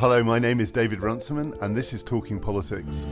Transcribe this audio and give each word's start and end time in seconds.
Hello, 0.00 0.24
my 0.24 0.38
name 0.38 0.60
is 0.60 0.72
David 0.72 1.02
Runciman, 1.02 1.52
and 1.60 1.76
this 1.76 1.92
is 1.92 2.02
Talking 2.02 2.40
Politics. 2.40 3.04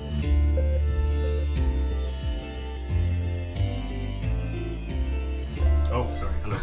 Oh, 5.92 6.10
sorry. 6.16 6.32
Hello. 6.42 6.56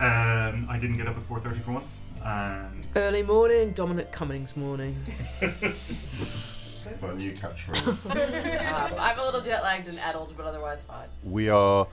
Um, 0.00 0.66
I 0.68 0.78
didn't 0.78 0.98
get 0.98 1.06
up 1.06 1.16
at 1.16 1.22
4:30 1.22 1.62
for 1.62 1.72
once. 1.72 2.00
And 2.22 2.86
Early 2.94 3.22
morning, 3.22 3.72
Dominic 3.72 4.12
Cummings 4.12 4.54
morning. 4.54 4.94
That's 5.40 7.02
our 7.02 7.14
new 7.14 7.32
catchphrase. 7.32 8.90
Um, 8.92 8.98
I'm 8.98 9.18
a 9.18 9.24
little 9.24 9.40
jet 9.40 9.62
lagged 9.62 9.88
and 9.88 9.98
addled, 10.00 10.34
but 10.36 10.44
otherwise 10.44 10.82
fine. 10.82 11.08
we 11.24 11.48
are 11.48 11.88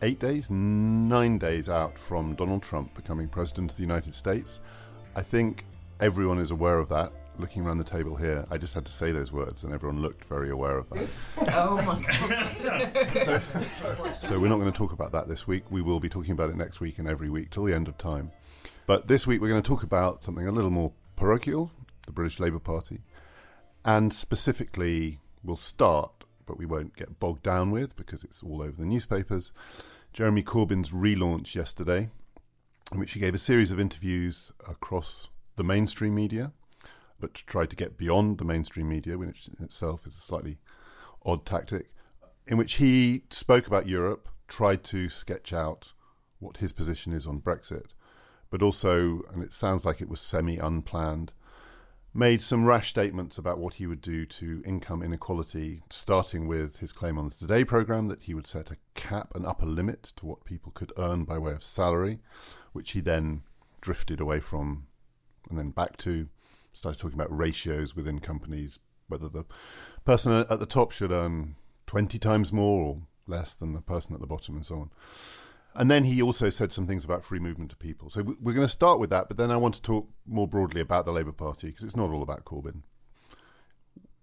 eight 0.00 0.20
days, 0.20 0.50
nine 0.50 1.36
days 1.36 1.68
out 1.68 1.98
from 1.98 2.34
Donald 2.34 2.62
Trump 2.62 2.94
becoming 2.94 3.28
president 3.28 3.72
of 3.72 3.76
the 3.76 3.82
United 3.82 4.14
States. 4.14 4.60
I 5.14 5.20
think 5.20 5.66
everyone 6.04 6.38
is 6.38 6.50
aware 6.50 6.78
of 6.78 6.90
that. 6.90 7.10
Looking 7.38 7.64
around 7.64 7.78
the 7.78 7.84
table 7.84 8.14
here, 8.14 8.44
I 8.50 8.58
just 8.58 8.74
had 8.74 8.84
to 8.84 8.92
say 8.92 9.10
those 9.10 9.32
words, 9.32 9.64
and 9.64 9.72
everyone 9.72 10.02
looked 10.02 10.26
very 10.26 10.50
aware 10.50 10.76
of 10.76 10.90
that. 10.90 11.08
Oh 11.48 11.80
my 11.80 12.02
god. 12.02 12.92
So 14.22 14.38
we're 14.38 14.50
not 14.50 14.58
going 14.58 14.70
to 14.70 14.76
talk 14.76 14.92
about 14.92 15.12
that 15.12 15.28
this 15.28 15.46
week. 15.46 15.70
We 15.70 15.80
will 15.80 16.00
be 16.00 16.10
talking 16.10 16.32
about 16.32 16.50
it 16.50 16.56
next 16.56 16.80
week 16.80 16.98
and 16.98 17.08
every 17.08 17.30
week 17.30 17.48
till 17.48 17.64
the 17.64 17.74
end 17.74 17.88
of 17.88 17.96
time. 17.96 18.32
But 18.86 19.08
this 19.08 19.26
week 19.26 19.40
we're 19.40 19.48
going 19.48 19.62
to 19.62 19.66
talk 19.66 19.82
about 19.82 20.22
something 20.22 20.46
a 20.46 20.52
little 20.52 20.70
more 20.70 20.92
parochial, 21.16 21.70
the 22.04 22.12
British 22.12 22.38
Labour 22.38 22.58
Party, 22.58 23.00
and 23.86 24.12
specifically 24.12 25.20
we'll 25.42 25.56
start, 25.56 26.24
but 26.44 26.58
we 26.58 26.66
won't 26.66 26.96
get 26.96 27.18
bogged 27.18 27.42
down 27.42 27.70
with 27.70 27.96
because 27.96 28.24
it's 28.24 28.42
all 28.42 28.60
over 28.60 28.76
the 28.76 28.86
newspapers. 28.86 29.52
Jeremy 30.12 30.42
Corbyn's 30.42 30.90
relaunch 30.90 31.54
yesterday, 31.54 32.10
in 32.92 33.00
which 33.00 33.14
he 33.14 33.20
gave 33.20 33.34
a 33.34 33.38
series 33.38 33.70
of 33.70 33.80
interviews 33.80 34.52
across 34.68 35.28
the 35.56 35.64
mainstream 35.64 36.14
media, 36.14 36.52
but 37.20 37.34
tried 37.34 37.70
to 37.70 37.76
get 37.76 37.96
beyond 37.96 38.38
the 38.38 38.44
mainstream 38.44 38.88
media, 38.88 39.16
which 39.18 39.48
in 39.48 39.64
itself 39.64 40.06
is 40.06 40.16
a 40.16 40.20
slightly 40.20 40.58
odd 41.24 41.46
tactic 41.46 41.88
in 42.46 42.58
which 42.58 42.74
he 42.74 43.22
spoke 43.30 43.66
about 43.66 43.86
Europe, 43.86 44.28
tried 44.48 44.84
to 44.84 45.08
sketch 45.08 45.52
out 45.52 45.92
what 46.38 46.58
his 46.58 46.72
position 46.72 47.12
is 47.12 47.26
on 47.26 47.40
Brexit, 47.40 47.86
but 48.50 48.62
also, 48.62 49.22
and 49.32 49.42
it 49.42 49.52
sounds 49.52 49.84
like 49.84 50.00
it 50.00 50.08
was 50.08 50.20
semi 50.20 50.58
unplanned, 50.58 51.32
made 52.12 52.42
some 52.42 52.66
rash 52.66 52.90
statements 52.90 53.38
about 53.38 53.58
what 53.58 53.74
he 53.74 53.86
would 53.86 54.00
do 54.00 54.26
to 54.26 54.62
income 54.66 55.02
inequality, 55.02 55.82
starting 55.90 56.46
with 56.46 56.76
his 56.78 56.92
claim 56.92 57.18
on 57.18 57.28
the 57.28 57.34
Today 57.34 57.64
programme 57.64 58.08
that 58.08 58.22
he 58.22 58.34
would 58.34 58.46
set 58.46 58.70
a 58.70 58.76
cap, 58.94 59.34
an 59.34 59.46
upper 59.46 59.66
limit 59.66 60.12
to 60.16 60.26
what 60.26 60.44
people 60.44 60.70
could 60.72 60.92
earn 60.98 61.24
by 61.24 61.38
way 61.38 61.52
of 61.52 61.64
salary, 61.64 62.20
which 62.72 62.92
he 62.92 63.00
then 63.00 63.42
drifted 63.80 64.20
away 64.20 64.38
from 64.38 64.86
and 65.48 65.58
then 65.58 65.70
back 65.70 65.96
to, 65.98 66.28
started 66.72 66.98
talking 66.98 67.18
about 67.18 67.36
ratios 67.36 67.94
within 67.94 68.18
companies, 68.18 68.78
whether 69.08 69.28
the 69.28 69.44
person 70.04 70.32
at 70.32 70.58
the 70.58 70.66
top 70.66 70.90
should 70.90 71.10
earn 71.10 71.56
20 71.86 72.18
times 72.18 72.52
more 72.52 72.82
or 72.82 73.02
less 73.26 73.54
than 73.54 73.72
the 73.72 73.80
person 73.80 74.14
at 74.14 74.20
the 74.20 74.26
bottom 74.26 74.56
and 74.56 74.66
so 74.66 74.76
on. 74.76 74.90
And 75.74 75.90
then 75.90 76.04
he 76.04 76.22
also 76.22 76.50
said 76.50 76.72
some 76.72 76.86
things 76.86 77.04
about 77.04 77.24
free 77.24 77.40
movement 77.40 77.72
of 77.72 77.78
people. 77.78 78.08
So 78.10 78.22
we- 78.22 78.36
we're 78.40 78.54
going 78.54 78.66
to 78.66 78.72
start 78.72 79.00
with 79.00 79.10
that, 79.10 79.28
but 79.28 79.36
then 79.36 79.50
I 79.50 79.56
want 79.56 79.74
to 79.74 79.82
talk 79.82 80.08
more 80.24 80.46
broadly 80.46 80.80
about 80.80 81.04
the 81.04 81.12
Labour 81.12 81.32
Party 81.32 81.68
because 81.68 81.82
it's 81.82 81.96
not 81.96 82.10
all 82.10 82.22
about 82.22 82.44
Corbyn. 82.44 82.82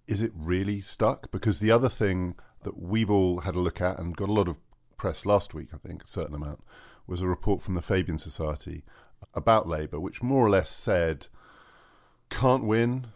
Is 0.08 0.22
it 0.22 0.32
really 0.36 0.82
stuck? 0.82 1.30
Because 1.32 1.60
the 1.60 1.72
other 1.72 1.90
thing 1.90 2.36
that 2.64 2.78
we've 2.78 3.12
all 3.12 3.42
had 3.42 3.56
a 3.56 3.60
look 3.60 3.82
at 3.82 4.00
and 4.00 4.16
got 4.16 4.30
a 4.30 4.34
lot 4.34 4.48
of 4.48 4.58
press 4.98 5.26
last 5.26 5.54
week, 5.54 5.70
I 5.74 5.78
think, 5.78 6.04
a 6.04 6.08
certain 6.08 6.36
amount, 6.36 6.64
was 7.08 7.22
a 7.22 7.28
report 7.28 7.62
from 7.62 7.76
the 7.76 7.82
Fabian 7.82 8.18
Society 8.18 8.84
about 9.34 9.68
Labour, 9.68 10.00
which 10.00 10.22
more 10.22 10.46
or 10.46 10.50
less 10.50 10.70
said 10.70 11.28
can't 12.30 12.64
win, 12.64 13.08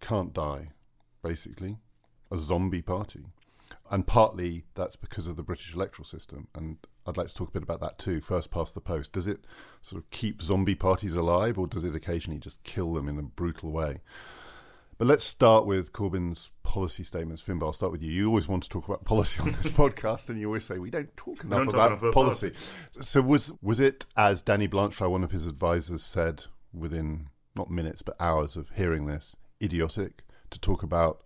can't 0.00 0.32
die, 0.32 0.70
basically, 1.22 1.78
a 2.30 2.38
zombie 2.38 2.82
party. 2.82 3.26
And 3.90 4.06
partly 4.06 4.64
that's 4.74 4.96
because 4.96 5.28
of 5.28 5.36
the 5.36 5.42
British 5.42 5.74
electoral 5.74 6.04
system. 6.04 6.48
And 6.54 6.78
I'd 7.06 7.16
like 7.16 7.28
to 7.28 7.34
talk 7.34 7.48
a 7.48 7.52
bit 7.52 7.62
about 7.62 7.80
that 7.80 7.98
too. 7.98 8.20
First 8.20 8.50
past 8.50 8.74
the 8.74 8.80
post. 8.80 9.12
Does 9.12 9.26
it 9.26 9.44
sort 9.82 10.02
of 10.02 10.10
keep 10.10 10.40
zombie 10.40 10.74
parties 10.74 11.14
alive 11.14 11.58
or 11.58 11.66
does 11.66 11.84
it 11.84 11.94
occasionally 11.94 12.40
just 12.40 12.62
kill 12.62 12.94
them 12.94 13.08
in 13.08 13.18
a 13.18 13.22
brutal 13.22 13.70
way? 13.70 14.00
But 14.96 15.08
let's 15.08 15.24
start 15.24 15.66
with 15.66 15.92
Corbyn's 15.92 16.52
policy 16.62 17.02
statements. 17.02 17.42
Finbar, 17.42 17.64
I'll 17.64 17.72
start 17.72 17.90
with 17.90 18.02
you. 18.02 18.12
You 18.12 18.28
always 18.28 18.46
want 18.46 18.62
to 18.62 18.68
talk 18.68 18.86
about 18.86 19.04
policy 19.04 19.40
on 19.40 19.48
this 19.48 19.72
podcast, 19.72 20.28
and 20.28 20.38
you 20.38 20.46
always 20.46 20.64
say 20.64 20.78
we 20.78 20.90
don't 20.90 21.14
talk 21.16 21.42
enough 21.42 21.58
don't 21.58 21.74
about 21.74 21.88
enough 21.88 21.98
about 22.00 22.14
policy. 22.14 22.52
So 22.92 23.20
was 23.20 23.52
was 23.60 23.80
it 23.80 24.06
as 24.16 24.42
Danny 24.42 24.68
Blanchflower, 24.68 25.10
one 25.10 25.24
of 25.24 25.32
his 25.32 25.46
advisors, 25.46 26.04
said 26.04 26.44
within 26.72 27.28
not 27.56 27.70
minutes 27.70 28.02
but 28.02 28.16
hours 28.20 28.56
of 28.56 28.70
hearing 28.70 29.06
this, 29.06 29.36
idiotic 29.62 30.22
to 30.50 30.60
talk 30.60 30.82
about 30.82 31.22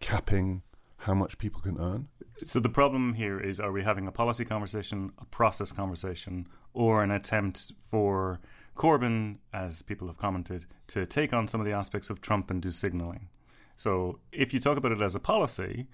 capping 0.00 0.62
how 0.98 1.14
much 1.14 1.38
people 1.38 1.60
can 1.60 1.78
earn? 1.80 2.08
so 2.44 2.58
the 2.58 2.68
problem 2.68 3.14
here 3.14 3.38
is: 3.38 3.60
are 3.60 3.70
we 3.70 3.84
having 3.84 4.08
a 4.08 4.12
policy 4.12 4.44
conversation, 4.44 5.12
a 5.18 5.24
process 5.26 5.70
conversation, 5.70 6.48
or 6.74 7.04
an 7.04 7.12
attempt 7.12 7.72
for 7.88 8.40
Corbyn, 8.76 9.38
as 9.52 9.82
people 9.82 10.06
have 10.06 10.18
commented, 10.18 10.66
to 10.88 11.06
take 11.06 11.32
on 11.32 11.48
some 11.48 11.60
of 11.60 11.66
the 11.66 11.72
aspects 11.72 12.10
of 12.10 12.20
Trump 12.20 12.50
and 12.50 12.62
do 12.62 12.70
signalling? 12.70 13.28
So 13.74 14.20
if 14.32 14.54
you 14.54 14.60
talk 14.60 14.76
about 14.76 14.92
it 14.92 15.02
as 15.02 15.14
a 15.14 15.20
policy, 15.20 15.86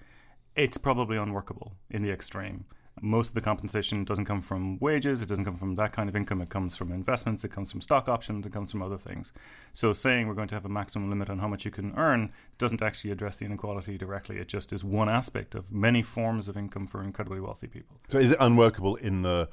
it's 0.55 0.77
probably 0.77 1.17
unworkable 1.17 1.73
in 1.89 2.03
the 2.03 2.11
extreme. 2.11 2.65
Most 3.01 3.29
of 3.29 3.33
the 3.33 3.41
compensation 3.41 4.03
doesn't 4.03 4.25
come 4.25 4.41
from 4.41 4.77
wages, 4.77 5.21
it 5.23 5.27
doesn't 5.27 5.45
come 5.45 5.57
from 5.57 5.75
that 5.75 5.91
kind 5.93 6.07
of 6.07 6.15
income, 6.15 6.41
it 6.41 6.49
comes 6.49 6.77
from 6.77 6.91
investments, 6.91 7.43
it 7.43 7.49
comes 7.49 7.71
from 7.71 7.81
stock 7.81 8.07
options, 8.07 8.45
it 8.45 8.53
comes 8.53 8.69
from 8.69 8.83
other 8.83 8.99
things. 8.99 9.33
So 9.73 9.93
saying 9.93 10.27
we're 10.27 10.35
going 10.35 10.47
to 10.49 10.55
have 10.55 10.65
a 10.65 10.69
maximum 10.69 11.09
limit 11.09 11.29
on 11.29 11.39
how 11.39 11.47
much 11.47 11.65
you 11.65 11.71
can 11.71 11.93
earn 11.97 12.31
doesn't 12.59 12.83
actually 12.83 13.09
address 13.09 13.35
the 13.37 13.45
inequality 13.45 13.97
directly. 13.97 14.37
It 14.37 14.47
just 14.47 14.71
is 14.71 14.83
one 14.83 15.09
aspect 15.09 15.55
of 15.55 15.71
many 15.71 16.03
forms 16.03 16.47
of 16.47 16.55
income 16.55 16.85
for 16.85 17.03
incredibly 17.03 17.39
wealthy 17.39 17.67
people. 17.67 17.97
So 18.09 18.19
is 18.19 18.31
it 18.31 18.37
unworkable 18.39 18.95
in 18.97 19.23
the 19.23 19.49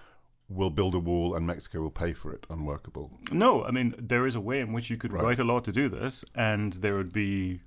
we'll 0.50 0.68
build 0.70 0.94
a 0.94 0.98
wall 0.98 1.34
and 1.34 1.46
Mexico 1.46 1.80
will 1.80 1.90
pay 1.90 2.12
for 2.12 2.32
it? 2.34 2.44
Unworkable. 2.50 3.10
No, 3.32 3.64
I 3.64 3.70
mean 3.70 3.94
there 3.98 4.26
is 4.26 4.34
a 4.34 4.40
way 4.40 4.60
in 4.60 4.72
which 4.72 4.90
you 4.90 4.96
could 4.98 5.12
Right. 5.12 5.22
write 5.22 5.38
a 5.38 5.44
law 5.44 5.60
to 5.60 5.72
do 5.72 5.88
this, 5.88 6.24
and 6.34 6.74
there 6.74 6.96
would 6.96 7.12
be 7.12 7.60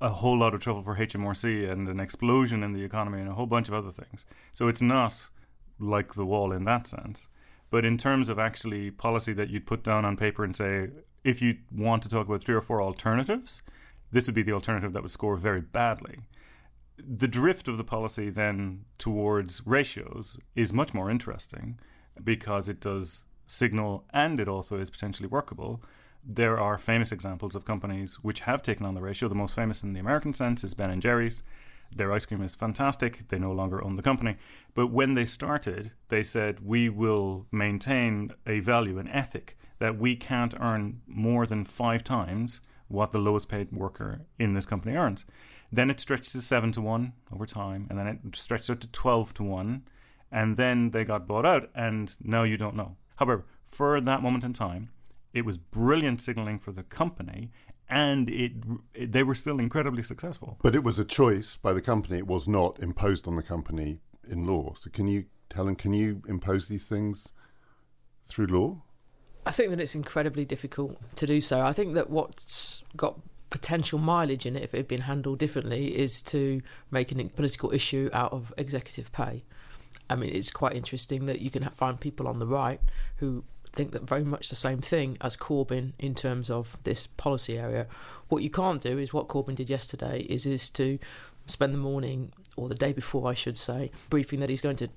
a 0.00 0.10
whole 0.10 0.38
lot 0.38 0.54
of 0.54 0.60
trouble 0.62 0.82
for 0.82 0.94
HMRC 0.96 1.68
and 1.68 1.88
an 1.88 1.98
explosion 1.98 2.62
in 2.62 2.72
the 2.72 2.84
economy 2.84 3.20
and 3.20 3.28
a 3.28 3.34
whole 3.34 3.46
bunch 3.46 3.66
of 3.68 3.74
other 3.74 3.90
things. 3.90 4.24
So 4.52 4.68
it's 4.68 4.82
not 4.82 5.28
like 5.80 6.14
the 6.14 6.24
wall 6.26 6.52
in 6.52 6.64
that 6.64 6.86
sense. 6.86 7.26
But 7.70 7.84
in 7.84 7.96
terms 7.98 8.28
of 8.28 8.38
actually 8.38 8.90
policy 8.92 9.32
that 9.34 9.50
you'd 9.50 9.66
put 9.66 9.82
down 9.82 10.04
on 10.04 10.16
paper 10.16 10.44
and 10.44 10.54
say, 10.54 10.90
if 11.24 11.42
you 11.42 11.56
want 11.72 12.02
to 12.04 12.08
talk 12.08 12.26
about 12.28 12.42
three 12.44 12.54
or 12.54 12.60
four 12.60 12.80
alternatives, 12.80 13.62
this 14.12 14.26
would 14.26 14.34
be 14.34 14.42
the 14.42 14.52
alternative 14.52 14.92
that 14.92 15.02
would 15.02 15.10
score 15.10 15.36
very 15.36 15.60
badly. 15.60 16.20
The 16.96 17.28
drift 17.28 17.68
of 17.68 17.76
the 17.76 17.84
policy 17.84 18.30
then 18.30 18.84
towards 18.98 19.62
ratios 19.66 20.38
is 20.56 20.72
much 20.72 20.94
more 20.94 21.10
interesting 21.10 21.78
because 22.24 22.68
it 22.68 22.80
does 22.80 23.24
signal 23.46 24.04
and 24.12 24.38
it 24.40 24.48
also 24.48 24.78
is 24.78 24.90
potentially 24.90 25.28
workable. 25.28 25.82
There 26.24 26.58
are 26.58 26.78
famous 26.78 27.12
examples 27.12 27.54
of 27.54 27.64
companies 27.64 28.16
which 28.22 28.40
have 28.40 28.62
taken 28.62 28.84
on 28.84 28.94
the 28.94 29.00
ratio. 29.00 29.28
The 29.28 29.34
most 29.34 29.54
famous 29.54 29.82
in 29.82 29.92
the 29.92 30.00
American 30.00 30.32
sense 30.32 30.62
is 30.64 30.74
Ben 30.74 30.90
and 30.90 31.02
Jerry's. 31.02 31.42
Their 31.94 32.12
ice 32.12 32.26
cream 32.26 32.42
is 32.42 32.54
fantastic. 32.54 33.28
They 33.28 33.38
no 33.38 33.52
longer 33.52 33.82
own 33.82 33.94
the 33.94 34.02
company. 34.02 34.36
But 34.74 34.88
when 34.88 35.14
they 35.14 35.24
started, 35.24 35.92
they 36.08 36.22
said, 36.22 36.60
we 36.60 36.88
will 36.88 37.46
maintain 37.50 38.32
a 38.46 38.60
value, 38.60 38.98
an 38.98 39.08
ethic, 39.08 39.58
that 39.78 39.98
we 39.98 40.16
can't 40.16 40.54
earn 40.60 41.00
more 41.06 41.46
than 41.46 41.64
five 41.64 42.04
times 42.04 42.60
what 42.88 43.12
the 43.12 43.18
lowest 43.18 43.48
paid 43.48 43.72
worker 43.72 44.22
in 44.38 44.54
this 44.54 44.66
company 44.66 44.96
earns. 44.96 45.24
Then 45.70 45.90
it 45.90 46.00
stretched 46.00 46.32
to 46.32 46.40
seven 46.40 46.72
to 46.72 46.80
one 46.80 47.12
over 47.32 47.46
time, 47.46 47.86
and 47.90 47.98
then 47.98 48.06
it 48.06 48.18
stretched 48.36 48.70
out 48.70 48.80
to 48.80 48.90
12 48.90 49.34
to 49.34 49.42
one, 49.42 49.82
and 50.30 50.56
then 50.56 50.90
they 50.90 51.04
got 51.04 51.26
bought 51.26 51.46
out, 51.46 51.70
and 51.74 52.16
now 52.22 52.42
you 52.42 52.56
don't 52.56 52.76
know. 52.76 52.96
However, 53.16 53.44
for 53.66 54.00
that 54.00 54.22
moment 54.22 54.44
in 54.44 54.52
time, 54.52 54.90
it 55.32 55.44
was 55.44 55.56
brilliant 55.58 56.20
signaling 56.20 56.58
for 56.58 56.72
the 56.72 56.82
company, 56.82 57.50
and 57.88 58.28
it, 58.28 58.52
it 58.94 59.12
they 59.12 59.22
were 59.22 59.34
still 59.34 59.58
incredibly 59.58 60.02
successful. 60.02 60.58
But 60.62 60.74
it 60.74 60.84
was 60.84 60.98
a 60.98 61.04
choice 61.04 61.56
by 61.56 61.72
the 61.72 61.80
company. 61.80 62.18
It 62.18 62.26
was 62.26 62.48
not 62.48 62.78
imposed 62.80 63.26
on 63.28 63.36
the 63.36 63.42
company 63.42 64.00
in 64.30 64.46
law. 64.46 64.74
So 64.78 64.90
can 64.90 65.08
you, 65.08 65.24
Helen, 65.54 65.76
can 65.76 65.92
you 65.92 66.22
impose 66.28 66.68
these 66.68 66.86
things 66.86 67.32
through 68.24 68.46
law? 68.46 68.82
I 69.46 69.52
think 69.52 69.70
that 69.70 69.80
it's 69.80 69.94
incredibly 69.94 70.44
difficult 70.44 70.98
to 71.16 71.26
do 71.26 71.40
so. 71.40 71.62
I 71.62 71.72
think 71.72 71.94
that 71.94 72.10
what's 72.10 72.84
got 72.96 73.18
potential 73.50 73.98
mileage 73.98 74.44
in 74.44 74.56
it, 74.56 74.62
if 74.62 74.74
it 74.74 74.78
had 74.78 74.88
been 74.88 75.02
handled 75.02 75.38
differently, 75.38 75.96
is 75.96 76.20
to 76.22 76.60
make 76.90 77.10
a 77.12 77.24
political 77.28 77.72
issue 77.72 78.10
out 78.12 78.32
of 78.32 78.52
executive 78.58 79.10
pay. 79.12 79.44
I 80.10 80.16
mean, 80.16 80.30
it's 80.30 80.50
quite 80.50 80.74
interesting 80.74 81.26
that 81.26 81.40
you 81.40 81.50
can 81.50 81.64
find 81.70 82.00
people 82.00 82.26
on 82.28 82.38
the 82.38 82.46
right 82.46 82.80
who 83.16 83.44
think 83.70 83.92
that 83.92 84.02
very 84.02 84.24
much 84.24 84.48
the 84.48 84.56
same 84.56 84.80
thing 84.80 85.18
as 85.20 85.36
Corbyn 85.36 85.92
in 85.98 86.14
terms 86.14 86.50
of 86.50 86.76
this 86.84 87.06
policy 87.06 87.58
area. 87.58 87.86
What 88.28 88.42
you 88.42 88.50
can't 88.50 88.80
do 88.80 88.98
is 88.98 89.12
what 89.12 89.28
Corbyn 89.28 89.54
did 89.54 89.70
yesterday 89.70 90.20
is 90.20 90.46
is 90.46 90.70
to 90.70 90.98
spend 91.46 91.74
the 91.74 91.78
morning 91.78 92.32
or 92.56 92.68
the 92.68 92.74
day 92.74 92.92
before, 92.92 93.28
I 93.28 93.34
should 93.34 93.56
say, 93.56 93.90
briefing 94.10 94.40
that 94.40 94.50
he's 94.50 94.60
going 94.60 94.76
to 94.76 94.88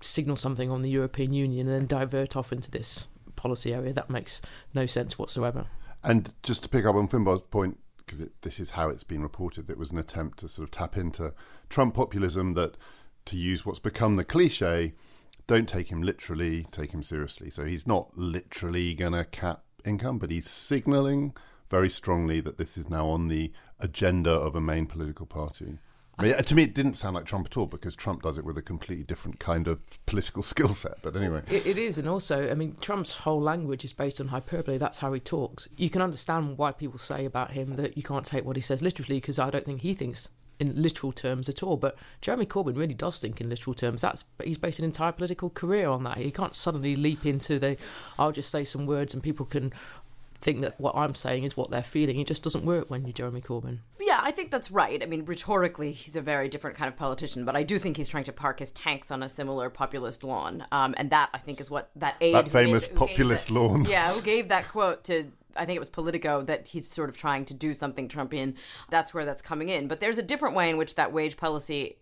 signal 0.00 0.36
something 0.36 0.70
on 0.70 0.82
the 0.82 0.90
European 0.90 1.32
Union 1.32 1.68
and 1.68 1.74
then 1.74 1.86
divert 1.86 2.36
off 2.36 2.52
into 2.52 2.70
this 2.70 3.08
policy 3.36 3.74
area. 3.74 3.92
That 3.92 4.10
makes 4.10 4.40
no 4.74 4.86
sense 4.86 5.18
whatsoever. 5.18 5.66
And 6.04 6.32
just 6.42 6.62
to 6.62 6.68
pick 6.68 6.84
up 6.84 6.94
on 6.94 7.08
Finbar's 7.08 7.42
point, 7.42 7.78
because 7.98 8.22
this 8.42 8.60
is 8.60 8.70
how 8.70 8.88
it's 8.88 9.04
been 9.04 9.22
reported, 9.22 9.68
it 9.68 9.78
was 9.78 9.90
an 9.90 9.98
attempt 9.98 10.38
to 10.40 10.48
sort 10.48 10.66
of 10.66 10.70
tap 10.70 10.96
into 10.96 11.34
Trump 11.68 11.94
populism 11.94 12.54
that, 12.54 12.76
to 13.28 13.36
use 13.36 13.64
what's 13.64 13.78
become 13.78 14.16
the 14.16 14.24
cliche, 14.24 14.94
don't 15.46 15.68
take 15.68 15.90
him 15.90 16.02
literally, 16.02 16.66
take 16.70 16.92
him 16.92 17.02
seriously. 17.02 17.50
So 17.50 17.64
he's 17.64 17.86
not 17.86 18.10
literally 18.16 18.94
going 18.94 19.14
to 19.14 19.24
cap 19.24 19.62
income, 19.84 20.18
but 20.18 20.30
he's 20.30 20.48
signalling 20.48 21.34
very 21.68 21.90
strongly 21.90 22.40
that 22.40 22.58
this 22.58 22.76
is 22.76 22.88
now 22.88 23.08
on 23.08 23.28
the 23.28 23.52
agenda 23.80 24.30
of 24.30 24.54
a 24.54 24.60
main 24.60 24.86
political 24.86 25.26
party. 25.26 25.78
I 26.18 26.24
mean, 26.24 26.34
to 26.36 26.54
me, 26.56 26.64
it 26.64 26.74
didn't 26.74 26.94
sound 26.94 27.14
like 27.14 27.26
Trump 27.26 27.46
at 27.46 27.56
all 27.56 27.66
because 27.66 27.94
Trump 27.94 28.22
does 28.22 28.38
it 28.38 28.44
with 28.44 28.58
a 28.58 28.62
completely 28.62 29.04
different 29.04 29.38
kind 29.38 29.68
of 29.68 29.80
political 30.04 30.42
skill 30.52 30.70
set. 30.70 31.00
But 31.00 31.14
anyway, 31.14 31.42
it, 31.48 31.64
it 31.64 31.78
is, 31.78 31.96
and 31.96 32.08
also, 32.08 32.50
I 32.50 32.54
mean, 32.54 32.76
Trump's 32.80 33.12
whole 33.12 33.40
language 33.40 33.84
is 33.84 33.92
based 33.92 34.20
on 34.20 34.28
hyperbole. 34.28 34.78
That's 34.78 34.98
how 34.98 35.12
he 35.12 35.20
talks. 35.20 35.68
You 35.76 35.90
can 35.90 36.02
understand 36.02 36.58
why 36.58 36.72
people 36.72 36.98
say 36.98 37.24
about 37.24 37.52
him 37.52 37.76
that 37.76 37.96
you 37.96 38.02
can't 38.02 38.26
take 38.26 38.44
what 38.44 38.56
he 38.56 38.62
says 38.62 38.82
literally 38.82 39.18
because 39.18 39.38
I 39.38 39.50
don't 39.50 39.64
think 39.64 39.82
he 39.82 39.94
thinks 39.94 40.28
in 40.60 40.80
literal 40.80 41.12
terms 41.12 41.48
at 41.48 41.62
all. 41.62 41.76
But 41.76 41.96
Jeremy 42.20 42.46
Corbyn 42.46 42.76
really 42.76 42.94
does 42.94 43.20
think 43.20 43.40
in 43.40 43.48
literal 43.48 43.74
terms. 43.74 44.02
That's 44.02 44.24
he's 44.42 44.58
based 44.58 44.78
an 44.78 44.84
entire 44.84 45.12
political 45.12 45.50
career 45.50 45.88
on 45.88 46.04
that. 46.04 46.18
He 46.18 46.30
can't 46.30 46.54
suddenly 46.54 46.96
leap 46.96 47.24
into 47.24 47.58
the 47.58 47.76
I'll 48.18 48.32
just 48.32 48.50
say 48.50 48.64
some 48.64 48.86
words 48.86 49.14
and 49.14 49.22
people 49.22 49.46
can 49.46 49.72
think 50.40 50.60
that 50.60 50.80
what 50.80 50.94
I'm 50.94 51.14
saying 51.14 51.44
is 51.44 51.56
what 51.56 51.70
they're 51.70 51.82
feeling. 51.82 52.20
It 52.20 52.26
just 52.26 52.42
doesn't 52.42 52.64
work 52.64 52.90
when 52.90 53.02
you're 53.02 53.12
Jeremy 53.12 53.40
Corbyn. 53.40 53.78
Yeah, 54.00 54.20
I 54.22 54.30
think 54.30 54.50
that's 54.50 54.70
right. 54.70 55.02
I 55.02 55.06
mean, 55.06 55.24
rhetorically, 55.24 55.92
he's 55.92 56.16
a 56.16 56.22
very 56.22 56.48
different 56.48 56.76
kind 56.76 56.88
of 56.88 56.96
politician, 56.96 57.44
but 57.44 57.56
I 57.56 57.62
do 57.62 57.78
think 57.78 57.96
he's 57.96 58.08
trying 58.08 58.24
to 58.24 58.32
park 58.32 58.60
his 58.60 58.72
tanks 58.72 59.10
on 59.10 59.22
a 59.22 59.28
similar 59.28 59.68
populist 59.68 60.22
lawn, 60.22 60.64
um, 60.70 60.94
and 60.96 61.10
that 61.10 61.30
I 61.34 61.38
think 61.38 61.60
is 61.60 61.70
what 61.70 61.90
that 61.96 62.16
aide 62.20 62.34
that 62.34 62.50
famous 62.50 62.86
gave, 62.86 62.96
populist 62.96 63.48
that, 63.48 63.54
lawn. 63.54 63.84
Yeah, 63.84 64.12
who 64.12 64.22
gave 64.22 64.48
that 64.48 64.68
quote 64.68 65.04
to 65.04 65.26
I 65.58 65.64
think 65.64 65.76
it 65.76 65.80
was 65.80 65.88
Politico 65.88 66.42
that 66.42 66.68
he's 66.68 66.86
sort 66.86 67.08
of 67.08 67.16
trying 67.16 67.44
to 67.46 67.54
do 67.54 67.74
something 67.74 68.08
Trumpian. 68.08 68.54
That's 68.90 69.12
where 69.12 69.24
that's 69.24 69.42
coming 69.42 69.68
in. 69.68 69.88
But 69.88 70.00
there's 70.00 70.18
a 70.18 70.22
different 70.22 70.54
way 70.54 70.70
in 70.70 70.76
which 70.76 70.94
that 70.94 71.12
wage 71.12 71.36
policy, 71.36 71.98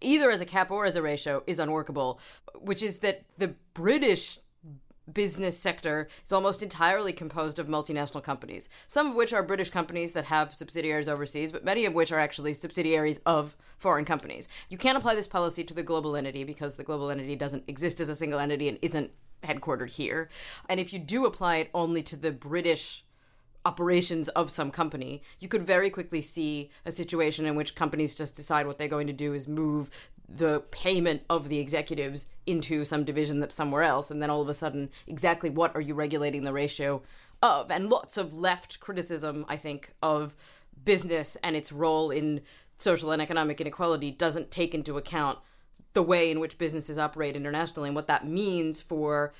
either 0.00 0.30
as 0.30 0.40
a 0.40 0.46
cap 0.46 0.70
or 0.70 0.86
as 0.86 0.96
a 0.96 1.02
ratio, 1.02 1.42
is 1.46 1.58
unworkable, 1.58 2.20
which 2.54 2.82
is 2.82 2.98
that 2.98 3.22
the 3.38 3.54
British 3.74 4.38
business 5.12 5.58
sector 5.58 6.08
is 6.24 6.32
almost 6.32 6.62
entirely 6.62 7.12
composed 7.12 7.58
of 7.58 7.66
multinational 7.66 8.22
companies, 8.22 8.68
some 8.86 9.08
of 9.10 9.14
which 9.14 9.32
are 9.32 9.42
British 9.42 9.70
companies 9.70 10.12
that 10.12 10.24
have 10.24 10.54
subsidiaries 10.54 11.08
overseas, 11.08 11.52
but 11.52 11.64
many 11.64 11.84
of 11.84 11.94
which 11.94 12.10
are 12.10 12.18
actually 12.18 12.54
subsidiaries 12.54 13.20
of 13.26 13.54
foreign 13.76 14.04
companies. 14.04 14.48
You 14.70 14.78
can't 14.78 14.96
apply 14.96 15.14
this 15.14 15.26
policy 15.26 15.62
to 15.64 15.74
the 15.74 15.82
global 15.82 16.16
entity 16.16 16.44
because 16.44 16.76
the 16.76 16.84
global 16.84 17.10
entity 17.10 17.36
doesn't 17.36 17.64
exist 17.68 18.00
as 18.00 18.08
a 18.08 18.16
single 18.16 18.38
entity 18.38 18.68
and 18.68 18.78
isn't 18.80 19.10
headquartered 19.44 19.90
here. 19.90 20.28
And 20.68 20.80
if 20.80 20.92
you 20.92 20.98
do 20.98 21.26
apply 21.26 21.56
it 21.56 21.70
only 21.74 22.02
to 22.04 22.16
the 22.16 22.32
British 22.32 23.04
operations 23.64 24.28
of 24.30 24.50
some 24.50 24.70
company, 24.70 25.22
you 25.38 25.48
could 25.48 25.64
very 25.64 25.90
quickly 25.90 26.20
see 26.20 26.70
a 26.84 26.92
situation 26.92 27.46
in 27.46 27.56
which 27.56 27.74
companies 27.74 28.14
just 28.14 28.36
decide 28.36 28.66
what 28.66 28.78
they're 28.78 28.88
going 28.88 29.06
to 29.06 29.12
do 29.12 29.32
is 29.32 29.48
move 29.48 29.90
the 30.28 30.60
payment 30.70 31.22
of 31.28 31.48
the 31.48 31.58
executives 31.58 32.26
into 32.46 32.84
some 32.84 33.04
division 33.04 33.40
that's 33.40 33.54
somewhere 33.54 33.82
else 33.82 34.10
and 34.10 34.22
then 34.22 34.30
all 34.30 34.42
of 34.42 34.48
a 34.48 34.54
sudden 34.54 34.90
exactly 35.06 35.50
what 35.50 35.74
are 35.74 35.80
you 35.80 35.94
regulating 35.94 36.44
the 36.44 36.52
ratio 36.52 37.02
of 37.42 37.70
and 37.70 37.90
lots 37.90 38.16
of 38.16 38.34
left 38.34 38.80
criticism 38.80 39.44
i 39.48 39.56
think 39.56 39.92
of 40.02 40.34
business 40.82 41.36
and 41.42 41.56
its 41.56 41.70
role 41.70 42.10
in 42.10 42.40
social 42.78 43.12
and 43.12 43.20
economic 43.20 43.60
inequality 43.60 44.10
doesn't 44.10 44.50
take 44.50 44.74
into 44.74 44.96
account 44.96 45.38
the 45.94 46.02
way 46.02 46.30
in 46.30 46.40
which 46.40 46.58
businesses 46.58 46.98
operate 46.98 47.36
internationally 47.36 47.88
and 47.88 47.96
what 47.96 48.08
that 48.08 48.26
means 48.26 48.82
for 48.82 49.32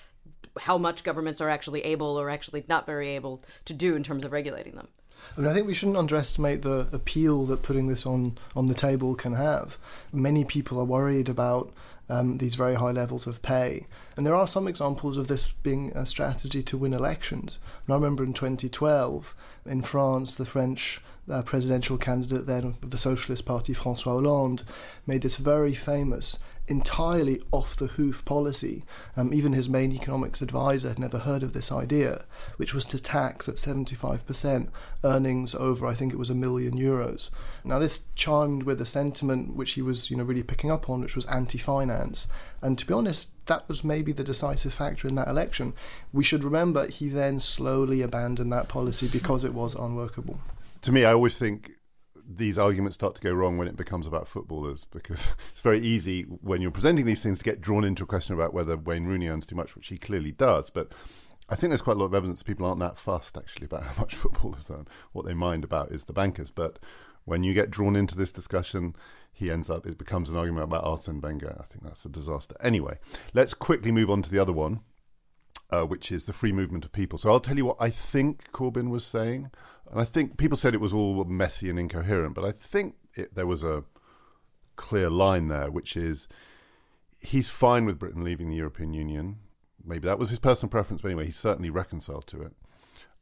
how 0.60 0.78
much 0.78 1.04
governments 1.04 1.40
are 1.40 1.48
actually 1.48 1.82
able 1.82 2.18
or 2.18 2.30
actually 2.30 2.64
not 2.68 2.86
very 2.86 3.10
able 3.10 3.42
to 3.64 3.74
do 3.74 3.96
in 3.96 4.02
terms 4.02 4.24
of 4.24 4.32
regulating 4.32 4.74
them. 4.76 4.88
I 5.36 5.40
mean, 5.40 5.50
I 5.50 5.54
think 5.54 5.66
we 5.66 5.74
shouldn't 5.74 5.96
underestimate 5.96 6.62
the 6.62 6.88
appeal 6.92 7.44
that 7.46 7.62
putting 7.62 7.88
this 7.88 8.06
on 8.06 8.38
on 8.54 8.66
the 8.66 8.74
table 8.74 9.14
can 9.14 9.34
have. 9.34 9.78
Many 10.12 10.44
people 10.44 10.78
are 10.78 10.84
worried 10.84 11.28
about 11.28 11.72
um, 12.08 12.38
these 12.38 12.54
very 12.54 12.74
high 12.74 12.90
levels 12.90 13.26
of 13.26 13.42
pay, 13.42 13.86
and 14.16 14.26
there 14.26 14.34
are 14.34 14.46
some 14.46 14.68
examples 14.68 15.16
of 15.16 15.28
this 15.28 15.48
being 15.62 15.92
a 15.94 16.06
strategy 16.06 16.62
to 16.62 16.78
win 16.78 16.92
elections. 16.92 17.58
And 17.86 17.94
I 17.94 17.96
remember 17.96 18.24
in 18.24 18.34
2012 18.34 19.34
in 19.66 19.82
France, 19.82 20.34
the 20.34 20.44
French 20.44 21.00
uh, 21.30 21.42
presidential 21.42 21.96
candidate 21.96 22.46
then 22.46 22.76
of 22.82 22.90
the 22.90 22.98
Socialist 22.98 23.46
Party, 23.46 23.72
Francois 23.72 24.12
Hollande, 24.12 24.64
made 25.06 25.22
this 25.22 25.36
very 25.36 25.74
famous 25.74 26.38
entirely 26.66 27.40
off 27.52 27.76
the 27.76 27.88
hoof 27.88 28.24
policy. 28.24 28.84
Um, 29.16 29.34
even 29.34 29.52
his 29.52 29.68
main 29.68 29.92
economics 29.92 30.40
advisor 30.40 30.88
had 30.88 30.98
never 30.98 31.18
heard 31.18 31.42
of 31.42 31.52
this 31.52 31.70
idea, 31.70 32.24
which 32.56 32.74
was 32.74 32.84
to 32.86 32.98
tax 32.98 33.48
at 33.48 33.56
75% 33.56 34.68
earnings 35.02 35.54
over, 35.54 35.86
I 35.86 35.94
think 35.94 36.12
it 36.12 36.18
was 36.18 36.30
a 36.30 36.34
million 36.34 36.74
euros. 36.74 37.30
Now, 37.64 37.78
this 37.78 38.04
chimed 38.14 38.62
with 38.62 38.80
a 38.80 38.86
sentiment 38.86 39.54
which 39.54 39.72
he 39.72 39.82
was, 39.82 40.10
you 40.10 40.16
know, 40.16 40.24
really 40.24 40.42
picking 40.42 40.70
up 40.70 40.88
on, 40.88 41.02
which 41.02 41.16
was 41.16 41.26
anti-finance. 41.26 42.26
And 42.62 42.78
to 42.78 42.86
be 42.86 42.94
honest, 42.94 43.30
that 43.46 43.68
was 43.68 43.84
maybe 43.84 44.12
the 44.12 44.24
decisive 44.24 44.72
factor 44.72 45.06
in 45.06 45.16
that 45.16 45.28
election. 45.28 45.74
We 46.12 46.24
should 46.24 46.44
remember 46.44 46.86
he 46.86 47.08
then 47.08 47.40
slowly 47.40 48.00
abandoned 48.00 48.52
that 48.52 48.68
policy 48.68 49.08
because 49.08 49.44
it 49.44 49.52
was 49.52 49.74
unworkable. 49.74 50.40
To 50.82 50.92
me, 50.92 51.04
I 51.04 51.12
always 51.12 51.38
think 51.38 51.72
these 52.26 52.58
arguments 52.58 52.94
start 52.94 53.14
to 53.14 53.22
go 53.22 53.32
wrong 53.32 53.58
when 53.58 53.68
it 53.68 53.76
becomes 53.76 54.06
about 54.06 54.28
footballers 54.28 54.84
because 54.86 55.30
it's 55.52 55.60
very 55.60 55.80
easy 55.80 56.22
when 56.22 56.60
you're 56.62 56.70
presenting 56.70 57.04
these 57.04 57.22
things 57.22 57.38
to 57.38 57.44
get 57.44 57.60
drawn 57.60 57.84
into 57.84 58.04
a 58.04 58.06
question 58.06 58.34
about 58.34 58.54
whether 58.54 58.76
Wayne 58.76 59.06
Rooney 59.06 59.28
earns 59.28 59.46
too 59.46 59.56
much, 59.56 59.76
which 59.76 59.88
he 59.88 59.98
clearly 59.98 60.32
does. 60.32 60.70
But 60.70 60.92
I 61.48 61.56
think 61.56 61.70
there's 61.70 61.82
quite 61.82 61.96
a 61.96 62.00
lot 62.00 62.06
of 62.06 62.14
evidence 62.14 62.42
people 62.42 62.66
aren't 62.66 62.80
that 62.80 62.96
fussed 62.96 63.36
actually 63.36 63.66
about 63.66 63.82
how 63.84 64.00
much 64.00 64.14
footballers 64.14 64.70
earn. 64.70 64.88
What 65.12 65.26
they 65.26 65.34
mind 65.34 65.64
about 65.64 65.90
is 65.90 66.04
the 66.04 66.12
bankers. 66.12 66.50
But 66.50 66.78
when 67.24 67.42
you 67.42 67.54
get 67.54 67.70
drawn 67.70 67.96
into 67.96 68.16
this 68.16 68.32
discussion, 68.32 68.94
he 69.32 69.50
ends 69.50 69.68
up, 69.68 69.86
it 69.86 69.98
becomes 69.98 70.30
an 70.30 70.36
argument 70.36 70.64
about 70.64 70.84
Arsene 70.84 71.20
Wenger. 71.20 71.56
I 71.58 71.64
think 71.64 71.84
that's 71.84 72.04
a 72.04 72.08
disaster. 72.08 72.56
Anyway, 72.60 72.98
let's 73.34 73.52
quickly 73.52 73.90
move 73.90 74.10
on 74.10 74.22
to 74.22 74.30
the 74.30 74.38
other 74.38 74.52
one, 74.52 74.80
uh, 75.70 75.84
which 75.84 76.12
is 76.12 76.26
the 76.26 76.32
free 76.32 76.52
movement 76.52 76.84
of 76.84 76.92
people. 76.92 77.18
So 77.18 77.30
I'll 77.30 77.40
tell 77.40 77.56
you 77.56 77.66
what 77.66 77.76
I 77.80 77.90
think 77.90 78.52
Corbyn 78.52 78.90
was 78.90 79.04
saying. 79.04 79.50
And 79.90 80.00
I 80.00 80.04
think 80.04 80.36
people 80.36 80.56
said 80.56 80.74
it 80.74 80.80
was 80.80 80.92
all 80.92 81.24
messy 81.24 81.70
and 81.70 81.78
incoherent, 81.78 82.34
but 82.34 82.44
I 82.44 82.50
think 82.50 82.96
it, 83.14 83.34
there 83.34 83.46
was 83.46 83.62
a 83.62 83.84
clear 84.76 85.08
line 85.08 85.48
there, 85.48 85.70
which 85.70 85.96
is 85.96 86.28
he's 87.22 87.48
fine 87.48 87.84
with 87.84 87.98
Britain 87.98 88.24
leaving 88.24 88.48
the 88.48 88.56
European 88.56 88.92
Union. 88.92 89.36
Maybe 89.84 90.06
that 90.06 90.18
was 90.18 90.30
his 90.30 90.38
personal 90.38 90.70
preference, 90.70 91.02
but 91.02 91.08
anyway, 91.08 91.26
he's 91.26 91.36
certainly 91.36 91.70
reconciled 91.70 92.26
to 92.28 92.42
it. 92.42 92.52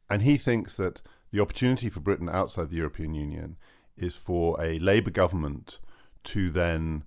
And 0.09 0.21
he 0.21 0.37
thinks 0.37 0.75
that 0.75 1.01
the 1.31 1.39
opportunity 1.39 1.89
for 1.89 1.99
Britain 1.99 2.29
outside 2.29 2.69
the 2.69 2.77
European 2.77 3.13
Union 3.13 3.57
is 3.97 4.15
for 4.15 4.61
a 4.61 4.79
Labour 4.79 5.11
government 5.11 5.79
to 6.23 6.49
then 6.49 7.03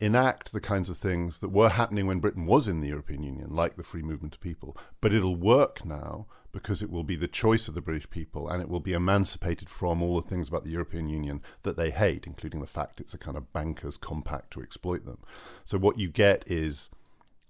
enact 0.00 0.52
the 0.52 0.60
kinds 0.60 0.88
of 0.88 0.96
things 0.96 1.40
that 1.40 1.50
were 1.50 1.68
happening 1.68 2.06
when 2.06 2.20
Britain 2.20 2.46
was 2.46 2.66
in 2.66 2.80
the 2.80 2.88
European 2.88 3.22
Union, 3.22 3.50
like 3.50 3.76
the 3.76 3.82
free 3.82 4.02
movement 4.02 4.34
of 4.34 4.40
people. 4.40 4.76
But 5.00 5.12
it'll 5.12 5.36
work 5.36 5.84
now 5.84 6.26
because 6.52 6.82
it 6.82 6.90
will 6.90 7.04
be 7.04 7.16
the 7.16 7.28
choice 7.28 7.68
of 7.68 7.74
the 7.74 7.80
British 7.80 8.08
people 8.10 8.48
and 8.48 8.60
it 8.60 8.68
will 8.68 8.80
be 8.80 8.92
emancipated 8.92 9.68
from 9.68 10.02
all 10.02 10.20
the 10.20 10.28
things 10.28 10.48
about 10.48 10.64
the 10.64 10.70
European 10.70 11.08
Union 11.08 11.42
that 11.62 11.76
they 11.76 11.90
hate, 11.90 12.26
including 12.26 12.60
the 12.60 12.66
fact 12.66 13.00
it's 13.00 13.14
a 13.14 13.18
kind 13.18 13.36
of 13.36 13.52
bankers' 13.52 13.96
compact 13.96 14.52
to 14.52 14.60
exploit 14.60 15.04
them. 15.04 15.18
So 15.64 15.78
what 15.78 15.98
you 15.98 16.08
get 16.08 16.44
is 16.46 16.90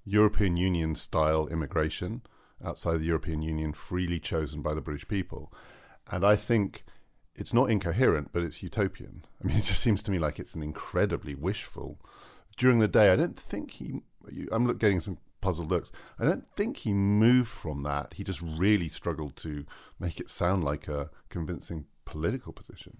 European 0.05 0.57
Union 0.57 0.95
style 0.95 1.47
immigration 1.49 2.23
outside 2.65 2.99
the 2.99 3.07
European 3.07 3.43
Union, 3.43 3.73
freely 3.73 4.19
chosen 4.19 4.63
by 4.63 4.75
the 4.75 4.81
British 4.81 5.09
people. 5.09 5.53
And 6.11 6.25
I 6.25 6.37
think 6.37 6.85
it's 7.35 7.55
not 7.55 7.71
incoherent, 7.71 8.33
but 8.33 8.43
it's 8.43 8.63
utopian. 8.63 9.25
I 9.43 9.47
mean, 9.47 9.59
it 9.59 9.65
just 9.65 9.81
seems 9.81 10.03
to 10.03 10.11
me 10.11 10.19
like 10.19 10.39
it's 10.39 10.55
an 10.55 10.63
incredibly 10.63 11.35
wishful. 11.35 11.99
During 12.57 12.79
the 12.79 12.89
day, 12.89 13.11
I 13.11 13.17
don't 13.17 13.39
think 13.39 13.73
he. 13.73 14.03
I'm 14.53 14.77
getting 14.77 15.01
some 15.01 15.17
puzzled 15.41 15.71
looks. 15.71 15.91
I 16.19 16.25
don't 16.25 16.47
think 16.55 16.79
he 16.79 16.93
moved 16.93 17.49
from 17.49 17.83
that. 17.85 18.15
He 18.15 18.25
just 18.25 18.43
really 18.43 18.89
struggled 18.89 19.37
to 19.37 19.65
make 19.99 20.21
it 20.21 20.29
sound 20.29 20.65
like 20.65 20.89
a 20.89 21.11
convincing 21.29 21.87
political 22.05 22.53
position. 22.53 22.99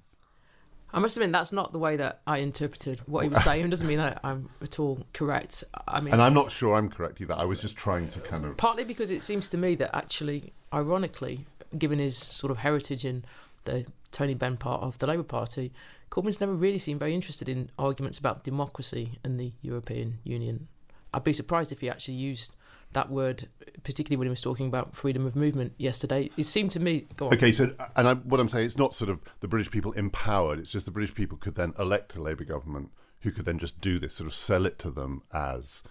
I 0.93 0.99
must 0.99 1.17
admit 1.17 1.33
that's 1.33 1.53
not 1.53 1.73
the 1.73 1.79
way 1.79 1.97
that 1.97 2.21
I 2.27 2.39
interpreted 2.39 3.01
what 3.07 3.23
he 3.23 3.29
was 3.29 3.45
saying. 3.45 3.65
It 3.65 3.71
doesn't 3.71 3.87
mean 3.87 3.99
that 3.99 4.21
I'm 4.25 4.49
at 4.61 4.81
all 4.81 5.07
correct. 5.13 5.63
I 5.87 6.01
mean, 6.01 6.13
and 6.13 6.23
I'm 6.23 6.35
not 6.35 6.51
sure 6.51 6.77
I'm 6.77 6.89
correct 6.89 7.21
either. 7.21 7.35
I 7.35 7.45
was 7.45 7.61
just 7.61 7.77
trying 7.77 8.09
to 8.11 8.21
kind 8.21 8.45
of 8.45 8.57
partly 8.57 8.85
because 8.85 9.11
it 9.11 9.23
seems 9.23 9.49
to 9.51 9.59
me 9.59 9.75
that 9.77 9.95
actually, 9.95 10.53
ironically, 10.73 11.47
given 11.79 11.99
his 11.99 12.17
sort 12.17 12.51
of 12.51 12.59
heritage 12.59 13.05
in 13.05 13.25
the 13.65 13.87
Tony 14.11 14.35
Benn 14.35 14.57
part 14.57 14.83
of 14.83 14.99
the 14.99 15.07
Labour 15.07 15.23
Party, 15.23 15.73
Corbyn's 16.11 16.41
never 16.41 16.55
really 16.55 16.79
seemed 16.79 16.99
very 16.99 17.15
interested 17.15 17.49
in 17.49 17.71
arguments 17.79 18.19
about 18.19 18.43
democracy 18.43 19.19
and 19.23 19.39
the 19.39 19.53
European 19.63 20.19
Union. 20.25 20.67
I'd 21.13 21.25
be 21.25 21.33
surprised 21.33 21.73
if 21.73 21.81
he 21.81 21.91
actually 21.91 22.15
used 22.15 22.55
that 22.93 23.09
word, 23.11 23.49
particularly 23.85 24.17
when 24.19 24.27
he 24.27 24.31
was 24.31 24.41
talking 24.41 24.67
about 24.67 24.97
freedom 24.97 25.25
of 25.25 25.37
movement 25.37 25.73
yesterday. 25.79 26.29
It 26.37 26.43
seemed 26.45 26.73
to 26.73 26.81
me. 26.81 27.07
Go 27.17 27.27
on. 27.27 27.35
Okay, 27.35 27.53
so 27.53 27.73
and 27.97 28.09
I, 28.09 28.15
what 28.15 28.41
I'm 28.41 28.49
saying, 28.49 28.67
it's 28.67 28.79
not 28.79 28.95
sort 28.95 29.11
of 29.11 29.23
the 29.41 29.49
British 29.49 29.71
people 29.71 29.93
empowered. 29.93 30.59
It's 30.59 30.73
just 30.73 30.87
the 30.87 30.93
British 30.93 31.15
people 31.15 31.39
could 31.39 31.55
then 31.55 31.73
elect 31.79 32.17
a 32.17 32.21
Labour 32.23 32.45
government 32.45 32.91
who 33.21 33.31
could 33.31 33.45
then 33.45 33.59
just 33.59 33.81
do 33.81 33.99
this, 33.99 34.15
sort 34.15 34.27
of 34.27 34.35
sell 34.35 34.67
it 34.67 34.79
to 34.81 34.91
them 34.91 35.23
as 35.33 35.83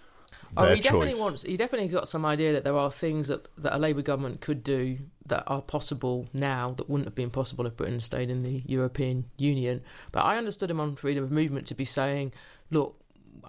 Oh, 0.57 0.63
their 0.65 0.75
he 0.75 0.81
definitely 0.81 1.11
choice. 1.11 1.19
wants. 1.19 1.41
He 1.43 1.57
definitely 1.57 1.87
got 1.89 2.07
some 2.07 2.25
idea 2.25 2.51
that 2.53 2.63
there 2.63 2.75
are 2.77 2.89
things 2.91 3.27
that, 3.27 3.47
that 3.57 3.75
a 3.75 3.79
Labour 3.79 4.01
government 4.01 4.41
could 4.41 4.63
do 4.63 4.97
that 5.27 5.43
are 5.47 5.61
possible 5.61 6.27
now 6.33 6.73
that 6.77 6.89
wouldn't 6.89 7.07
have 7.07 7.15
been 7.15 7.29
possible 7.29 7.67
if 7.67 7.77
Britain 7.77 7.99
stayed 7.99 8.29
in 8.31 8.41
the 8.43 8.63
European 8.65 9.25
Union. 9.37 9.81
But 10.11 10.21
I 10.25 10.37
understood 10.37 10.71
him 10.71 10.79
on 10.79 10.95
freedom 10.95 11.23
of 11.23 11.31
movement 11.31 11.67
to 11.67 11.75
be 11.75 11.85
saying, 11.85 12.33
"Look, 12.71 12.98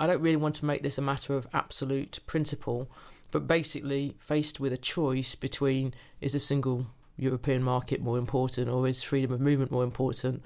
I 0.00 0.06
don't 0.06 0.22
really 0.22 0.36
want 0.36 0.54
to 0.56 0.64
make 0.64 0.82
this 0.82 0.96
a 0.96 1.02
matter 1.02 1.34
of 1.34 1.46
absolute 1.52 2.20
principle, 2.26 2.90
but 3.30 3.46
basically 3.46 4.14
faced 4.18 4.58
with 4.58 4.72
a 4.72 4.78
choice 4.78 5.34
between 5.34 5.94
is 6.22 6.34
a 6.34 6.40
single 6.40 6.86
European 7.16 7.62
market 7.62 8.00
more 8.00 8.16
important 8.16 8.70
or 8.70 8.88
is 8.88 9.02
freedom 9.02 9.30
of 9.30 9.40
movement 9.40 9.70
more 9.70 9.84
important?" 9.84 10.42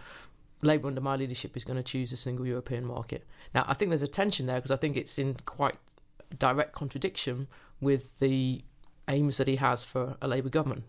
Labour 0.61 0.89
under 0.89 1.01
my 1.01 1.15
leadership 1.15 1.57
is 1.57 1.65
going 1.65 1.77
to 1.77 1.83
choose 1.83 2.11
a 2.11 2.17
single 2.17 2.47
European 2.47 2.85
market. 2.85 3.25
Now, 3.55 3.65
I 3.69 3.75
think 3.75 3.91
there's 3.91 4.03
a 4.03 4.09
tension 4.09 4.47
there 4.47 4.57
because 4.57 4.71
I 4.71 4.77
think 4.77 4.97
it's 4.97 5.19
in 5.19 5.37
quite 5.45 5.77
direct 6.39 6.73
contradiction 6.73 7.47
with 7.81 8.19
the 8.19 8.65
aims 9.07 9.37
that 9.37 9.47
he 9.47 9.57
has 9.57 9.85
for 9.85 10.17
a 10.21 10.27
Labour 10.27 10.49
government. 10.49 10.85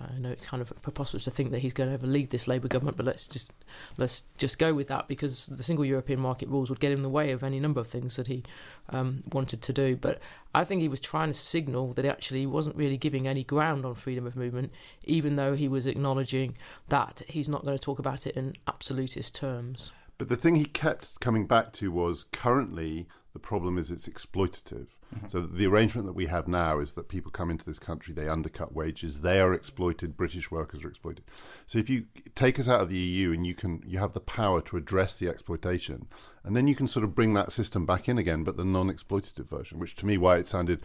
I 0.00 0.18
know 0.18 0.30
it's 0.30 0.46
kind 0.46 0.60
of 0.60 0.72
preposterous 0.80 1.24
to 1.24 1.30
think 1.30 1.50
that 1.50 1.58
he's 1.58 1.72
going 1.72 1.88
to 1.88 1.94
ever 1.94 2.06
lead 2.06 2.30
this 2.30 2.46
Labour 2.46 2.68
government, 2.68 2.96
but 2.96 3.04
let's 3.06 3.26
just 3.26 3.52
let's 3.96 4.22
just 4.36 4.58
go 4.58 4.72
with 4.72 4.88
that 4.88 5.08
because 5.08 5.46
the 5.46 5.62
single 5.62 5.84
European 5.84 6.20
market 6.20 6.48
rules 6.48 6.70
would 6.70 6.78
get 6.78 6.92
in 6.92 7.02
the 7.02 7.08
way 7.08 7.32
of 7.32 7.42
any 7.42 7.58
number 7.58 7.80
of 7.80 7.88
things 7.88 8.16
that 8.16 8.28
he 8.28 8.44
um, 8.90 9.24
wanted 9.32 9.60
to 9.62 9.72
do. 9.72 9.96
But 9.96 10.20
I 10.54 10.64
think 10.64 10.82
he 10.82 10.88
was 10.88 11.00
trying 11.00 11.28
to 11.28 11.34
signal 11.34 11.94
that 11.94 12.04
actually 12.04 12.40
he 12.40 12.46
wasn't 12.46 12.76
really 12.76 12.96
giving 12.96 13.26
any 13.26 13.42
ground 13.42 13.84
on 13.84 13.94
freedom 13.94 14.26
of 14.26 14.36
movement, 14.36 14.72
even 15.04 15.36
though 15.36 15.54
he 15.54 15.66
was 15.66 15.86
acknowledging 15.86 16.56
that 16.88 17.22
he's 17.28 17.48
not 17.48 17.64
going 17.64 17.76
to 17.76 17.82
talk 17.82 17.98
about 17.98 18.26
it 18.26 18.36
in 18.36 18.54
absolutist 18.68 19.34
terms. 19.34 19.92
But 20.16 20.28
the 20.28 20.36
thing 20.36 20.56
he 20.56 20.64
kept 20.64 21.20
coming 21.20 21.46
back 21.46 21.72
to 21.74 21.90
was 21.92 22.24
currently 22.24 23.06
the 23.32 23.38
problem 23.38 23.78
is 23.78 23.90
it's 23.90 24.08
exploitative. 24.08 24.88
Mm-hmm. 25.14 25.28
So 25.28 25.42
the 25.42 25.66
arrangement 25.66 26.06
that 26.06 26.14
we 26.14 26.26
have 26.26 26.48
now 26.48 26.78
is 26.78 26.94
that 26.94 27.08
people 27.08 27.30
come 27.30 27.50
into 27.50 27.64
this 27.64 27.78
country, 27.78 28.14
they 28.14 28.28
undercut 28.28 28.74
wages, 28.74 29.20
they 29.20 29.40
are 29.40 29.52
exploited, 29.52 30.16
British 30.16 30.50
workers 30.50 30.84
are 30.84 30.88
exploited. 30.88 31.24
So 31.66 31.78
if 31.78 31.88
you 31.88 32.06
take 32.34 32.58
us 32.58 32.68
out 32.68 32.80
of 32.80 32.88
the 32.88 32.96
EU 32.96 33.32
and 33.32 33.46
you 33.46 33.54
can 33.54 33.82
you 33.86 33.98
have 33.98 34.12
the 34.12 34.20
power 34.20 34.60
to 34.62 34.76
address 34.76 35.16
the 35.16 35.28
exploitation, 35.28 36.08
and 36.42 36.56
then 36.56 36.66
you 36.66 36.74
can 36.74 36.88
sort 36.88 37.04
of 37.04 37.14
bring 37.14 37.34
that 37.34 37.52
system 37.52 37.86
back 37.86 38.08
in 38.08 38.18
again, 38.18 38.44
but 38.44 38.56
the 38.56 38.64
non-exploitative 38.64 39.48
version, 39.48 39.78
which 39.78 39.94
to 39.96 40.06
me 40.06 40.18
why 40.18 40.36
it 40.36 40.48
sounded 40.48 40.82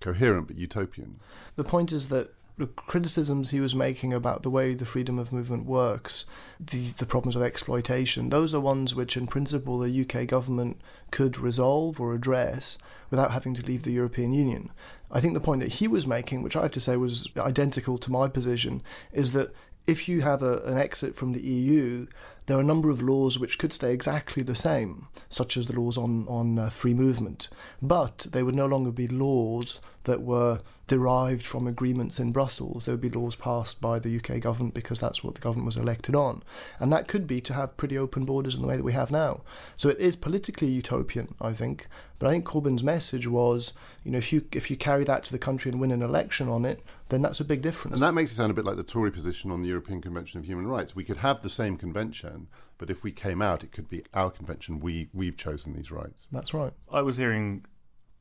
coherent 0.00 0.48
but 0.48 0.58
utopian. 0.58 1.18
The 1.56 1.64
point 1.64 1.92
is 1.92 2.08
that 2.08 2.32
the 2.58 2.66
criticisms 2.66 3.50
he 3.50 3.60
was 3.60 3.74
making 3.74 4.14
about 4.14 4.42
the 4.42 4.50
way 4.50 4.72
the 4.72 4.86
freedom 4.86 5.18
of 5.18 5.32
movement 5.32 5.66
works, 5.66 6.24
the, 6.58 6.90
the 6.92 7.04
problems 7.04 7.36
of 7.36 7.42
exploitation, 7.42 8.30
those 8.30 8.54
are 8.54 8.60
ones 8.60 8.94
which, 8.94 9.16
in 9.16 9.26
principle, 9.26 9.78
the 9.78 10.00
UK 10.00 10.26
government 10.26 10.80
could 11.10 11.38
resolve 11.38 12.00
or 12.00 12.14
address 12.14 12.78
without 13.10 13.32
having 13.32 13.52
to 13.54 13.66
leave 13.66 13.82
the 13.82 13.92
European 13.92 14.32
Union. 14.32 14.70
I 15.10 15.20
think 15.20 15.34
the 15.34 15.40
point 15.40 15.60
that 15.60 15.74
he 15.74 15.86
was 15.86 16.06
making, 16.06 16.42
which 16.42 16.56
I 16.56 16.62
have 16.62 16.72
to 16.72 16.80
say 16.80 16.96
was 16.96 17.28
identical 17.36 17.98
to 17.98 18.10
my 18.10 18.28
position, 18.28 18.82
is 19.12 19.32
that 19.32 19.54
if 19.86 20.08
you 20.08 20.22
have 20.22 20.42
a, 20.42 20.58
an 20.64 20.78
exit 20.78 21.14
from 21.14 21.32
the 21.32 21.40
EU, 21.40 22.06
there 22.46 22.56
are 22.56 22.60
a 22.60 22.64
number 22.64 22.90
of 22.90 23.02
laws 23.02 23.38
which 23.38 23.58
could 23.58 23.72
stay 23.72 23.92
exactly 23.92 24.42
the 24.42 24.54
same, 24.54 25.08
such 25.28 25.56
as 25.56 25.66
the 25.66 25.78
laws 25.78 25.98
on, 25.98 26.26
on 26.28 26.58
uh, 26.58 26.70
free 26.70 26.94
movement, 26.94 27.48
but 27.82 28.26
they 28.30 28.42
would 28.42 28.54
no 28.54 28.66
longer 28.66 28.90
be 28.90 29.08
laws 29.08 29.80
that 30.06 30.22
were 30.22 30.60
derived 30.86 31.44
from 31.44 31.66
agreements 31.66 32.18
in 32.18 32.32
Brussels. 32.32 32.84
There 32.84 32.94
would 32.94 33.00
be 33.00 33.10
laws 33.10 33.34
passed 33.36 33.80
by 33.80 33.98
the 33.98 34.16
UK 34.16 34.40
government 34.40 34.72
because 34.72 35.00
that's 35.00 35.22
what 35.22 35.34
the 35.34 35.40
government 35.40 35.66
was 35.66 35.76
elected 35.76 36.14
on. 36.14 36.42
And 36.78 36.92
that 36.92 37.08
could 37.08 37.26
be 37.26 37.40
to 37.42 37.52
have 37.52 37.76
pretty 37.76 37.98
open 37.98 38.24
borders 38.24 38.54
in 38.54 38.62
the 38.62 38.68
way 38.68 38.76
that 38.76 38.84
we 38.84 38.92
have 38.92 39.10
now. 39.10 39.42
So 39.76 39.88
it 39.88 39.98
is 39.98 40.16
politically 40.16 40.68
utopian, 40.68 41.34
I 41.40 41.52
think. 41.52 41.88
But 42.18 42.28
I 42.28 42.30
think 42.30 42.44
Corbyn's 42.44 42.84
message 42.84 43.26
was, 43.26 43.74
you 44.04 44.12
know, 44.12 44.18
if 44.18 44.32
you 44.32 44.46
if 44.52 44.70
you 44.70 44.76
carry 44.76 45.04
that 45.04 45.24
to 45.24 45.32
the 45.32 45.38
country 45.38 45.70
and 45.70 45.80
win 45.80 45.90
an 45.90 46.02
election 46.02 46.48
on 46.48 46.64
it, 46.64 46.82
then 47.08 47.20
that's 47.20 47.40
a 47.40 47.44
big 47.44 47.62
difference. 47.62 47.94
And 47.94 48.02
that 48.02 48.14
makes 48.14 48.32
it 48.32 48.36
sound 48.36 48.50
a 48.50 48.54
bit 48.54 48.64
like 48.64 48.76
the 48.76 48.84
Tory 48.84 49.10
position 49.10 49.50
on 49.50 49.62
the 49.62 49.68
European 49.68 50.00
Convention 50.00 50.38
of 50.38 50.46
Human 50.46 50.66
Rights. 50.66 50.96
We 50.96 51.04
could 51.04 51.18
have 51.18 51.42
the 51.42 51.50
same 51.50 51.76
convention, 51.76 52.48
but 52.78 52.90
if 52.90 53.02
we 53.02 53.12
came 53.12 53.42
out, 53.42 53.62
it 53.64 53.72
could 53.72 53.88
be 53.88 54.04
our 54.14 54.30
convention. 54.30 54.78
We 54.78 55.08
we've 55.12 55.36
chosen 55.36 55.74
these 55.74 55.90
rights. 55.90 56.28
That's 56.30 56.54
right. 56.54 56.72
I 56.90 57.02
was 57.02 57.16
hearing 57.16 57.64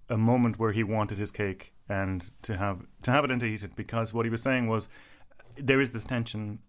a 0.10 0.18
moment 0.18 0.60
where 0.60 0.72
he 0.72 0.84
wanted 0.84 1.20
his 1.20 1.32
cake 1.32 1.75
and 1.88 2.32
to 2.42 2.58
have 2.58 2.86
to 3.04 3.12
have 3.12 3.24
it 3.24 3.32
and 3.32 3.39
to 3.39 3.46
eat 3.46 3.63
it 3.63 3.75
because 3.75 4.13
what 4.13 4.25
he 4.25 4.30
was 4.30 4.42
saying 4.42 4.68
was 4.68 4.88
there 5.58 5.80
is 5.80 5.92
this 5.92 6.04
tension 6.04 6.60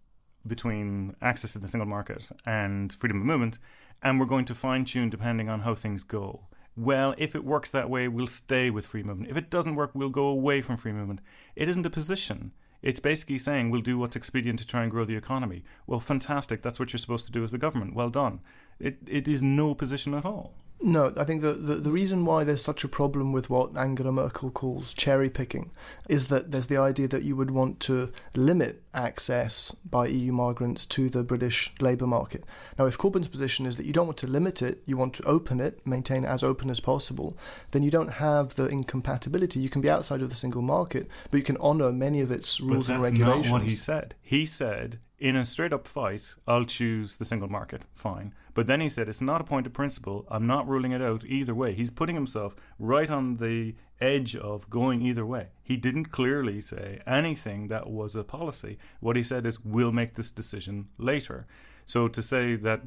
between 0.47 1.17
access 1.21 1.53
to 1.53 1.59
the 1.59 1.69
single 1.69 1.89
market 1.89 2.31
and 2.45 2.93
freedom 2.93 3.21
of 3.21 3.27
movement, 3.27 3.59
and 4.03 4.21
we're 4.21 4.27
going 4.27 4.45
to 4.45 4.55
fine 4.55 4.85
tune 4.85 5.11
depending 5.11 5.49
on 5.49 5.61
how 5.61 5.75
things 5.75 6.05
go. 6.05 6.47
Well, 6.77 7.15
if 7.17 7.35
it 7.35 7.45
works 7.45 7.71
that 7.71 7.89
way, 7.89 8.07
we'll 8.07 8.27
stay 8.27 8.69
with 8.69 8.87
free 8.87 9.03
movement. 9.03 9.31
If 9.31 9.37
it 9.37 9.51
doesn't 9.51 9.77
work, 9.77 9.93
we'll 9.95 10.11
go 10.11 10.27
away 10.27 10.61
from 10.61 10.77
free 10.77 10.93
movement. 10.93 11.23
It 11.55 11.69
isn't 11.69 11.87
a 11.87 11.91
position. 11.91 12.53
It's 12.83 13.01
basically 13.01 13.39
saying 13.39 13.71
we'll 13.71 13.81
do 13.81 13.99
what's 13.99 14.15
expedient 14.15 14.59
to 14.59 14.67
try 14.67 14.83
and 14.83 14.91
grow 14.91 15.05
the 15.05 15.17
economy. 15.17 15.65
Well, 15.87 16.01
fantastic. 16.01 16.61
That's 16.61 16.79
what 16.79 16.93
you're 16.93 16.99
supposed 16.99 17.27
to 17.27 17.33
do 17.33 17.43
as 17.43 17.51
the 17.51 17.59
government. 17.59 17.95
Well 17.95 18.11
done. 18.11 18.41
It 18.79 18.99
it 19.07 19.27
is 19.27 19.43
no 19.43 19.75
position 19.75 20.13
at 20.13 20.27
all. 20.27 20.55
No, 20.81 21.13
I 21.17 21.25
think 21.25 21.41
the, 21.41 21.55
the, 21.55 21.77
the 21.77 21.91
reason 21.91 22.25
why 22.27 22.45
there's 22.45 22.63
such 22.63 22.85
a 22.85 22.89
problem 22.89 23.33
with 23.33 23.49
what 23.49 23.77
Angela 23.77 24.13
Merkel 24.13 24.51
calls 24.51 24.93
cherry 24.93 25.31
picking 25.31 25.71
is 26.09 26.27
that 26.27 26.53
there's 26.53 26.67
the 26.67 26.77
idea 26.77 27.09
that 27.09 27.23
you 27.23 27.35
would 27.35 27.51
want 27.51 27.81
to 27.81 28.13
limit 28.35 28.83
access 28.93 29.73
by 29.73 30.07
EU 30.07 30.33
migrants 30.33 30.85
to 30.87 31.09
the 31.09 31.23
British 31.23 31.73
labour 31.81 32.07
market. 32.07 32.45
Now, 32.79 32.85
if 32.87 32.99
Corbyn's 32.99 33.29
position 33.29 33.65
is 33.65 33.79
that 33.79 33.87
you 33.87 33.93
don't 33.93 34.07
want 34.07 34.19
to 34.19 34.27
limit 34.27 34.61
it, 34.61 34.83
you 34.85 34.97
want 34.99 35.15
to 35.15 35.25
open 35.25 35.61
it, 35.61 35.85
maintain 35.87 36.25
it 36.25 36.29
as 36.29 36.45
open 36.45 36.69
as 36.69 36.81
possible, 36.81 37.39
then 37.71 37.83
you 37.83 37.91
don't 37.91 38.13
have 38.15 38.55
the 38.57 38.67
incompatibility. 38.67 39.61
You 39.61 39.71
can 39.71 39.81
be 39.81 39.91
outside 39.91 40.21
of 40.21 40.29
the 40.29 40.37
single 40.37 40.63
market, 40.63 41.09
but 41.31 41.39
you 41.39 41.45
can 41.45 41.57
honour 41.57 41.91
many 41.91 42.21
of 42.21 42.31
its 42.31 42.61
rules 42.61 42.91
and 42.91 43.03
that's 43.03 43.13
regulations. 43.13 43.47
not 43.47 43.53
what 43.53 43.63
he 43.63 43.75
said. 43.75 44.15
He 44.21 44.45
said, 44.45 44.99
in 45.19 45.37
a 45.37 45.47
straight 45.47 45.73
up 45.73 45.89
fight, 45.89 46.35
I'll 46.47 46.65
choose 46.65 47.17
the 47.17 47.25
single 47.25 47.49
market. 47.49 47.83
Fine. 47.95 48.35
But 48.55 48.67
then 48.67 48.81
he 48.81 48.89
said, 48.89 49.09
it's 49.09 49.21
not 49.21 49.41
a 49.41 49.45
point 49.45 49.67
of 49.67 49.73
principle. 49.73 50.27
I'm 50.31 50.47
not 50.47 50.69
ruling 50.69 50.93
it 50.93 51.03
out 51.03 51.25
either 51.25 51.55
way. 51.55 51.73
He's 51.73 51.91
putting 51.91 52.15
himself 52.15 52.55
right 52.79 53.11
on 53.11 53.37
the 53.37 53.75
edge 54.01 54.37
of 54.37 54.69
going 54.69 55.01
either 55.01 55.25
way. 55.25 55.49
He 55.63 55.77
didn't 55.77 56.07
clearly 56.07 56.61
say 56.61 57.01
anything 57.07 57.69
that 57.69 57.89
was 57.89 58.15
a 58.15 58.25
policy. 58.25 58.79
What 59.01 59.17
he 59.17 59.23
said 59.23 59.47
is, 59.47 59.65
we'll 59.65 59.93
make 59.93 60.15
this 60.15 60.31
decision 60.31 60.89
later. 60.99 61.47
So 61.87 62.09
to 62.09 62.23
say 62.23 62.57
that 62.57 62.83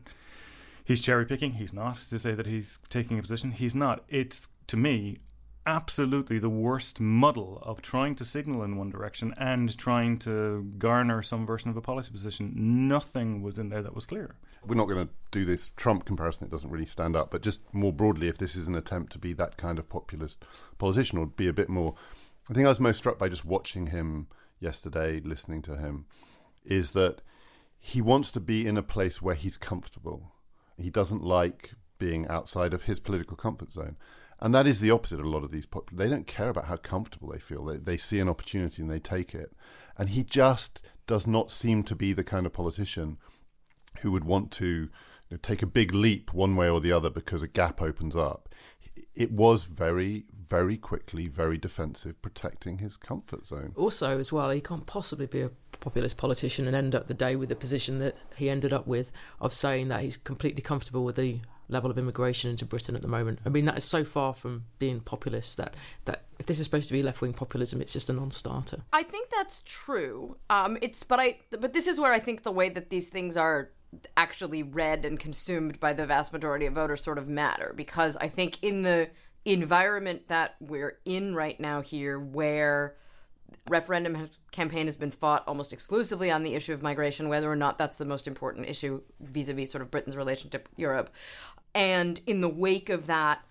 he's 0.86 1.02
cherry 1.02 1.26
picking, 1.26 1.54
he's 1.54 1.74
not. 1.74 1.96
To 1.96 2.20
say 2.20 2.36
that 2.36 2.46
he's 2.46 2.78
taking 2.90 3.18
a 3.18 3.24
position, 3.24 3.52
he's 3.52 3.74
not. 3.74 4.04
It's, 4.08 4.50
to 4.68 4.78
me, 4.78 5.20
absolutely 5.70 6.40
the 6.40 6.50
worst 6.50 7.00
muddle 7.00 7.60
of 7.62 7.80
trying 7.80 8.16
to 8.16 8.26
signal 8.26 8.64
in 8.64 8.76
one 8.76 8.90
direction 8.90 9.36
and 9.38 9.78
trying 9.78 10.18
to 10.18 10.64
garner 10.80 11.22
some 11.22 11.46
version 11.46 11.70
of 11.70 11.78
a 11.78 11.82
policy 11.82 12.12
position. 12.12 12.52
Nothing 12.88 13.44
was 13.44 13.60
in 13.60 13.70
there 13.70 13.84
that 13.84 13.94
was 13.94 14.08
clear. 14.08 14.36
We're 14.66 14.76
not 14.76 14.88
going 14.88 15.08
to 15.08 15.14
do 15.30 15.46
this 15.46 15.70
Trump 15.78 16.06
comparison, 16.06 16.48
it 16.48 16.52
doesn't 16.52 16.72
really 16.72 16.88
stand 16.88 17.16
up, 17.16 17.30
but 17.30 17.44
just 17.44 17.62
more 17.72 17.94
broadly, 17.94 18.28
if 18.28 18.40
this 18.40 18.56
is 18.56 18.68
an 18.68 18.76
attempt 18.76 19.12
to 19.14 19.20
be 19.20 19.32
that 19.34 19.58
kind 19.58 19.78
of 19.78 19.88
populist 19.88 20.44
politician 20.80 21.20
or 21.20 21.28
be 21.28 21.48
a 21.48 21.54
bit 21.54 21.70
more. 21.70 21.94
I 22.50 22.54
think 22.54 22.66
I 22.66 22.70
was 22.70 22.80
most 22.80 22.98
struck 22.98 23.20
by 23.20 23.30
just 23.30 23.46
watching 23.46 23.88
him 23.88 24.28
yesterday, 24.60 25.22
listening 25.24 25.62
to 25.64 25.78
him, 25.78 26.08
is 26.66 26.92
that 26.92 27.22
he 27.78 28.02
wants 28.02 28.32
to 28.32 28.40
be 28.40 28.66
in 28.66 28.76
a 28.76 28.84
place 28.84 29.22
where 29.22 29.36
he's 29.36 29.56
comfortable. 29.56 30.32
He 30.78 30.90
doesn't 30.90 31.24
like 31.24 31.74
being 32.00 32.28
outside 32.28 32.74
of 32.74 32.84
his 32.84 33.00
political 33.00 33.38
comfort 33.38 33.72
zone. 33.72 33.98
And 34.41 34.53
that 34.53 34.67
is 34.67 34.79
the 34.79 34.91
opposite 34.91 35.19
of 35.19 35.25
a 35.25 35.29
lot 35.29 35.43
of 35.43 35.51
these 35.51 35.65
popular. 35.65 36.03
They 36.03 36.10
don't 36.10 36.27
care 36.27 36.50
about 36.50 36.65
how 36.65 36.77
comfortable 36.77 37.29
they 37.29 37.39
feel. 37.39 37.65
They, 37.65 37.77
they 37.77 37.98
see 37.98 38.19
an 38.19 38.29
opportunity 38.29 38.81
and 38.81 38.89
they 38.89 39.00
take 39.00 39.36
it. 39.36 39.53
And 39.98 40.10
he 40.10 40.24
just 40.24 40.86
does 41.08 41.27
not 41.27 41.51
seem 41.51 41.84
to 41.84 41.96
be 41.96 42.13
the 42.13 42.24
kind 42.24 42.46
of 42.46 42.53
politician 42.53 43.17
who 44.01 44.12
would 44.12 44.24
want 44.24 44.51
to 44.51 44.65
you 44.65 44.89
know, 45.31 45.38
take 45.41 45.62
a 45.62 45.67
big 45.67 45.93
leap 45.93 46.34
one 46.34 46.55
way 46.55 46.69
or 46.69 46.79
the 46.79 46.91
other 46.91 47.10
because 47.10 47.41
a 47.41 47.48
gap 47.48 47.81
opens 47.81 48.15
up. 48.15 48.48
It 49.13 49.31
was 49.31 49.63
very, 49.63 50.25
very 50.34 50.77
quickly, 50.77 51.27
very 51.27 51.58
defensive, 51.58 52.22
protecting 52.22 52.77
his 52.77 52.96
comfort 52.96 53.46
zone. 53.46 53.74
Also, 53.75 54.19
as 54.19 54.31
well, 54.31 54.50
he 54.50 54.62
can't 54.62 54.86
possibly 54.86 55.25
be 55.25 55.41
a 55.41 55.51
populist 55.79 56.17
politician 56.17 56.67
and 56.67 56.75
end 56.75 56.96
up 56.96 57.08
the 57.08 57.13
day 57.13 57.36
with 57.36 57.50
the 57.50 57.55
position 57.55 58.00
that 58.00 58.15
he 58.38 58.50
ended 58.50 58.72
up 58.72 58.88
with 58.88 59.12
of 59.41 59.53
saying 59.53 59.89
that 59.89 60.01
he's 60.01 60.17
completely 60.17 60.62
comfortable 60.62 61.03
with 61.03 61.15
the 61.15 61.39
level 61.70 61.90
of 61.90 61.98
immigration 61.98 62.50
into 62.50 62.66
Britain 62.66 62.96
at 62.96 63.02
the 63.02 63.08
moment. 63.08 63.40
I 63.46 63.50
mean, 63.50 63.66
that 63.66 63.78
is 63.78 63.86
so 63.86 64.04
far 64.04 64.34
from 64.34 64.66
being 64.80 65.00
populist 65.00 65.58
that, 65.58 65.76
that 66.06 66.24
if 66.40 66.48
this 66.48 66.60
is 66.60 66.66
supposed 66.66 66.88
to 66.88 66.94
be 66.94 67.04
left 67.04 67.22
wing 67.22 67.34
populism, 67.34 67.80
it's 67.80 67.94
just 67.94 68.10
a 68.10 68.14
non 68.14 68.32
starter. 68.32 68.82
I 68.92 69.04
think 69.04 69.30
that's 69.30 69.62
true. 69.66 70.38
Um, 70.50 70.78
it's 70.82 71.04
but 71.04 71.20
I 71.20 71.40
but 71.60 71.74
this 71.74 71.88
is 71.88 72.00
where 72.00 72.12
I 72.12 72.20
think 72.20 72.44
the 72.44 72.52
way 72.52 72.70
that 72.70 72.90
these 72.90 73.10
things 73.10 73.38
are 73.38 73.72
actually 74.18 74.64
read 74.64 75.06
and 75.06 75.20
consumed 75.20 75.80
by 75.80 75.94
the 75.94 76.06
vast 76.06 76.32
majority 76.34 76.66
of 76.66 76.74
voters 76.74 77.04
sort 77.04 77.18
of 77.18 77.28
matter 77.28 77.74
because 77.76 78.16
I 78.18 78.28
think 78.28 78.64
in 78.64 78.84
the 78.84 79.10
environment 79.46 80.28
that 80.28 80.56
we're 80.60 81.00
in 81.06 81.36
right 81.36 81.60
now 81.60 81.82
here 81.82 82.20
where 82.20 82.96
referendum 83.68 84.30
campaign 84.52 84.86
has 84.86 84.96
been 84.96 85.12
fought 85.12 85.44
almost 85.48 85.74
exclusively 85.74 86.30
on 86.30 86.44
the 86.44 86.54
issue 86.54 86.74
of 86.74 86.84
migration 86.84 87.30
whether 87.30 87.52
or 87.52 87.56
not 87.56 87.78
that's 87.78 87.98
the 87.98 88.06
most 88.06 88.28
important 88.28 88.68
issue 88.68 89.02
vis-a-vis 89.22 89.72
sort 89.72 89.82
of 89.82 89.90
Britain's 89.90 90.16
relationship 90.16 90.68
to 90.68 90.82
Europe 90.82 91.10
and 91.74 92.22
in 92.26 92.42
the 92.42 92.50
wake 92.50 92.90
of 92.90 93.08
that 93.08 93.44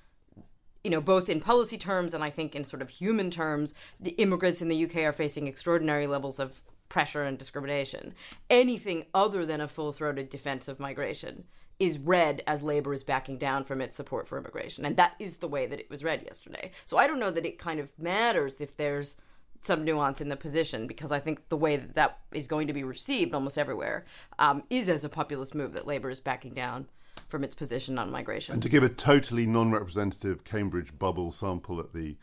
you 0.85 0.91
know, 0.91 1.01
both 1.01 1.29
in 1.29 1.41
policy 1.41 1.77
terms 1.77 2.15
and 2.15 2.23
I 2.23 2.31
think 2.31 2.55
in 2.55 2.65
sort 2.65 2.81
of 2.83 2.89
human 2.89 3.31
terms, 3.31 3.75
the 4.01 4.13
immigrants 4.13 4.63
in 4.63 4.69
the 4.69 4.85
UK 4.85 4.99
are 4.99 5.13
facing 5.13 5.47
extraordinary 5.47 6.07
levels 6.07 6.39
of 6.39 6.63
pressure 6.89 7.25
and 7.25 7.37
discrimination. 7.37 8.15
Anything 8.49 9.05
other 9.13 9.45
than 9.45 9.61
a 9.61 9.69
full 9.69 9.93
throated 9.93 10.31
defense 10.31 10.69
of 10.69 10.81
migration 10.81 11.45
is 11.79 11.99
read 11.99 12.43
as 12.47 12.63
Labour 12.63 12.93
is 12.93 13.05
backing 13.05 13.39
down 13.39 13.65
from 13.65 13.81
its 13.81 13.97
support 13.97 14.27
for 14.27 14.39
immigration. 14.39 14.85
And 14.85 14.97
that 14.97 15.15
is 15.19 15.37
the 15.37 15.49
way 15.49 15.67
that 15.67 15.79
it 15.79 15.91
was 15.91 16.03
read 16.03 16.23
yesterday. 16.23 16.73
So 16.87 16.97
I 16.97 17.07
don't 17.07 17.21
know 17.21 17.31
that 17.31 17.47
it 17.47 17.59
kind 17.59 17.79
of 17.79 17.97
matters 17.99 18.61
if 18.61 18.77
there's 18.77 19.17
some 19.61 19.85
nuance 19.85 20.21
in 20.21 20.29
the 20.29 20.37
position 20.37 20.87
because 20.87 21.13
I 21.13 21.21
think 21.21 21.49
the 21.49 21.57
way 21.57 21.77
that 21.77 21.95
that 21.95 22.19
is 22.33 22.47
going 22.47 22.67
to 22.69 22.73
be 22.73 22.85
received 22.85 23.35
almost 23.35 23.59
everywhere 23.59 24.07
um, 24.39 24.63
is 24.71 24.89
as 24.89 25.05
a 25.05 25.09
populist 25.09 25.55
move 25.55 25.73
that 25.73 25.87
Labour 25.87 26.11
is 26.11 26.21
backing 26.21 26.55
down 26.55 26.89
from 27.29 27.45
its 27.45 27.55
position 27.55 27.99
on 27.99 28.11
migration. 28.11 28.55
And 28.55 28.63
to 28.63 28.69
give 28.69 28.83
a 28.83 28.89
totally 28.89 29.47
non 29.47 29.71
representative 29.71 30.45
Cambridge 30.45 30.99
bubble 30.99 31.31
sample 31.31 31.79
at 31.81 31.93
the 31.93 32.17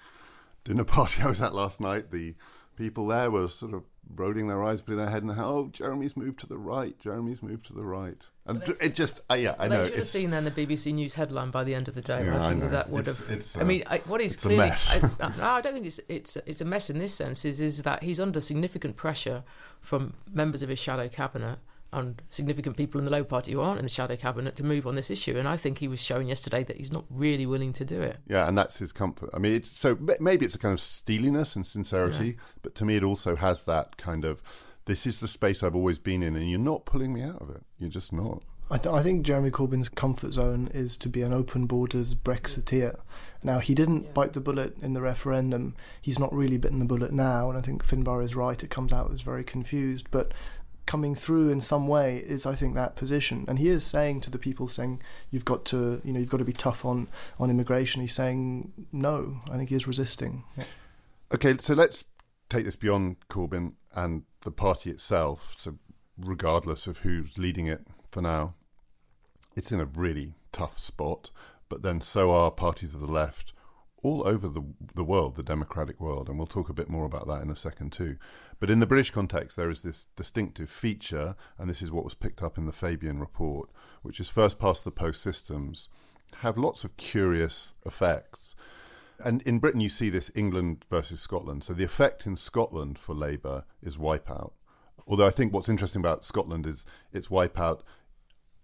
dinner 0.64 0.84
party 0.84 1.22
I 1.24 1.28
was 1.28 1.42
at 1.42 1.54
last 1.54 1.80
night, 1.80 2.12
the 2.12 2.36
people 2.76 3.08
there 3.08 3.32
were 3.32 3.48
sort 3.48 3.74
of 3.74 3.84
rolling 4.14 4.48
their 4.48 4.62
eyes, 4.64 4.82
putting 4.82 4.98
their 5.00 5.10
head 5.10 5.22
in 5.22 5.28
the 5.28 5.34
hand. 5.34 5.48
Oh, 5.48 5.68
Jeremy's 5.72 6.16
moved 6.18 6.40
to 6.42 6.48
the 6.48 6.58
right. 6.58 6.98
Jeremy's 7.00 7.42
moved 7.42 7.66
to 7.68 7.74
the 7.74 7.84
right. 7.84 8.22
And 8.48 8.62
it 8.80 8.94
just, 8.94 9.22
uh, 9.32 9.36
yeah, 9.36 9.56
I 9.58 9.68
they 9.68 9.78
know. 9.78 9.86
should 9.86 9.96
have 9.96 10.08
seen 10.08 10.30
then 10.30 10.44
the 10.44 10.52
BBC 10.52 10.94
News 10.94 11.16
headline 11.16 11.50
by 11.50 11.64
the 11.64 11.74
end 11.74 11.88
of 11.88 11.96
the 11.96 12.02
day. 12.04 12.24
Yeah, 12.26 12.40
I 12.40 12.46
I 12.46 12.50
think 12.50 12.62
know. 12.64 12.70
that 12.70 12.72
that 12.86 12.90
would 12.92 13.08
It's- 13.08 13.20
have. 13.28 13.38
it's, 13.38 13.58
I 13.58 13.62
uh, 13.62 13.66
mean, 13.66 13.84
I, 13.88 13.98
what 14.06 14.22
is 14.22 14.34
it's 14.36 14.46
a 14.46 14.48
clearly, 14.48 14.70
mess. 14.70 14.92
I, 14.94 15.00
no, 15.38 15.44
I 15.44 15.62
don't 15.62 15.74
think 15.74 15.86
it's 15.88 16.00
it's 16.08 16.36
it's 16.46 16.62
a 16.62 16.66
mess 16.66 16.90
in 16.92 17.00
this 17.00 17.14
sense. 17.16 17.46
Is 17.46 17.60
is 17.60 17.82
that 17.84 18.04
he's 18.04 18.20
under 18.20 18.40
significant 18.40 18.96
pressure 18.98 19.44
from 19.82 20.14
members 20.32 20.62
of 20.62 20.70
his 20.70 20.78
shadow 20.78 21.08
cabinet 21.10 21.58
and 21.94 22.22
significant 22.30 22.75
people 22.75 23.00
in 23.00 23.06
the 23.06 23.12
Labour 23.12 23.27
Party 23.27 23.54
who 23.54 23.62
aren't 23.62 23.80
in 23.80 23.86
the 23.86 23.89
shadow 23.89 24.15
cabinet 24.15 24.56
to 24.58 24.65
move 24.65 24.86
on 24.86 24.96
this 24.96 25.10
issue. 25.10 25.38
And 25.38 25.48
I 25.48 25.56
think 25.56 25.77
he 25.77 25.88
was 25.88 26.01
showing 26.01 26.27
yesterday 26.27 26.63
that 26.63 26.77
he's 26.77 26.92
not 26.92 27.06
really 27.10 27.46
willing 27.46 27.72
to 27.74 27.86
do 27.86 28.01
it. 28.01 28.18
Yeah, 28.27 28.48
and 28.48 28.58
that's 28.58 28.77
his 28.77 28.92
comfort. 28.92 29.30
I 29.34 29.39
mean, 29.39 29.54
it's 29.54 29.70
so 29.70 29.98
maybe 30.20 30.46
it's 30.46 30.56
a 30.56 30.60
kind 30.60 30.74
of 30.74 30.80
steeliness 30.80 31.56
and 31.56 31.65
sincerity, 31.65 32.38
but 32.62 32.75
to 32.75 32.86
me, 32.86 32.96
it 32.98 33.04
also 33.04 33.36
has 33.36 33.63
that 33.63 33.98
kind 33.98 34.25
of 34.25 34.42
this 34.86 35.08
is 35.08 35.20
the 35.20 35.27
space 35.27 35.63
I've 35.63 35.75
always 35.75 35.98
been 35.98 36.22
in, 36.22 36.36
and 36.36 36.50
you're 36.50 36.60
not 36.60 36.86
pulling 36.86 37.13
me 37.13 37.24
out 37.24 37.42
of 37.42 37.50
it. 37.50 37.63
You're 37.80 37.89
just 37.89 38.13
not. 38.13 38.44
I, 38.70 38.77
th- 38.80 38.94
I 38.94 39.04
think 39.04 39.24
Jeremy 39.24 39.51
Corbyn's 39.51 39.89
comfort 39.89 40.34
zone 40.34 40.70
is 40.74 40.98
to 40.98 41.08
be 41.10 41.22
an 41.22 41.32
open 41.32 41.68
borders 41.68 42.15
Brexiteer. 42.15 43.00
Now, 43.44 43.60
he 43.60 43.75
didn't 43.75 44.04
Yeah. 44.06 44.12
bite 44.13 44.34
the 44.34 44.42
bullet 44.42 44.75
in 44.82 44.94
the 44.94 45.01
referendum. 45.01 45.75
He's 46.01 46.18
not 46.18 46.34
really 46.34 46.58
bitten 46.58 46.80
the 46.80 46.86
bullet 46.86 47.12
now, 47.12 47.48
and 47.50 47.58
I 47.58 47.62
think 47.62 47.86
Finbar 47.86 48.24
is 48.24 48.36
right. 48.36 48.63
It 48.63 48.72
comes 48.72 48.92
out 48.92 49.12
as 49.12 49.22
very 49.22 49.44
confused, 49.44 50.08
but 50.10 50.34
coming 50.86 51.15
through 51.15 51.50
in 51.50 51.62
some 51.62 51.88
way 51.88 52.18
is, 52.18 52.46
I 52.46 52.56
think, 52.56 52.75
that 52.75 52.96
position. 52.96 53.46
And 53.48 53.60
he 53.60 53.70
is 53.70 53.84
saying 53.84 54.22
to 54.22 54.32
the 54.32 54.38
people, 54.38 54.68
saying, 54.68 55.01
"You've 55.32 55.46
got 55.46 55.65
to, 55.65 56.01
you 56.04 56.13
know, 56.13 56.20
you've 56.20 56.30
got 56.30 56.38
to 56.38 56.46
be 56.46 56.54
tough 56.54 56.86
on 56.86 57.08
on 57.39 57.50
immigration." 57.50 58.01
He's 58.01 58.13
saying, 58.13 58.72
"No." 58.92 59.42
I 59.50 59.58
think 59.58 59.70
he 59.70 59.75
is 59.75 59.88
resisting. 59.88 60.44
Yeah. 60.58 60.65
Okay, 61.34 61.56
so 61.58 61.74
let's 61.74 62.06
take 62.50 62.65
this 62.65 62.75
beyond 62.75 63.18
Corbyn 63.30 63.74
and 63.96 64.24
the 64.42 64.51
party 64.51 64.89
itself. 64.89 65.56
So, 65.58 65.77
regardless 66.18 66.88
of 66.88 67.00
who's 67.00 67.38
leading 67.38 67.68
it 67.68 67.86
for 68.12 68.22
now, 68.22 68.54
it's 69.56 69.72
in 69.72 69.80
a 69.80 69.86
really 69.86 70.36
tough 70.51 70.77
spot. 70.77 71.32
But 71.68 71.82
then, 71.82 72.01
so 72.01 72.32
are 72.32 72.51
parties 72.51 72.94
of 72.94 73.00
the 73.00 73.12
left 73.12 73.54
all 74.06 74.28
over 74.28 74.48
the 74.48 74.64
the 74.94 75.04
world, 75.04 75.36
the 75.36 75.44
democratic 75.44 76.00
world, 76.00 76.30
and 76.30 76.38
we'll 76.38 76.46
talk 76.48 76.70
a 76.70 76.74
bit 76.74 76.90
more 76.90 77.06
about 77.06 77.28
that 77.28 77.42
in 77.42 77.50
a 77.50 77.56
second 77.56 77.92
too. 77.92 78.18
But 78.60 78.70
in 78.70 78.80
the 78.80 78.88
British 78.88 79.10
context, 79.10 79.58
there 79.58 79.70
is 79.70 79.82
this 79.82 80.08
distinctive 80.16 80.70
feature, 80.70 81.36
and 81.58 81.68
this 81.68 81.82
is 81.82 81.92
what 81.92 82.04
was 82.06 82.14
picked 82.14 82.44
up 82.44 82.58
in 82.58 82.68
the 82.68 82.72
Fabian 82.72 83.20
report, 83.20 83.70
which 84.04 84.20
is 84.20 84.30
first 84.30 84.60
past 84.60 84.84
the 84.84 84.92
post 84.92 85.22
systems 85.22 85.90
have 86.42 86.58
lots 86.58 86.84
of 86.84 86.98
curious 86.98 87.74
effects. 87.86 88.56
And 89.24 89.42
in 89.44 89.60
Britain, 89.60 89.82
you 89.82 89.90
see 89.90 90.10
this 90.10 90.32
England 90.36 90.86
versus 90.90 91.20
Scotland. 91.20 91.64
So 91.64 91.74
the 91.74 91.86
effect 91.86 92.26
in 92.26 92.36
Scotland 92.36 93.00
for 93.00 93.16
Labour 93.16 93.64
is 93.82 93.98
wipeout. 93.98 94.52
Although 95.08 95.28
I 95.28 95.30
think 95.30 95.54
what's 95.54 95.70
interesting 95.70 96.02
about 96.02 96.26
Scotland 96.26 96.66
is 96.66 96.86
it's 97.14 97.30
wipeout 97.30 97.82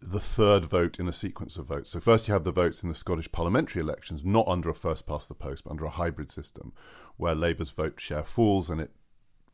the 0.02 0.20
third 0.20 0.66
vote 0.66 1.00
in 1.00 1.08
a 1.08 1.14
sequence 1.14 1.58
of 1.58 1.68
votes. 1.68 1.92
So 1.92 2.00
first 2.00 2.28
you 2.28 2.34
have 2.34 2.44
the 2.44 2.52
votes 2.52 2.82
in 2.82 2.90
the 2.90 2.96
Scottish 2.96 3.32
parliamentary 3.32 3.82
elections, 3.82 4.26
not 4.26 4.48
under 4.48 4.70
a 4.70 4.74
first 4.74 5.06
past 5.06 5.28
the 5.28 5.36
post, 5.36 5.64
but 5.64 5.72
under 5.72 5.86
a 5.86 5.92
hybrid 5.92 6.32
system, 6.32 6.74
where 7.18 7.36
Labour's 7.36 7.72
vote 7.72 8.00
share 8.00 8.24
falls 8.24 8.70
and 8.70 8.82
it 8.82 8.92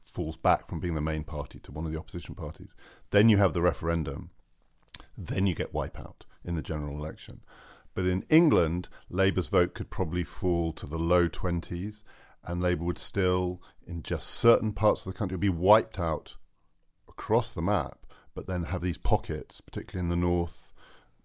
falls 0.06 0.38
back 0.38 0.66
from 0.66 0.80
being 0.80 0.96
the 0.96 1.02
main 1.02 1.26
party 1.26 1.60
to 1.60 1.72
one 1.72 1.86
of 1.86 1.92
the 1.92 2.00
opposition 2.00 2.34
parties. 2.34 2.74
Then 3.12 3.28
you 3.28 3.38
have 3.38 3.54
the 3.54 3.62
referendum. 3.62 4.30
Then 5.18 5.48
you 5.48 5.54
get 5.54 5.74
wipeout 5.74 6.22
in 6.46 6.56
the 6.56 6.62
general 6.62 6.98
election. 6.98 7.42
But 7.94 8.06
in 8.06 8.24
England, 8.30 8.88
Labour's 9.10 9.50
vote 9.50 9.74
could 9.74 9.90
probably 9.90 10.24
fall 10.24 10.72
to 10.74 10.86
the 10.86 11.00
low 11.00 11.28
20s, 11.28 12.04
and 12.46 12.62
Labour 12.62 12.86
would 12.86 13.00
still, 13.00 13.62
in 13.86 14.02
just 14.02 14.28
certain 14.28 14.72
parts 14.72 15.06
of 15.06 15.12
the 15.12 15.18
country, 15.18 15.38
be 15.38 15.50
wiped 15.50 16.00
out 16.00 16.38
across 17.10 17.54
the 17.54 17.62
map, 17.62 18.06
but 18.38 18.46
then 18.46 18.66
have 18.66 18.84
these 18.84 19.00
pockets, 19.00 19.62
particularly 19.62 20.06
in 20.06 20.10
the 20.10 20.16
north, 20.16 20.72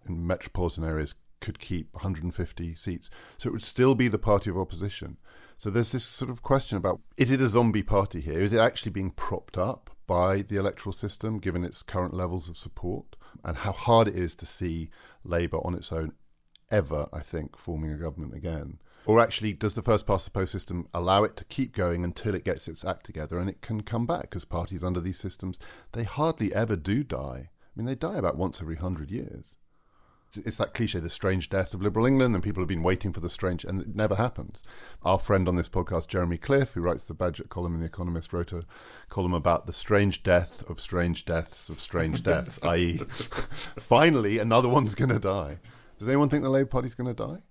in 0.09 0.27
metropolitan 0.27 0.83
areas, 0.83 1.14
could 1.42 1.59
keep 1.59 1.92
150 1.92 2.75
seats. 2.75 3.11
So 3.37 3.51
it 3.51 3.53
would 3.53 3.62
still 3.62 3.94
be 3.94 4.09
the 4.09 4.18
party 4.18 4.48
of 4.48 4.57
opposition. 4.57 5.18
So 5.59 5.68
there's 5.68 5.92
this 5.92 6.05
sort 6.05 6.31
of 6.31 6.42
question 6.42 6.79
about 6.79 7.01
is 7.18 7.31
it 7.31 7.42
a 7.42 7.48
zombie 7.48 7.83
party 7.83 8.22
here? 8.22 8.40
Is 8.40 8.55
it 8.55 8.61
actually 8.61 8.92
being 8.92 9.11
propped 9.11 9.59
up 9.59 9.90
by 10.07 10.40
the 10.40 10.57
electoral 10.57 10.94
system, 10.94 11.38
given 11.38 11.64
its 11.64 11.83
current 11.83 12.14
levels 12.14 12.48
of 12.48 12.57
support? 12.57 13.14
And 13.44 13.59
how 13.59 13.72
hard 13.72 14.09
it 14.09 14.16
is 14.16 14.35
to 14.37 14.46
see 14.46 14.88
Labour 15.22 15.59
on 15.59 15.75
its 15.75 15.92
own 15.92 16.12
ever, 16.70 17.09
I 17.12 17.20
think, 17.20 17.59
forming 17.59 17.92
a 17.92 17.98
government 17.98 18.35
again. 18.35 18.79
Or 19.04 19.20
actually, 19.20 19.52
does 19.52 19.74
the 19.74 19.82
first 19.82 20.06
past 20.06 20.24
the 20.26 20.30
post 20.30 20.52
system 20.52 20.88
allow 20.94 21.24
it 21.24 21.36
to 21.36 21.44
keep 21.44 21.74
going 21.74 22.04
until 22.04 22.34
it 22.34 22.44
gets 22.44 22.68
its 22.68 22.84
act 22.84 23.04
together 23.04 23.38
and 23.38 23.50
it 23.50 23.60
can 23.60 23.82
come 23.82 24.06
back? 24.06 24.22
Because 24.22 24.44
parties 24.44 24.84
under 24.84 25.00
these 25.00 25.18
systems, 25.18 25.58
they 25.92 26.04
hardly 26.04 26.54
ever 26.54 26.76
do 26.76 27.02
die. 27.02 27.50
I 27.50 27.70
mean, 27.74 27.86
they 27.86 27.94
die 27.94 28.16
about 28.16 28.36
once 28.36 28.60
every 28.60 28.76
hundred 28.76 29.10
years. 29.10 29.56
It's 30.34 30.56
that 30.56 30.72
cliche, 30.72 30.98
the 30.98 31.10
strange 31.10 31.50
death 31.50 31.74
of 31.74 31.82
liberal 31.82 32.06
England, 32.06 32.34
and 32.34 32.42
people 32.42 32.62
have 32.62 32.68
been 32.68 32.82
waiting 32.82 33.12
for 33.12 33.20
the 33.20 33.28
strange, 33.28 33.64
and 33.64 33.82
it 33.82 33.94
never 33.94 34.14
happens. 34.14 34.62
Our 35.02 35.18
friend 35.18 35.46
on 35.46 35.56
this 35.56 35.68
podcast, 35.68 36.08
Jeremy 36.08 36.38
Cliffe, 36.38 36.72
who 36.72 36.80
writes 36.80 37.04
the 37.04 37.14
Bagehot 37.14 37.50
column 37.50 37.74
in 37.74 37.80
The 37.80 37.86
Economist, 37.86 38.32
wrote 38.32 38.52
a 38.52 38.64
column 39.10 39.34
about 39.34 39.66
the 39.66 39.74
strange 39.74 40.22
death 40.22 40.68
of 40.70 40.80
strange 40.80 41.26
deaths 41.26 41.68
of 41.68 41.80
strange 41.80 42.22
deaths, 42.24 42.58
i.e., 42.62 42.98
finally, 43.78 44.38
another 44.38 44.70
one's 44.70 44.94
going 44.94 45.10
to 45.10 45.18
die. 45.18 45.58
Does 45.98 46.08
anyone 46.08 46.30
think 46.30 46.44
the 46.44 46.48
Labour 46.48 46.66
Party's 46.68 46.94
going 46.94 47.14
to 47.14 47.26
die? 47.26 47.42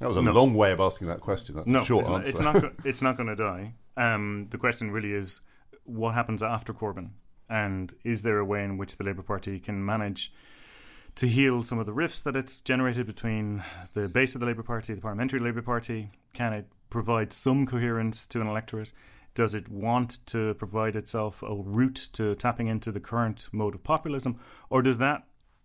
That 0.00 0.08
was 0.08 0.16
a 0.16 0.22
No. 0.22 0.32
long 0.32 0.54
way 0.54 0.72
of 0.72 0.80
asking 0.80 1.08
that 1.08 1.20
question. 1.20 1.54
That's 1.56 1.68
no, 1.68 1.80
a 1.80 1.84
short 1.84 2.00
it's, 2.02 2.10
not, 2.10 2.18
answer. 2.18 2.30
it's 2.30 2.40
not. 2.40 2.72
It's 2.86 3.02
not 3.02 3.16
going 3.16 3.28
to 3.28 3.36
die. 3.36 3.74
Um, 3.96 4.48
the 4.50 4.58
question 4.58 4.90
really 4.90 5.12
is, 5.12 5.40
what 5.84 6.14
happens 6.14 6.42
after 6.42 6.72
Corbyn, 6.72 7.10
and 7.48 7.94
is 8.04 8.22
there 8.22 8.38
a 8.38 8.44
way 8.44 8.64
in 8.64 8.76
which 8.76 8.96
the 8.96 9.04
Labour 9.04 9.22
Party 9.22 9.60
can 9.60 9.84
manage 9.84 10.32
to 11.14 11.28
heal 11.28 11.62
some 11.62 11.78
of 11.78 11.86
the 11.86 11.92
rifts 11.92 12.20
that 12.22 12.34
it's 12.34 12.60
generated 12.60 13.06
between 13.06 13.62
the 13.92 14.08
base 14.08 14.34
of 14.34 14.40
the 14.40 14.46
Labour 14.46 14.64
Party, 14.64 14.94
the 14.94 15.00
parliamentary 15.00 15.38
Labour 15.38 15.62
Party? 15.62 16.10
Can 16.32 16.52
it 16.52 16.66
provide 16.90 17.32
some 17.32 17.66
coherence 17.66 18.26
to 18.28 18.40
an 18.40 18.48
electorate? 18.48 18.92
Does 19.34 19.54
it 19.54 19.68
want 19.68 20.24
to 20.26 20.54
provide 20.54 20.96
itself 20.96 21.42
a 21.42 21.54
route 21.54 22.08
to 22.14 22.34
tapping 22.34 22.66
into 22.66 22.90
the 22.90 23.00
current 23.00 23.48
mode 23.52 23.74
of 23.76 23.84
populism, 23.84 24.40
or 24.70 24.82
does 24.82 24.98
that 24.98 25.24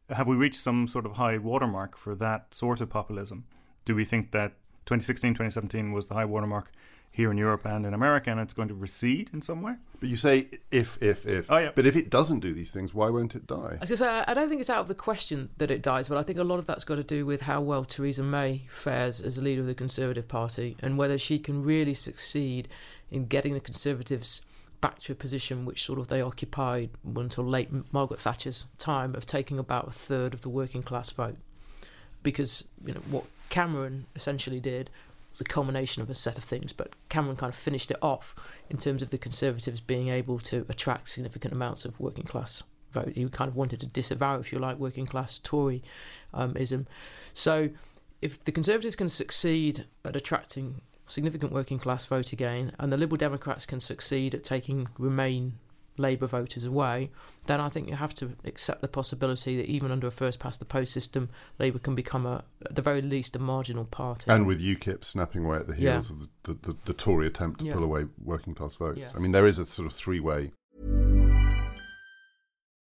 have 0.09 0.27
we 0.27 0.35
reached 0.35 0.59
some 0.59 0.87
sort 0.87 1.05
of 1.05 1.13
high 1.13 1.37
watermark 1.37 1.95
for 1.97 2.15
that 2.15 2.53
sort 2.53 2.81
of 2.81 2.89
populism? 2.89 3.45
Do 3.89 3.95
we 3.95 4.05
think 4.05 4.33
that 4.33 4.51
2016, 4.85 5.31
2017 5.31 5.91
was 5.93 6.05
the 6.05 6.13
high 6.13 6.23
watermark 6.23 6.71
here 7.11 7.31
in 7.31 7.39
Europe 7.39 7.65
and 7.65 7.87
in 7.87 7.95
America, 7.95 8.29
and 8.29 8.39
it's 8.39 8.53
going 8.53 8.67
to 8.67 8.75
recede 8.75 9.31
in 9.33 9.41
some 9.41 9.63
way? 9.63 9.77
but 9.99 10.09
you 10.09 10.15
say 10.15 10.47
if, 10.69 11.01
if, 11.01 11.25
if. 11.25 11.49
Oh, 11.49 11.57
yeah. 11.57 11.71
But 11.73 11.87
if 11.87 11.95
it 11.95 12.11
doesn't 12.11 12.41
do 12.41 12.53
these 12.53 12.69
things, 12.69 12.93
why 12.93 13.09
won't 13.09 13.33
it 13.33 13.47
die? 13.47 13.79
I 13.81 13.85
say, 13.85 14.07
I 14.27 14.35
don't 14.35 14.47
think 14.47 14.61
it's 14.61 14.69
out 14.69 14.81
of 14.81 14.89
the 14.89 14.93
question 14.93 15.49
that 15.57 15.71
it 15.71 15.81
dies, 15.81 16.07
but 16.07 16.19
I 16.19 16.21
think 16.21 16.37
a 16.37 16.43
lot 16.43 16.59
of 16.59 16.67
that's 16.67 16.83
got 16.83 16.97
to 16.97 17.03
do 17.03 17.25
with 17.25 17.41
how 17.41 17.61
well 17.61 17.83
Theresa 17.83 18.21
May 18.21 18.67
fares 18.69 19.21
as 19.21 19.39
a 19.39 19.41
leader 19.41 19.61
of 19.61 19.65
the 19.65 19.73
Conservative 19.73 20.27
Party 20.27 20.77
and 20.83 20.95
whether 20.95 21.17
she 21.17 21.39
can 21.39 21.63
really 21.63 21.95
succeed 21.95 22.67
in 23.09 23.25
getting 23.25 23.55
the 23.55 23.59
Conservatives 23.59 24.43
back 24.81 24.99
to 24.99 25.13
a 25.13 25.15
position 25.15 25.65
which 25.65 25.83
sort 25.83 25.97
of 25.97 26.09
they 26.09 26.21
occupied 26.21 26.91
until 27.15 27.43
late 27.43 27.71
Margaret 27.91 28.19
Thatcher's 28.19 28.67
time 28.77 29.15
of 29.15 29.25
taking 29.25 29.57
about 29.57 29.87
a 29.87 29.91
third 29.91 30.35
of 30.35 30.41
the 30.41 30.49
working 30.49 30.83
class 30.83 31.09
vote. 31.09 31.37
Because 32.23 32.67
you 32.85 32.93
know 32.93 33.01
what 33.09 33.25
Cameron 33.49 34.05
essentially 34.15 34.59
did 34.59 34.89
was 35.31 35.41
a 35.41 35.43
culmination 35.43 36.01
of 36.01 36.09
a 36.09 36.15
set 36.15 36.37
of 36.37 36.43
things, 36.43 36.73
but 36.73 36.95
Cameron 37.09 37.37
kind 37.37 37.53
of 37.53 37.57
finished 37.57 37.91
it 37.91 37.97
off 38.01 38.35
in 38.69 38.77
terms 38.77 39.01
of 39.01 39.09
the 39.09 39.17
Conservatives 39.17 39.79
being 39.79 40.09
able 40.09 40.39
to 40.39 40.65
attract 40.69 41.09
significant 41.09 41.53
amounts 41.53 41.85
of 41.85 41.99
working 41.99 42.23
class 42.23 42.63
vote. 42.91 43.13
He 43.15 43.27
kind 43.29 43.49
of 43.49 43.55
wanted 43.55 43.79
to 43.81 43.87
disavow, 43.87 44.39
if 44.39 44.51
you 44.51 44.59
like, 44.59 44.77
working 44.77 45.05
class 45.05 45.39
Toryism. 45.39 45.81
Um, 46.33 46.87
so, 47.33 47.69
if 48.21 48.43
the 48.43 48.51
Conservatives 48.51 48.95
can 48.95 49.09
succeed 49.09 49.85
at 50.03 50.15
attracting 50.15 50.81
significant 51.07 51.51
working 51.51 51.79
class 51.79 52.05
vote 52.05 52.33
again, 52.33 52.73
and 52.79 52.91
the 52.91 52.97
Liberal 52.97 53.17
Democrats 53.17 53.65
can 53.65 53.79
succeed 53.79 54.35
at 54.35 54.43
taking 54.43 54.87
Remain 54.97 55.53
Labour 55.99 56.25
voters 56.27 56.63
away, 56.65 57.11
then 57.45 57.59
I 57.59 57.69
think 57.69 57.89
you 57.89 57.95
have 57.95 58.13
to 58.15 58.31
accept 58.45 58.81
the 58.81 58.87
possibility 58.87 59.57
that 59.57 59.65
even 59.67 59.91
under 59.91 60.07
a 60.07 60.11
first 60.11 60.39
past 60.39 60.59
the 60.59 60.65
post 60.65 60.93
system, 60.93 61.29
Labour 61.59 61.79
can 61.79 61.93
become 61.95 62.25
a, 62.25 62.43
at 62.65 62.75
the 62.75 62.81
very 62.81 63.01
least, 63.01 63.35
a 63.35 63.39
marginal 63.39 63.85
party. 63.85 64.31
And 64.31 64.47
with 64.47 64.61
UKIP 64.61 65.03
snapping 65.03 65.45
away 65.45 65.57
at 65.57 65.67
the 65.67 65.75
Yeah. 65.75 65.93
heels 65.93 66.09
of 66.09 66.19
the, 66.43 66.53
the, 66.53 66.75
the, 66.85 66.93
Tory 66.93 67.27
attempt 67.27 67.59
to 67.59 67.65
Yeah. 67.65 67.73
pull 67.73 67.83
away 67.83 68.05
working 68.23 68.55
class 68.55 68.75
votes. 68.75 68.97
Yes. 68.99 69.13
I 69.15 69.19
mean, 69.19 69.31
there 69.33 69.45
is 69.45 69.59
a 69.59 69.65
sort 69.65 69.85
of 69.85 69.93
three 69.93 70.19
way. 70.19 70.51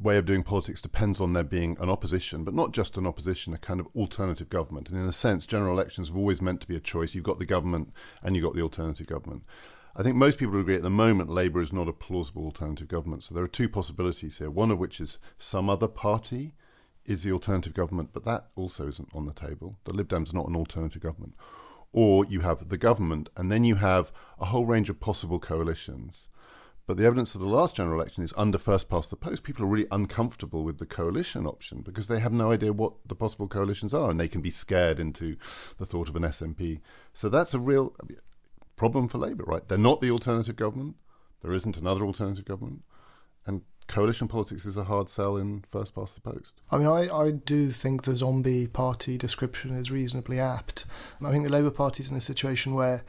way 0.00 0.16
of 0.16 0.26
doing 0.26 0.42
politics 0.42 0.82
depends 0.82 1.20
on 1.20 1.32
there 1.32 1.44
being 1.44 1.76
an 1.80 1.88
opposition, 1.88 2.44
but 2.44 2.54
not 2.54 2.72
just 2.72 2.96
an 2.96 3.06
opposition, 3.06 3.54
a 3.54 3.58
kind 3.58 3.80
of 3.80 3.88
alternative 3.94 4.48
government. 4.48 4.88
And 4.88 4.98
in 4.98 5.06
a 5.06 5.12
sense, 5.12 5.46
general 5.46 5.72
elections 5.72 6.08
have 6.08 6.16
always 6.16 6.42
meant 6.42 6.60
to 6.62 6.68
be 6.68 6.76
a 6.76 6.80
choice. 6.80 7.14
You've 7.14 7.24
got 7.24 7.38
the 7.38 7.46
government 7.46 7.92
and 8.22 8.34
you've 8.34 8.44
got 8.44 8.54
the 8.54 8.62
alternative 8.62 9.06
government. 9.06 9.44
I 9.96 10.02
think 10.02 10.16
most 10.16 10.38
people 10.38 10.58
agree 10.58 10.74
at 10.74 10.82
the 10.82 10.90
moment 10.90 11.28
Labour 11.28 11.60
is 11.60 11.72
not 11.72 11.88
a 11.88 11.92
plausible 11.92 12.44
alternative 12.44 12.88
government. 12.88 13.22
So 13.22 13.34
there 13.34 13.44
are 13.44 13.48
two 13.48 13.68
possibilities 13.68 14.38
here, 14.38 14.50
one 14.50 14.72
of 14.72 14.78
which 14.78 15.00
is 15.00 15.18
some 15.38 15.70
other 15.70 15.86
party 15.88 16.54
is 17.04 17.22
the 17.22 17.32
alternative 17.32 17.74
government, 17.74 18.10
but 18.12 18.24
that 18.24 18.48
also 18.56 18.88
isn't 18.88 19.10
on 19.14 19.26
the 19.26 19.32
table. 19.32 19.78
The 19.84 19.92
Lib 19.92 20.08
Dems 20.08 20.32
are 20.32 20.36
not 20.36 20.48
an 20.48 20.56
alternative 20.56 21.02
government. 21.02 21.34
Or 21.92 22.24
you 22.24 22.40
have 22.40 22.70
the 22.70 22.78
government, 22.78 23.28
and 23.36 23.52
then 23.52 23.62
you 23.62 23.76
have 23.76 24.10
a 24.40 24.46
whole 24.46 24.66
range 24.66 24.90
of 24.90 24.98
possible 24.98 25.38
coalitions. 25.38 26.26
But 26.86 26.98
the 26.98 27.06
evidence 27.06 27.34
of 27.34 27.40
the 27.40 27.46
last 27.46 27.76
general 27.76 27.98
election 27.98 28.24
is 28.24 28.34
under 28.36 28.58
first 28.58 28.90
past 28.90 29.08
the 29.08 29.16
post. 29.16 29.42
People 29.42 29.64
are 29.64 29.68
really 29.68 29.86
uncomfortable 29.90 30.64
with 30.64 30.78
the 30.78 30.86
coalition 30.86 31.46
option 31.46 31.80
because 31.80 32.08
they 32.08 32.20
have 32.20 32.32
no 32.32 32.52
idea 32.52 32.74
what 32.74 32.92
the 33.06 33.14
possible 33.14 33.48
coalitions 33.48 33.94
are 33.94 34.10
and 34.10 34.20
they 34.20 34.28
can 34.28 34.42
be 34.42 34.50
scared 34.50 35.00
into 35.00 35.36
the 35.78 35.86
thought 35.86 36.10
of 36.10 36.16
an 36.16 36.22
SNP. 36.22 36.80
So 37.14 37.30
that's 37.30 37.54
a 37.54 37.58
real 37.58 37.94
problem 38.76 39.08
for 39.08 39.18
Labour, 39.18 39.44
right? 39.44 39.66
They're 39.66 39.78
not 39.78 40.02
the 40.02 40.10
alternative 40.10 40.56
government. 40.56 40.96
There 41.40 41.52
isn't 41.52 41.76
another 41.76 42.04
alternative 42.04 42.44
government. 42.44 42.82
And 43.46 43.62
coalition 43.86 44.28
politics 44.28 44.64
is 44.64 44.76
a 44.76 44.84
hard 44.84 45.08
sell 45.08 45.36
in 45.36 45.64
first 45.68 45.94
past 45.94 46.14
the 46.14 46.20
post. 46.20 46.60
I 46.70 46.78
mean, 46.78 46.86
I, 46.86 47.14
I 47.14 47.30
do 47.30 47.70
think 47.70 48.02
the 48.02 48.16
zombie 48.16 48.66
party 48.66 49.18
description 49.18 49.74
is 49.74 49.90
reasonably 49.90 50.40
apt. 50.40 50.86
I 51.22 51.30
think 51.30 51.44
the 51.44 51.52
Labour 51.52 51.70
Party 51.70 52.02
is 52.02 52.10
in 52.10 52.16
a 52.16 52.22
situation 52.22 52.74
where 52.74 53.04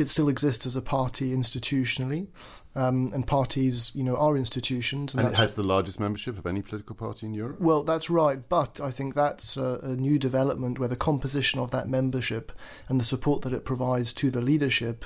it 0.00 0.08
still 0.08 0.28
exists 0.28 0.66
as 0.66 0.76
a 0.76 0.82
party 0.82 1.34
institutionally, 1.34 2.28
um, 2.74 3.10
and 3.12 3.26
parties, 3.26 3.92
you 3.94 4.02
know, 4.02 4.16
are 4.16 4.36
institutions. 4.36 5.14
And 5.14 5.26
it 5.28 5.34
has 5.34 5.54
the 5.54 5.62
largest 5.62 5.98
membership 5.98 6.38
of 6.38 6.46
any 6.46 6.62
political 6.62 6.94
party 6.94 7.26
in 7.26 7.34
Europe. 7.34 7.60
Well, 7.60 7.82
that's 7.82 8.08
right, 8.08 8.40
but 8.48 8.80
I 8.80 8.90
think 8.90 9.14
that's 9.14 9.56
a, 9.56 9.80
a 9.82 9.96
new 9.96 10.18
development 10.18 10.78
where 10.78 10.88
the 10.88 10.96
composition 10.96 11.60
of 11.60 11.70
that 11.72 11.88
membership 11.88 12.52
and 12.88 13.00
the 13.00 13.04
support 13.04 13.42
that 13.42 13.52
it 13.52 13.64
provides 13.64 14.12
to 14.14 14.30
the 14.30 14.40
leadership 14.40 15.04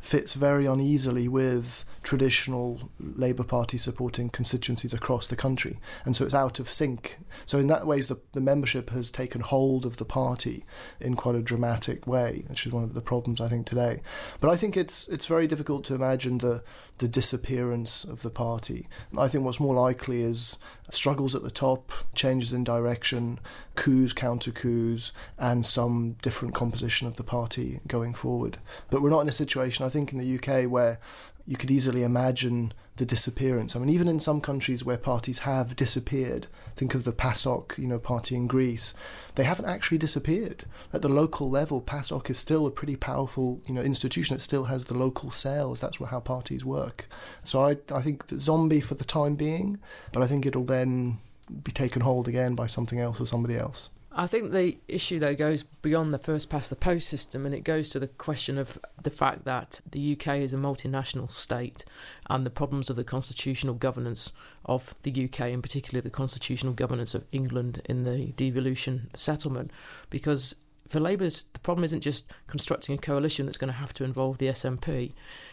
fits 0.00 0.34
very 0.34 0.66
uneasily 0.66 1.28
with 1.28 1.84
traditional 2.02 2.90
Labour 2.98 3.44
Party 3.44 3.78
supporting 3.78 4.28
constituencies 4.28 4.92
across 4.92 5.26
the 5.26 5.36
country. 5.36 5.78
And 6.04 6.16
so 6.16 6.24
it's 6.24 6.34
out 6.34 6.58
of 6.58 6.70
sync. 6.70 7.18
So, 7.46 7.58
in 7.58 7.68
that 7.68 7.86
ways, 7.86 8.08
the, 8.08 8.16
the 8.32 8.40
membership 8.40 8.90
has 8.90 9.10
taken 9.10 9.40
hold 9.40 9.86
of 9.86 9.96
the 9.96 10.04
party 10.04 10.64
in 11.00 11.14
quite 11.14 11.34
a 11.34 11.42
dramatic 11.42 12.06
way, 12.06 12.44
which 12.48 12.66
is 12.66 12.72
one 12.72 12.84
of 12.84 12.94
the 12.94 13.02
problems, 13.02 13.40
I 13.40 13.48
think, 13.48 13.66
today. 13.66 14.02
But 14.40 14.50
I 14.50 14.56
think 14.56 14.76
it's, 14.76 15.08
it's 15.08 15.26
very 15.26 15.46
difficult 15.46 15.84
to 15.84 15.94
imagine 15.94 16.38
the, 16.38 16.62
the 16.98 17.08
disappearance 17.08 18.04
of 18.04 18.22
the 18.22 18.30
party. 18.30 18.88
I 19.16 19.28
think 19.28 19.44
what's 19.44 19.60
more 19.60 19.74
likely 19.74 20.22
is 20.22 20.56
struggles 20.90 21.34
at 21.34 21.42
the 21.42 21.50
top, 21.50 21.92
changes 22.14 22.52
in 22.52 22.64
direction, 22.64 23.40
coups, 23.74 24.12
counter 24.12 24.50
coups, 24.50 25.12
and 25.38 25.64
some 25.64 26.16
different 26.22 26.54
composition 26.54 27.06
of 27.08 27.16
the 27.16 27.24
party 27.24 27.80
going 27.86 28.14
forward. 28.14 28.58
But 28.90 29.02
we're 29.02 29.10
not 29.10 29.20
in 29.20 29.28
a 29.28 29.32
situation, 29.32 29.86
I 29.86 29.88
think, 29.88 30.12
in 30.12 30.18
the 30.18 30.36
UK 30.36 30.70
where 30.70 30.98
you 31.46 31.56
could 31.56 31.70
easily 31.70 32.02
imagine 32.02 32.72
the 32.96 33.06
disappearance. 33.06 33.74
I 33.74 33.78
mean, 33.78 33.88
even 33.88 34.06
in 34.06 34.20
some 34.20 34.40
countries 34.40 34.84
where 34.84 34.98
parties 34.98 35.40
have 35.40 35.74
disappeared, 35.74 36.46
think 36.76 36.94
of 36.94 37.04
the 37.04 37.12
PASOK, 37.12 37.78
you 37.78 37.86
know, 37.86 37.98
party 37.98 38.36
in 38.36 38.46
Greece, 38.46 38.92
they 39.34 39.44
haven't 39.44 39.64
actually 39.64 39.98
disappeared. 39.98 40.64
At 40.92 41.02
the 41.02 41.08
local 41.08 41.48
level, 41.50 41.80
PASOK 41.80 42.28
is 42.28 42.38
still 42.38 42.66
a 42.66 42.70
pretty 42.70 42.96
powerful, 42.96 43.60
you 43.66 43.74
know, 43.74 43.80
institution. 43.80 44.36
It 44.36 44.40
still 44.40 44.64
has 44.64 44.84
the 44.84 44.94
local 44.94 45.30
cells. 45.30 45.80
That's 45.80 45.96
how 45.96 46.20
parties 46.20 46.64
work. 46.64 47.08
So 47.42 47.62
I, 47.62 47.78
I 47.90 48.02
think 48.02 48.26
the 48.26 48.38
zombie 48.38 48.80
for 48.80 48.94
the 48.94 49.04
time 49.04 49.34
being, 49.34 49.78
but 50.12 50.22
I 50.22 50.26
think 50.26 50.44
it'll 50.44 50.64
then 50.64 51.18
be 51.64 51.72
taken 51.72 52.02
hold 52.02 52.28
again 52.28 52.54
by 52.54 52.66
something 52.66 53.00
else 53.00 53.20
or 53.20 53.26
somebody 53.26 53.56
else. 53.56 53.90
I 54.14 54.26
think 54.26 54.52
the 54.52 54.76
issue 54.88 55.18
though 55.18 55.34
goes 55.34 55.62
beyond 55.62 56.12
the 56.12 56.18
first 56.18 56.50
past 56.50 56.68
the 56.68 56.76
post 56.76 57.08
system 57.08 57.46
and 57.46 57.54
it 57.54 57.64
goes 57.64 57.88
to 57.90 57.98
the 57.98 58.08
question 58.08 58.58
of 58.58 58.78
the 59.02 59.10
fact 59.10 59.44
that 59.44 59.80
the 59.90 60.12
UK 60.12 60.38
is 60.38 60.52
a 60.52 60.58
multinational 60.58 61.30
state 61.30 61.84
and 62.28 62.44
the 62.44 62.50
problems 62.50 62.90
of 62.90 62.96
the 62.96 63.04
constitutional 63.04 63.74
governance 63.74 64.32
of 64.66 64.94
the 65.02 65.24
UK 65.24 65.40
and 65.40 65.62
particularly 65.62 66.02
the 66.02 66.10
constitutional 66.10 66.74
governance 66.74 67.14
of 67.14 67.24
England 67.32 67.80
in 67.86 68.04
the 68.04 68.32
devolution 68.32 69.08
settlement. 69.14 69.70
Because 70.10 70.56
for 70.88 71.00
Labour's 71.00 71.44
the 71.54 71.60
problem 71.60 71.84
isn't 71.84 72.00
just 72.00 72.26
constructing 72.48 72.94
a 72.94 72.98
coalition 72.98 73.46
that's 73.46 73.58
going 73.58 73.72
to 73.72 73.78
have 73.78 73.94
to 73.94 74.04
involve 74.04 74.36
the 74.38 74.48
SNP 74.48 75.12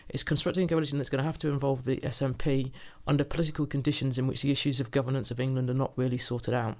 it's 0.09 0.23
constructing 0.23 0.65
a 0.65 0.67
coalition 0.67 0.97
that's 0.97 1.09
going 1.09 1.19
to 1.19 1.25
have 1.25 1.37
to 1.37 1.49
involve 1.49 1.85
the 1.85 1.97
SNP 1.97 2.71
under 3.07 3.23
political 3.23 3.65
conditions 3.65 4.17
in 4.17 4.27
which 4.27 4.41
the 4.41 4.51
issues 4.51 4.79
of 4.79 4.91
governance 4.91 5.29
of 5.31 5.39
England 5.39 5.69
are 5.69 5.75
not 5.75 5.93
really 5.95 6.17
sorted 6.17 6.53
out 6.53 6.77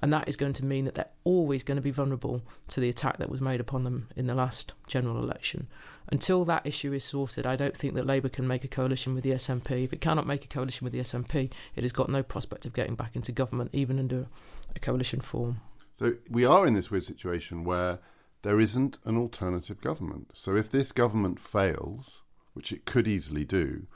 and 0.00 0.12
that 0.12 0.28
is 0.28 0.36
going 0.36 0.52
to 0.54 0.64
mean 0.64 0.84
that 0.84 0.94
they're 0.94 1.08
always 1.24 1.62
going 1.62 1.76
to 1.76 1.82
be 1.82 1.90
vulnerable 1.90 2.42
to 2.68 2.80
the 2.80 2.88
attack 2.88 3.18
that 3.18 3.30
was 3.30 3.40
made 3.40 3.60
upon 3.60 3.84
them 3.84 4.08
in 4.16 4.26
the 4.26 4.34
last 4.34 4.74
general 4.86 5.18
election. 5.18 5.66
Until 6.10 6.44
that 6.46 6.66
issue 6.66 6.92
is 6.92 7.04
sorted, 7.04 7.46
I 7.46 7.56
don't 7.56 7.76
think 7.76 7.94
that 7.94 8.06
Labour 8.06 8.28
can 8.28 8.46
make 8.46 8.64
a 8.64 8.68
coalition 8.68 9.14
with 9.14 9.24
the 9.24 9.32
SNP. 9.32 9.84
If 9.84 9.92
it 9.92 10.00
cannot 10.00 10.26
make 10.26 10.44
a 10.44 10.48
coalition 10.48 10.84
with 10.84 10.92
the 10.92 11.00
SNP, 11.00 11.50
it 11.76 11.82
has 11.82 11.92
got 11.92 12.08
no 12.08 12.22
prospect 12.22 12.64
of 12.64 12.72
getting 12.72 12.94
back 12.94 13.14
into 13.14 13.32
government, 13.32 13.70
even 13.74 13.98
under 13.98 14.26
a 14.74 14.78
coalition 14.78 15.20
form. 15.20 15.60
So 15.92 16.14
we 16.30 16.44
are 16.44 16.66
in 16.66 16.74
this 16.74 16.90
weird 16.90 17.04
situation 17.04 17.64
where 17.64 17.98
there 18.42 18.60
isn't 18.60 18.98
an 19.04 19.18
alternative 19.18 19.80
government. 19.80 20.30
So 20.32 20.56
if 20.56 20.70
this 20.70 20.92
government 20.92 21.40
fails, 21.40 22.22
which 22.54 22.72
it 22.72 22.86
could 22.86 23.08
easily 23.08 23.44
do, 23.44 23.86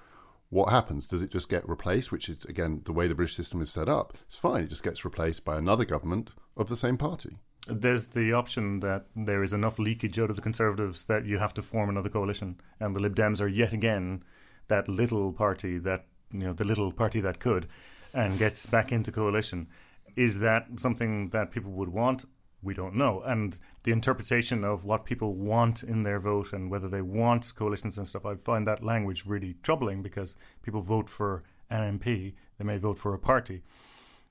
what 0.53 0.69
happens? 0.69 1.09
Does 1.09 1.23
it 1.23 1.31
just 1.31 1.49
get 1.49 1.67
replaced? 1.67 2.13
Which 2.13 2.29
is, 2.29 2.45
again, 2.45 2.83
the 2.85 2.93
way 2.93 3.09
the 3.09 3.15
British 3.15 3.35
system 3.35 3.63
is 3.63 3.73
set 3.73 3.89
up. 3.89 4.19
It's 4.27 4.37
fine. 4.37 4.63
It 4.63 4.69
just 4.69 4.85
gets 4.85 5.03
replaced 5.03 5.47
by 5.47 5.57
another 5.57 5.87
government 5.87 6.29
of 6.59 6.69
the 6.69 6.77
same 6.77 6.99
party. 6.99 7.39
There's 7.67 8.09
the 8.09 8.35
option 8.35 8.81
that 8.81 9.07
there 9.17 9.43
is 9.43 9.55
enough 9.55 9.79
leakage 9.79 10.19
out 10.19 10.29
of 10.29 10.37
the 10.37 10.43
Conservatives 10.43 11.05
that 11.07 11.25
you 11.25 11.39
have 11.39 11.55
to 11.55 11.63
form 11.63 11.89
another 11.89 12.11
coalition, 12.11 12.61
and 12.79 12.95
the 12.95 13.01
Lib 13.01 13.17
Dems 13.17 13.41
are 13.41 13.49
yet 13.49 13.73
again 13.73 14.23
that 14.69 14.89
little 14.89 15.33
party 15.33 15.79
that 15.79 16.05
you 16.31 16.41
know 16.41 16.53
the 16.53 16.65
little 16.65 16.93
party 16.93 17.23
that 17.23 17.41
could, 17.41 17.67
and 18.13 18.39
gets 18.39 18.67
back 18.67 18.93
into 18.93 19.11
coalition. 19.11 19.69
Is 20.17 20.41
that 20.41 20.67
something 20.77 21.31
that 21.31 21.51
people 21.51 21.73
would 21.73 21.89
want? 21.89 22.27
We 22.63 22.75
don't 22.75 22.95
know, 22.95 23.23
and 23.23 23.59
the 23.83 23.91
interpretation 23.91 24.63
of 24.63 24.85
what 24.85 25.05
people 25.05 25.35
want 25.35 25.83
in 25.83 26.05
their 26.05 26.21
vote 26.21 26.53
and 26.53 26.71
whether 26.71 26.89
they 26.89 27.03
want 27.03 27.53
coalitions 27.57 27.99
and 27.99 28.07
stuff, 28.07 28.25
I 28.25 28.37
find 28.37 28.69
that 28.69 28.85
language 28.85 29.25
really 29.27 29.57
troubling 29.63 30.01
because 30.01 30.37
people 30.63 30.81
vote 30.81 31.11
for 31.11 31.43
an 31.69 31.99
MP, 31.99 32.35
they 32.59 32.65
may 32.65 32.79
vote 32.79 32.99
for 32.99 33.15
a 33.15 33.19
party, 33.19 33.63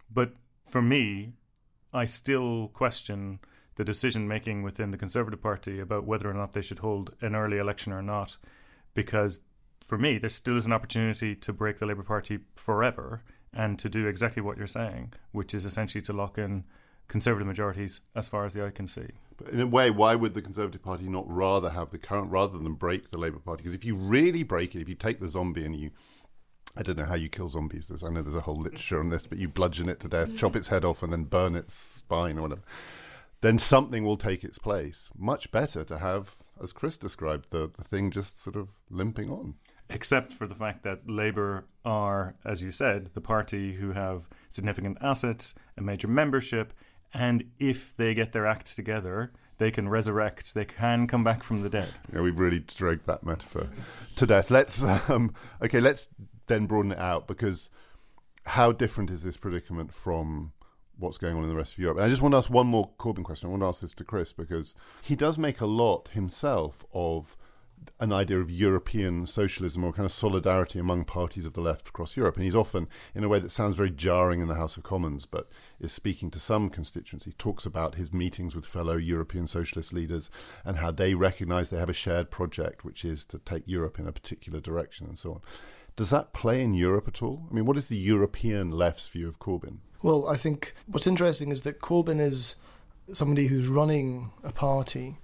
but 0.10 0.34
for 0.66 0.82
me, 0.82 1.34
I 1.94 2.06
still 2.06 2.70
question 2.70 3.40
the 3.76 3.84
decision 3.84 4.28
making 4.28 4.64
within 4.64 4.92
the 4.92 4.98
Conservative 4.98 5.42
Party 5.42 5.80
about 5.80 6.06
whether 6.06 6.30
or 6.30 6.34
not 6.34 6.54
they 6.54 6.62
should 6.62 6.80
hold 6.80 7.14
an 7.22 7.36
early 7.36 7.58
election 7.58 7.92
or 7.92 8.02
not, 8.02 8.38
because 8.94 9.42
for 9.84 9.98
me, 9.98 10.18
there 10.18 10.30
still 10.30 10.56
is 10.56 10.66
an 10.66 10.74
opportunity 10.74 11.36
to 11.36 11.52
break 11.52 11.80
the 11.80 11.86
Labour 11.86 12.04
Party 12.04 12.40
forever 12.56 13.24
and 13.54 13.78
to 13.80 13.90
do 13.90 14.08
exactly 14.08 14.42
what 14.42 14.58
you're 14.58 14.68
saying, 14.68 15.14
which 15.32 15.54
is 15.54 15.66
essentially 15.66 16.02
to 16.02 16.14
lock 16.14 16.38
in 16.38 16.64
Conservative 17.12 17.46
majorities 17.46 18.00
as 18.16 18.30
far 18.30 18.46
as 18.46 18.54
the 18.54 18.66
eye 18.66 18.70
can 18.70 18.88
see. 18.88 19.08
But 19.36 19.50
in 19.50 19.60
a 19.60 19.68
way, 19.68 19.92
why 19.92 20.16
would 20.16 20.34
the 20.34 20.42
Conservative 20.42 20.82
Party 20.82 21.10
not 21.10 21.26
rather 21.28 21.72
have 21.72 21.92
the 21.92 21.98
current, 21.98 22.32
rather 22.32 22.58
than 22.58 22.74
break 22.76 23.12
the 23.12 23.18
Labour 23.18 23.40
Party? 23.40 23.64
Because 23.64 23.76
if 23.76 23.84
you 23.84 23.96
really 23.98 24.44
break 24.44 24.76
it, 24.76 24.82
if 24.82 24.88
you 24.88 24.96
take 24.96 25.20
the 25.20 25.28
zombie 25.28 25.66
and 25.66 25.76
you 25.76 25.92
I 26.78 26.84
don't 26.84 26.98
know 26.98 27.04
how 27.04 27.16
you 27.16 27.28
kill 27.28 27.50
zombies. 27.50 27.90
There's, 27.90 28.02
I 28.02 28.10
know 28.10 28.22
there's 28.22 28.34
a 28.34 28.40
whole 28.40 28.58
literature 28.58 29.02
on 29.02 29.10
this, 29.10 29.28
but 29.28 29.38
you 29.38 29.50
bludgeon 29.50 29.90
it 29.90 30.00
to 30.00 30.08
death, 30.08 30.30
mm. 30.30 30.38
chop 30.38 30.56
its 30.56 30.70
head 30.70 30.86
off, 30.86 31.04
and 31.04 31.12
then 31.12 31.26
burn 31.26 31.54
its 31.54 31.74
spine 31.74 32.38
or 32.38 32.44
whatever. 32.44 32.62
then 33.42 33.60
something 33.60 34.06
will 34.06 34.16
take 34.16 34.44
its 34.46 34.58
place. 34.58 35.10
Much 35.18 35.52
better 35.52 35.84
to 35.84 35.98
have, 35.98 36.36
as 36.64 36.72
Chris 36.72 36.96
described, 36.96 37.48
the, 37.50 37.70
the 37.76 37.84
thing 37.84 38.10
just 38.10 38.42
sort 38.42 38.56
of 38.56 38.70
limping 38.90 39.30
on. 39.30 39.56
Except 39.90 40.32
for 40.32 40.48
the 40.48 40.56
fact 40.56 40.84
that 40.84 41.10
Labour 41.10 41.66
are, 41.84 42.36
as 42.46 42.64
you 42.64 42.72
said, 42.72 43.10
the 43.16 43.22
party 43.22 43.74
who 43.74 43.92
have 43.92 44.30
significant 44.50 44.98
assets, 45.02 45.54
a 45.78 45.82
major 45.82 46.08
membership, 46.08 46.74
and 47.14 47.46
if 47.60 47.96
they 47.96 48.14
get 48.14 48.32
their 48.32 48.46
act 48.46 48.76
together, 48.76 49.32
they 49.58 49.72
can 49.72 49.90
resurrect, 49.90 50.54
they 50.54 50.66
can 50.66 51.08
come 51.08 51.24
back 51.24 51.44
from 51.44 51.62
the 51.62 51.70
dead. 51.70 51.90
Yeah, 52.14 52.22
we've 52.22 52.40
really 52.40 52.60
dragged 52.60 53.06
that 53.08 53.24
metaphor 53.24 53.68
to 54.16 54.26
death. 54.26 54.50
Let's 54.50 54.84
um, 55.10 55.34
okay, 55.62 55.80
let's 55.80 56.10
then 56.48 56.66
broaden 56.66 56.92
it 56.92 56.98
out 56.98 57.28
because 57.28 57.70
how 58.46 58.72
different 58.72 59.10
is 59.10 59.24
this 59.24 59.38
predicament 59.38 59.94
from 59.94 60.54
what's 60.98 61.18
going 61.18 61.36
on 61.36 61.44
in 61.44 61.50
the 61.50 61.56
rest 61.56 61.74
of 61.74 61.80
Europe? 61.80 61.98
And 61.98 62.06
I 62.06 62.10
just 62.10 62.22
want 62.22 62.34
to 62.34 62.38
ask 62.38 62.50
one 62.50 62.68
more 62.68 62.90
Corbyn 62.98 63.24
question. 63.24 63.48
I 63.48 63.52
want 63.52 63.62
to 63.64 63.68
ask 63.68 63.82
this 63.82 63.94
to 63.96 64.04
Chris 64.04 64.34
because 64.34 64.76
he 65.04 65.16
does 65.16 65.38
make 65.38 65.62
a 65.62 65.66
lot 65.66 66.10
himself 66.10 66.86
of 66.94 67.38
an 68.00 68.12
idea 68.12 68.40
of 68.40 68.50
European 68.50 69.28
socialism 69.28 69.84
or 69.84 69.94
kind 69.94 70.06
of 70.06 70.12
solidarity 70.12 70.80
among 70.80 71.06
parties 71.06 71.46
of 71.46 71.54
the 71.54 71.62
left 71.62 71.90
across 71.90 72.18
Europe. 72.18 72.36
And 72.36 72.44
he's 72.44 72.56
often, 72.56 72.88
in 73.14 73.24
a 73.24 73.30
way 73.30 73.40
that 73.40 73.52
sounds 73.52 73.76
very 73.76 73.92
jarring 73.92 74.42
in 74.42 74.48
the 74.48 74.56
House 74.56 74.78
of 74.78 74.84
Commons, 74.84 75.26
but 75.26 75.50
is 75.80 75.92
speaking 75.92 76.32
to 76.32 76.40
some 76.40 76.70
constituents. 76.70 77.26
He 77.26 77.32
talks 77.34 77.66
about 77.66 77.96
his 77.96 78.12
meetings 78.12 78.56
with 78.56 78.66
fellow 78.66 78.98
European 78.98 79.48
socialist 79.48 79.94
leaders 79.94 80.30
and 80.66 80.78
how 80.78 80.92
they 80.92 81.14
recognize 81.14 81.70
they 81.70 81.78
have 81.78 81.90
a 81.90 81.94
shared 81.94 82.32
project, 82.32 82.84
which 82.84 83.06
is 83.06 83.24
to 83.26 83.40
take 83.40 83.64
Europe 83.68 84.00
in 84.00 84.08
a 84.08 84.12
particular 84.12 84.60
direction 84.60 85.08
and 85.08 85.20
so 85.20 85.34
on. 85.34 85.42
Does 85.96 86.10
that 86.10 86.34
play 86.34 86.64
in 86.64 86.74
Europe 86.74 87.08
at 87.08 87.22
all? 87.22 87.48
I 87.52 87.54
mean, 87.54 87.66
what 87.66 87.78
is 87.78 87.88
the 87.88 87.98
European 87.98 88.72
left's 88.72 89.08
view 89.08 89.28
of 89.28 89.40
Corbyn? 89.40 89.80
Well, 90.02 90.28
I 90.28 90.38
think 90.38 90.74
what's 90.88 91.06
interesting 91.06 91.52
is 91.52 91.62
that 91.62 91.80
Corbyn 91.80 92.20
is 92.20 92.56
somebody 93.14 93.48
who's 93.48 93.68
running 93.68 94.32
a 94.44 94.52
party. 94.52 95.20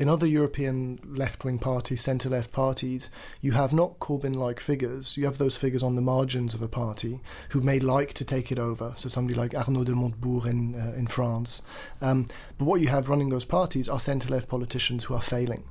In 0.00 0.08
other 0.08 0.26
European 0.26 0.98
left 1.04 1.44
wing 1.44 1.58
parties, 1.58 2.00
centre 2.00 2.30
left 2.30 2.52
parties, 2.52 3.10
you 3.42 3.52
have 3.52 3.74
not 3.74 3.98
Corbyn 3.98 4.34
like 4.34 4.58
figures. 4.58 5.18
You 5.18 5.26
have 5.26 5.36
those 5.36 5.58
figures 5.58 5.82
on 5.82 5.94
the 5.94 6.00
margins 6.00 6.54
of 6.54 6.62
a 6.62 6.68
party 6.68 7.20
who 7.50 7.60
may 7.60 7.78
like 7.78 8.14
to 8.14 8.24
take 8.24 8.50
it 8.50 8.58
over. 8.58 8.94
So, 8.96 9.10
somebody 9.10 9.38
like 9.38 9.54
Arnaud 9.54 9.84
de 9.84 9.92
Montebourg 9.92 10.46
in, 10.46 10.74
uh, 10.74 10.94
in 10.96 11.06
France. 11.06 11.60
Um, 12.00 12.28
but 12.56 12.64
what 12.64 12.80
you 12.80 12.88
have 12.88 13.10
running 13.10 13.28
those 13.28 13.44
parties 13.44 13.90
are 13.90 14.00
centre 14.00 14.30
left 14.30 14.48
politicians 14.48 15.04
who 15.04 15.12
are 15.12 15.20
failing. 15.20 15.64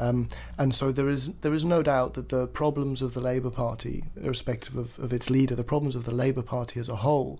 Um, 0.00 0.30
and 0.58 0.74
so, 0.74 0.90
there 0.90 1.08
is, 1.08 1.34
there 1.42 1.54
is 1.54 1.64
no 1.64 1.84
doubt 1.84 2.14
that 2.14 2.30
the 2.30 2.48
problems 2.48 3.02
of 3.02 3.14
the 3.14 3.20
Labour 3.20 3.50
Party, 3.50 4.02
irrespective 4.20 4.74
of, 4.74 4.98
of 4.98 5.12
its 5.12 5.30
leader, 5.30 5.54
the 5.54 5.62
problems 5.62 5.94
of 5.94 6.06
the 6.06 6.14
Labour 6.14 6.42
Party 6.42 6.80
as 6.80 6.88
a 6.88 6.96
whole, 6.96 7.38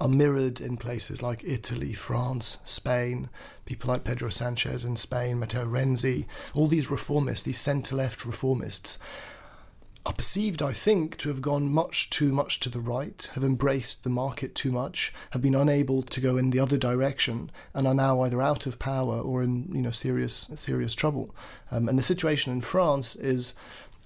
are 0.00 0.08
mirrored 0.08 0.60
in 0.60 0.76
places 0.76 1.22
like 1.22 1.42
Italy, 1.44 1.92
France, 1.92 2.58
Spain, 2.64 3.28
people 3.64 3.88
like 3.88 4.04
Pedro 4.04 4.28
Sanchez 4.28 4.84
in 4.84 4.96
Spain, 4.96 5.38
Matteo 5.38 5.64
Renzi, 5.64 6.26
all 6.54 6.66
these 6.66 6.88
reformists, 6.88 7.44
these 7.44 7.58
centre 7.58 7.96
left 7.96 8.20
reformists, 8.20 8.98
are 10.06 10.12
perceived, 10.12 10.62
I 10.62 10.72
think, 10.72 11.16
to 11.18 11.30
have 11.30 11.42
gone 11.42 11.68
much 11.68 12.10
too 12.10 12.32
much 12.32 12.60
to 12.60 12.68
the 12.70 12.78
right, 12.78 13.28
have 13.34 13.42
embraced 13.42 14.04
the 14.04 14.10
market 14.10 14.54
too 14.54 14.70
much, 14.70 15.12
have 15.30 15.42
been 15.42 15.56
unable 15.56 16.00
to 16.02 16.20
go 16.20 16.36
in 16.36 16.50
the 16.50 16.60
other 16.60 16.78
direction, 16.78 17.50
and 17.74 17.88
are 17.88 17.94
now 17.94 18.20
either 18.20 18.40
out 18.40 18.66
of 18.66 18.78
power 18.78 19.18
or 19.18 19.42
in 19.42 19.68
you 19.74 19.82
know 19.82 19.90
serious 19.90 20.48
serious 20.54 20.94
trouble. 20.94 21.34
Um, 21.72 21.88
and 21.88 21.98
the 21.98 22.04
situation 22.04 22.52
in 22.52 22.60
France 22.60 23.16
is 23.16 23.54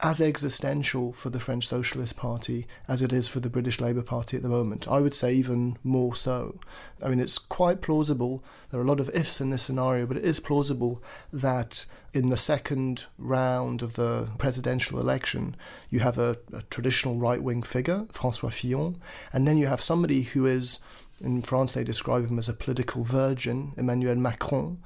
as 0.03 0.21
existential 0.21 1.13
for 1.13 1.31
the 1.31 1.41
French 1.41 1.67
Socialist 1.67 2.17
Party 2.17 2.67
as 2.89 3.03
it 3.03 3.13
is 3.13 3.29
for 3.29 3.41
the 3.41 3.51
British 3.51 3.81
Labour 3.81 4.03
Party 4.03 4.37
at 4.37 4.43
the 4.43 4.49
moment. 4.49 4.89
I 4.89 5.01
would 5.01 5.15
say 5.15 5.33
even 5.33 5.77
more 5.85 6.15
so. 6.15 6.59
I 7.03 7.09
mean, 7.09 7.21
it's 7.21 7.39
quite 7.39 7.83
plausible. 7.83 8.43
There 8.71 8.81
are 8.81 8.83
a 8.83 8.87
lot 8.87 9.01
of 9.01 9.11
ifs 9.15 9.41
in 9.41 9.51
this 9.51 9.63
scenario, 9.63 10.07
but 10.07 10.17
it 10.17 10.25
is 10.25 10.41
plausible 10.41 11.03
that 11.33 11.85
in 12.15 12.27
the 12.27 12.37
second 12.37 13.07
round 13.19 13.83
of 13.83 13.95
the 13.95 14.31
presidential 14.39 14.99
election, 14.99 15.55
you 15.91 16.01
have 16.01 16.19
a, 16.19 16.39
a 16.53 16.63
traditional 16.63 17.19
right 17.19 17.43
wing 17.43 17.63
figure, 17.63 18.07
Francois 18.13 18.51
Fillon, 18.51 19.01
and 19.33 19.47
then 19.47 19.59
you 19.59 19.67
have 19.67 19.83
somebody 19.83 20.23
who 20.23 20.47
is, 20.47 20.81
in 21.21 21.43
France, 21.43 21.73
they 21.73 21.85
describe 21.85 22.29
him 22.29 22.39
as 22.39 22.49
a 22.49 22.55
political 22.55 23.05
virgin, 23.05 23.75
Emmanuel 23.77 24.17
Macron 24.17 24.79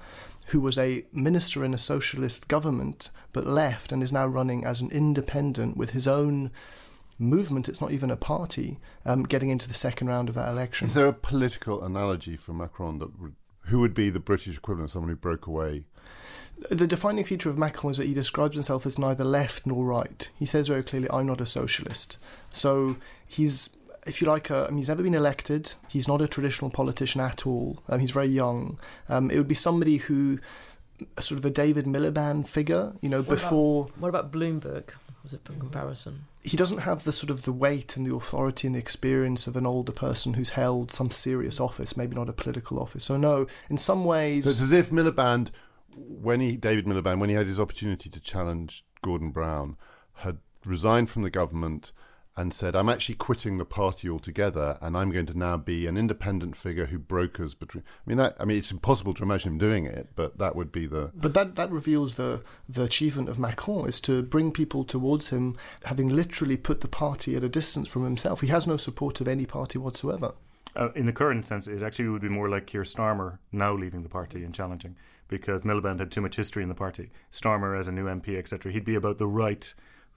who 0.46 0.60
was 0.60 0.78
a 0.78 1.04
minister 1.12 1.64
in 1.64 1.74
a 1.74 1.78
socialist 1.78 2.48
government 2.48 3.10
but 3.32 3.46
left 3.46 3.92
and 3.92 4.02
is 4.02 4.12
now 4.12 4.26
running 4.26 4.64
as 4.64 4.80
an 4.80 4.90
independent 4.90 5.76
with 5.76 5.90
his 5.90 6.06
own 6.06 6.50
movement. 7.18 7.68
It's 7.68 7.80
not 7.80 7.92
even 7.92 8.10
a 8.10 8.16
party 8.16 8.78
um, 9.04 9.22
getting 9.24 9.50
into 9.50 9.68
the 9.68 9.74
second 9.74 10.08
round 10.08 10.28
of 10.28 10.34
that 10.34 10.48
election. 10.48 10.86
Is 10.86 10.94
there 10.94 11.06
a 11.06 11.12
political 11.12 11.82
analogy 11.82 12.36
for 12.36 12.52
Macron 12.52 12.98
that 12.98 13.20
would, 13.20 13.34
who 13.66 13.80
would 13.80 13.94
be 13.94 14.10
the 14.10 14.20
British 14.20 14.56
equivalent, 14.56 14.90
someone 14.90 15.10
who 15.10 15.16
broke 15.16 15.46
away? 15.46 15.86
The 16.70 16.86
defining 16.86 17.24
feature 17.24 17.50
of 17.50 17.58
Macron 17.58 17.90
is 17.90 17.96
that 17.96 18.06
he 18.06 18.14
describes 18.14 18.54
himself 18.54 18.86
as 18.86 18.98
neither 18.98 19.24
left 19.24 19.66
nor 19.66 19.84
right. 19.84 20.28
He 20.38 20.46
says 20.46 20.68
very 20.68 20.84
clearly, 20.84 21.08
I'm 21.10 21.26
not 21.26 21.40
a 21.40 21.46
socialist. 21.46 22.16
So 22.52 22.96
he's 23.26 23.76
if 24.06 24.20
you 24.20 24.26
like, 24.28 24.50
uh, 24.50 24.64
I 24.64 24.68
mean, 24.68 24.78
he's 24.78 24.88
never 24.88 25.02
been 25.02 25.14
elected. 25.14 25.72
He's 25.88 26.08
not 26.08 26.20
a 26.20 26.28
traditional 26.28 26.70
politician 26.70 27.20
at 27.20 27.46
all. 27.46 27.82
Um, 27.88 28.00
he's 28.00 28.10
very 28.10 28.26
young. 28.26 28.78
Um, 29.08 29.30
it 29.30 29.36
would 29.38 29.48
be 29.48 29.54
somebody 29.54 29.98
who, 29.98 30.38
sort 31.18 31.38
of 31.38 31.44
a 31.44 31.50
David 31.50 31.86
Miliband 31.86 32.46
figure, 32.48 32.92
you 33.00 33.08
know, 33.08 33.22
What 33.22 33.28
before. 33.28 33.84
About, 33.84 33.98
what 33.98 34.08
about 34.08 34.32
Bloomberg? 34.32 34.90
Was 35.22 35.32
it 35.32 35.40
for 35.44 35.54
comparison? 35.54 36.26
he 36.44 36.58
doesn't 36.58 36.80
have 36.80 37.04
the 37.04 37.12
sort 37.12 37.30
of 37.30 37.42
the 37.44 37.52
weight 37.52 37.96
and 37.96 38.06
the 38.06 38.14
authority 38.14 38.66
and 38.66 38.76
the 38.76 38.78
experience 38.78 39.46
of 39.46 39.56
an 39.56 39.64
older 39.66 39.92
person 39.92 40.34
who's 40.34 40.50
held 40.50 40.92
some 40.92 41.10
serious 41.10 41.58
office, 41.58 41.96
maybe 41.96 42.14
not 42.14 42.28
a 42.28 42.34
political 42.34 42.78
office. 42.78 43.04
So 43.04 43.16
no, 43.16 43.46
in 43.70 43.78
some 43.78 44.04
ways, 44.04 44.44
So 44.44 44.50
it's 44.50 44.60
as 44.60 44.70
if 44.70 44.90
Miliband, 44.90 45.50
when 45.96 46.40
he 46.40 46.58
David 46.58 46.84
Miliband, 46.84 47.18
when 47.18 47.30
he 47.30 47.34
had 47.34 47.46
his 47.46 47.58
opportunity 47.58 48.10
to 48.10 48.20
challenge 48.20 48.84
Gordon 49.00 49.30
Brown, 49.30 49.78
had 50.16 50.36
resigned 50.66 51.08
from 51.08 51.22
the 51.22 51.30
government 51.30 51.92
and 52.36 52.52
said, 52.52 52.74
"I'm 52.74 52.88
actually 52.88 53.14
quitting 53.14 53.58
the 53.58 53.64
party 53.64 54.08
altogether, 54.08 54.78
and 54.80 54.96
I'm 54.96 55.10
going 55.10 55.26
to 55.26 55.38
now 55.38 55.56
be 55.56 55.86
an 55.86 55.96
independent 55.96 56.56
figure 56.56 56.86
who 56.86 56.98
brokers 56.98 57.54
between." 57.54 57.84
I 57.84 58.10
mean, 58.10 58.18
that 58.18 58.36
I 58.40 58.44
mean, 58.44 58.58
it's 58.58 58.72
impossible 58.72 59.14
to 59.14 59.22
imagine 59.22 59.52
him 59.52 59.58
doing 59.58 59.84
it, 59.84 60.10
but 60.14 60.38
that 60.38 60.56
would 60.56 60.72
be 60.72 60.86
the 60.86 61.12
But 61.14 61.34
that, 61.34 61.54
that 61.56 61.70
reveals 61.70 62.14
the, 62.14 62.42
the 62.68 62.82
achievement 62.82 63.28
of 63.28 63.38
Macron 63.38 63.88
is 63.88 64.00
to 64.02 64.22
bring 64.22 64.52
people 64.52 64.84
towards 64.84 65.30
him, 65.30 65.56
having 65.84 66.08
literally 66.08 66.56
put 66.56 66.80
the 66.80 66.88
party 66.88 67.36
at 67.36 67.44
a 67.44 67.48
distance 67.48 67.88
from 67.88 68.04
himself. 68.04 68.40
He 68.40 68.48
has 68.48 68.66
no 68.66 68.76
support 68.76 69.20
of 69.20 69.28
any 69.28 69.46
party 69.46 69.78
whatsoever. 69.78 70.34
Uh, 70.76 70.90
in 70.96 71.06
the 71.06 71.12
current 71.12 71.46
sense, 71.46 71.68
it 71.68 71.82
actually 71.82 72.08
would 72.08 72.22
be 72.22 72.28
more 72.28 72.48
like 72.48 72.66
Keir 72.66 72.82
Starmer 72.82 73.38
now 73.52 73.72
leaving 73.72 74.02
the 74.02 74.08
party 74.08 74.44
and 74.44 74.52
challenging 74.52 74.96
because 75.28 75.62
Miliband 75.62 76.00
had 76.00 76.10
too 76.10 76.20
much 76.20 76.36
history 76.36 76.62
in 76.62 76.68
the 76.68 76.74
party. 76.74 77.10
Starmer 77.30 77.78
as 77.78 77.88
a 77.88 77.92
new 77.92 78.06
MP, 78.06 78.36
etc. 78.36 78.72
He'd 78.72 78.84
be 78.84 78.94
about 78.94 79.18
the 79.18 79.26
right 79.26 79.72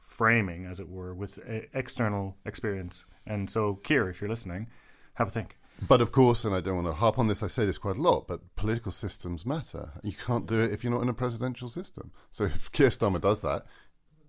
framing, 0.07 0.65
as 0.65 0.79
it 0.79 0.89
were, 0.89 1.13
with 1.13 1.37
uh, 1.47 1.59
external 1.73 2.37
experience. 2.45 3.05
And 3.27 3.49
so, 3.49 3.75
Keir, 3.75 4.09
if 4.09 4.21
you're 4.21 4.29
listening, 4.29 4.67
have 5.15 5.27
a 5.27 5.31
think. 5.31 5.57
But 5.85 6.01
of 6.01 6.11
course, 6.11 6.43
and 6.43 6.55
I 6.55 6.61
don't 6.61 6.75
want 6.75 6.87
to 6.87 6.93
harp 6.93 7.19
on 7.19 7.27
this, 7.27 7.43
I 7.43 7.47
say 7.47 7.65
this 7.65 7.77
quite 7.77 7.97
a 7.97 8.01
lot, 8.01 8.27
but 8.27 8.55
political 8.55 8.91
systems 8.91 9.45
matter. 9.45 9.91
You 10.01 10.13
can't 10.13 10.47
do 10.47 10.59
it 10.59 10.71
if 10.71 10.83
you're 10.83 10.93
not 10.93 11.03
in 11.03 11.09
a 11.09 11.13
presidential 11.13 11.67
system. 11.67 12.11
So 12.31 12.45
if 12.45 12.71
Keir 12.71 12.89
Starmer 12.89 13.21
does 13.21 13.41
that, 13.41 13.65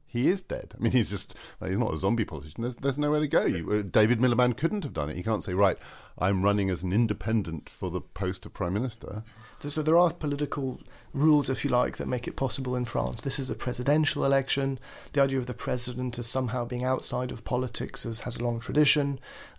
he 0.05 0.29
is 0.29 0.43
dead. 0.43 0.75
I 0.77 0.83
mean, 0.83 0.93
he's 0.93 1.09
just, 1.09 1.35
he's 1.65 1.79
not 1.79 1.95
a 1.95 1.99
zombie 1.99 2.25
politician. 2.25 2.63
There's, 2.63 2.77
there's 2.77 2.99
nowhere 2.99 3.21
to 3.21 3.29
go. 3.29 3.47
You, 3.47 3.71
uh, 3.71 3.83
David 3.83 4.21
Miliband 4.21 4.57
couldn't 4.57 4.83
have 4.83 4.95
done 4.95 5.11
it. 5.11 5.17
He 5.17 5.23
can't 5.23 5.45
say, 5.45 5.55
right, 5.55 5.79
I'm 6.21 6.43
running 6.43 6.71
as 6.71 6.83
an 6.83 6.93
independent 6.93 7.69
for 7.69 7.91
the 7.91 8.01
post 8.01 8.45
of 8.47 8.53
prime 8.53 8.75
minister. 8.75 9.23
So 9.65 9.83
there 9.83 9.97
are 9.97 10.13
political 10.13 10.81
rules, 11.13 11.51
if 11.51 11.65
you 11.65 11.71
like, 11.71 11.97
that 11.97 12.07
make 12.07 12.29
it 12.29 12.37
possible 12.37 12.77
in 12.77 12.85
France. 12.85 13.23
This 13.23 13.39
is 13.39 13.51
a 13.51 13.55
presidential 13.55 14.25
election. 14.25 14.79
The 15.13 15.23
idea 15.23 15.39
of 15.39 15.47
the 15.47 15.55
president 15.55 16.19
as 16.19 16.27
somehow 16.27 16.65
being 16.65 16.85
outside 16.85 17.33
of 17.33 17.45
politics 17.45 18.07
is, 18.07 18.21
has 18.21 18.37
a 18.37 18.45
long 18.45 18.61
tradition. 18.61 19.19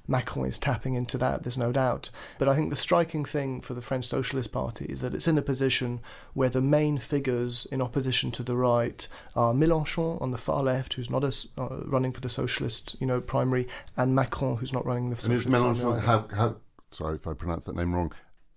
Macron 0.10 0.48
is 0.48 0.58
tapping 0.58 0.96
into 0.96 1.18
that, 1.20 1.44
there's 1.44 1.58
no 1.58 1.72
doubt. 1.72 2.10
But 2.40 2.50
I 2.50 2.56
think 2.56 2.72
the 2.72 2.76
striking 2.76 3.24
thing 3.24 3.62
for 3.62 3.76
the 3.76 3.82
French 3.82 4.06
Socialist 4.06 4.52
Party 4.52 4.86
is 4.86 5.02
that 5.02 5.14
it's 5.14 5.28
in 5.28 5.38
a 5.38 5.42
position 5.44 6.00
where 6.34 6.50
the 6.50 6.62
main 6.62 6.98
figures 6.98 7.68
in 7.72 7.80
opposition 7.82 8.32
to 8.32 8.44
the 8.44 8.56
right 8.56 9.08
are 9.36 9.54
Mélenchon 9.54 10.20
on 10.20 10.32
the 10.32 10.38
far 10.38 10.64
left, 10.64 10.96
who's 10.96 11.12
not 11.12 11.24
as, 11.24 11.48
uh, 11.58 11.82
running 11.86 12.12
for 12.12 12.22
the 12.22 12.30
socialist, 12.30 12.96
you 13.00 13.06
know, 13.06 13.22
primary, 13.22 13.68
and 13.96 14.16
Macron, 14.16 14.58
who's 14.58 14.74
not 14.74 14.86
running 14.86 15.12
the 15.12 15.24
And 15.24 15.34
is 15.34 15.46
primary. 15.46 15.76
Mélenchon, 15.76 16.00
how, 16.02 16.26
how, 16.34 16.49
sorry 16.92 17.16
if 17.16 17.28
I 17.28 17.34
pronounced 17.34 17.68
that 17.68 17.76
name 17.76 17.94
wrong, 17.94 18.12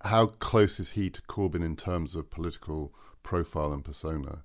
how 0.05 0.27
close 0.27 0.81
is 0.81 0.93
he 0.93 1.11
to 1.11 1.23
Corbyn 1.23 1.65
in 1.65 1.77
terms 1.77 2.15
of 2.15 2.31
political 2.31 2.95
profile 3.23 3.73
and 3.73 3.85
persona? 3.85 4.43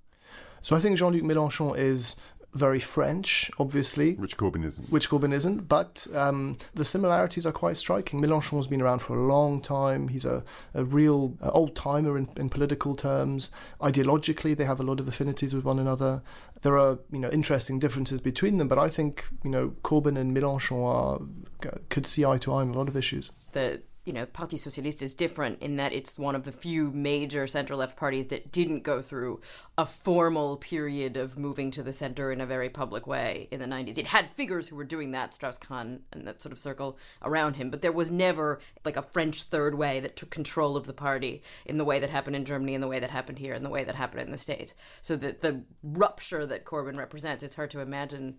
So 0.62 0.76
I 0.76 0.80
think 0.80 0.97
Jean-Luc 0.97 1.23
Mélenchon 1.23 1.78
is 1.78 2.15
very 2.58 2.80
French, 2.80 3.50
obviously, 3.60 4.15
Which 4.15 4.36
Corbyn 4.38 4.65
isn't. 4.65 4.89
which 4.91 5.10
Corbyn 5.10 5.32
isn't, 5.34 5.67
but 5.67 6.08
um, 6.13 6.56
the 6.74 6.84
similarities 6.86 7.46
are 7.46 7.52
quite 7.52 7.78
striking. 7.78 8.22
Mélenchon's 8.22 8.67
been 8.67 8.82
around 8.82 9.00
for 9.00 9.17
a 9.17 9.26
long 9.26 9.62
time. 9.62 10.08
He's 10.10 10.26
a, 10.26 10.43
a 10.74 10.84
real 10.84 11.38
uh, 11.41 11.52
old 11.52 11.76
timer 11.76 12.17
in, 12.17 12.28
in 12.36 12.50
political 12.50 12.96
terms. 12.96 13.52
Ideologically, 13.82 14.56
they 14.58 14.65
have 14.65 14.80
a 14.80 14.84
lot 14.84 15.00
of 15.00 15.08
affinities 15.08 15.54
with 15.54 15.63
one 15.63 15.80
another. 15.80 16.22
There 16.63 16.78
are 16.78 17.00
you 17.12 17.20
know 17.20 17.30
interesting 17.30 17.80
differences 17.80 18.20
between 18.22 18.58
them, 18.58 18.67
but 18.67 18.80
I 18.80 18.89
think 18.89 19.28
you 19.43 19.50
know 19.52 19.76
Corbyn 19.84 20.17
and 20.17 20.36
Mélenchon 20.36 20.84
are 20.84 21.22
could 21.89 22.08
see 22.08 22.26
eye 22.26 22.38
to 22.39 22.54
eye 22.54 22.62
on 22.62 22.70
a 22.70 22.74
lot 22.78 22.88
of 22.89 22.96
issues. 22.98 23.32
the 23.52 23.82
you 24.08 24.13
know, 24.13 24.26
Parti 24.26 24.56
Socialiste 24.56 25.02
is 25.02 25.13
different 25.13 25.62
in 25.62 25.76
that 25.76 25.91
it's 25.91 26.17
one 26.17 26.34
of 26.34 26.43
the 26.43 26.52
few 26.54 26.91
major 26.91 27.46
center 27.46 27.76
left 27.76 27.98
parties 27.98 28.28
that 28.28 28.54
didn't 28.54 28.84
go 28.84 29.02
through 29.02 29.41
a 29.78 29.86
formal 29.86 30.56
period 30.56 31.17
of 31.17 31.38
moving 31.38 31.72
to 31.72 31.84
the 31.84 31.91
center 31.91 32.32
in 32.32 32.39
a 32.39 32.46
very 32.46 32.70
public 32.70 33.06
way 33.06 33.50
in 33.52 33.60
the 33.60 33.65
90s. 33.65 33.98
It 33.98 34.08
had 34.08 34.32
figures 34.32 34.70
who 34.70 34.78
were 34.78 34.86
doing 34.86 35.12
that, 35.12 35.34
Strauss 35.34 35.58
Kahn 35.58 36.04
and 36.13 36.26
that 36.26 36.41
sort 36.41 36.54
of 36.54 36.58
circle 36.58 36.98
around 37.22 37.58
him, 37.58 37.70
but 37.70 37.82
there 37.82 37.91
was 37.91 38.10
never 38.10 38.62
like 38.86 38.96
a 38.96 39.02
French 39.02 39.43
third 39.43 39.76
way 39.76 40.00
that 40.00 40.15
took 40.15 40.30
control 40.30 40.78
of 40.78 40.88
the 40.88 40.93
party 40.93 41.43
in 41.65 41.78
the 41.78 41.84
way 41.84 42.00
that 42.00 42.10
happened 42.10 42.38
in 42.38 42.46
Germany, 42.46 42.76
in 42.76 42.82
the 42.82 42.88
way 42.88 43.02
that 43.02 43.12
happened 43.12 43.39
here, 43.39 43.54
in 43.54 43.63
the 43.63 43.70
way 43.70 43.84
that 43.84 43.96
happened 43.96 44.22
in 44.22 44.32
the 44.32 44.38
States. 44.38 44.74
So 45.02 45.17
that 45.17 45.41
the 45.41 45.63
rupture 45.84 46.46
that 46.46 46.63
Corbyn 46.63 46.98
represents, 46.98 47.43
it's 47.43 47.56
hard 47.56 47.72
to 47.72 47.82
imagine 47.82 48.38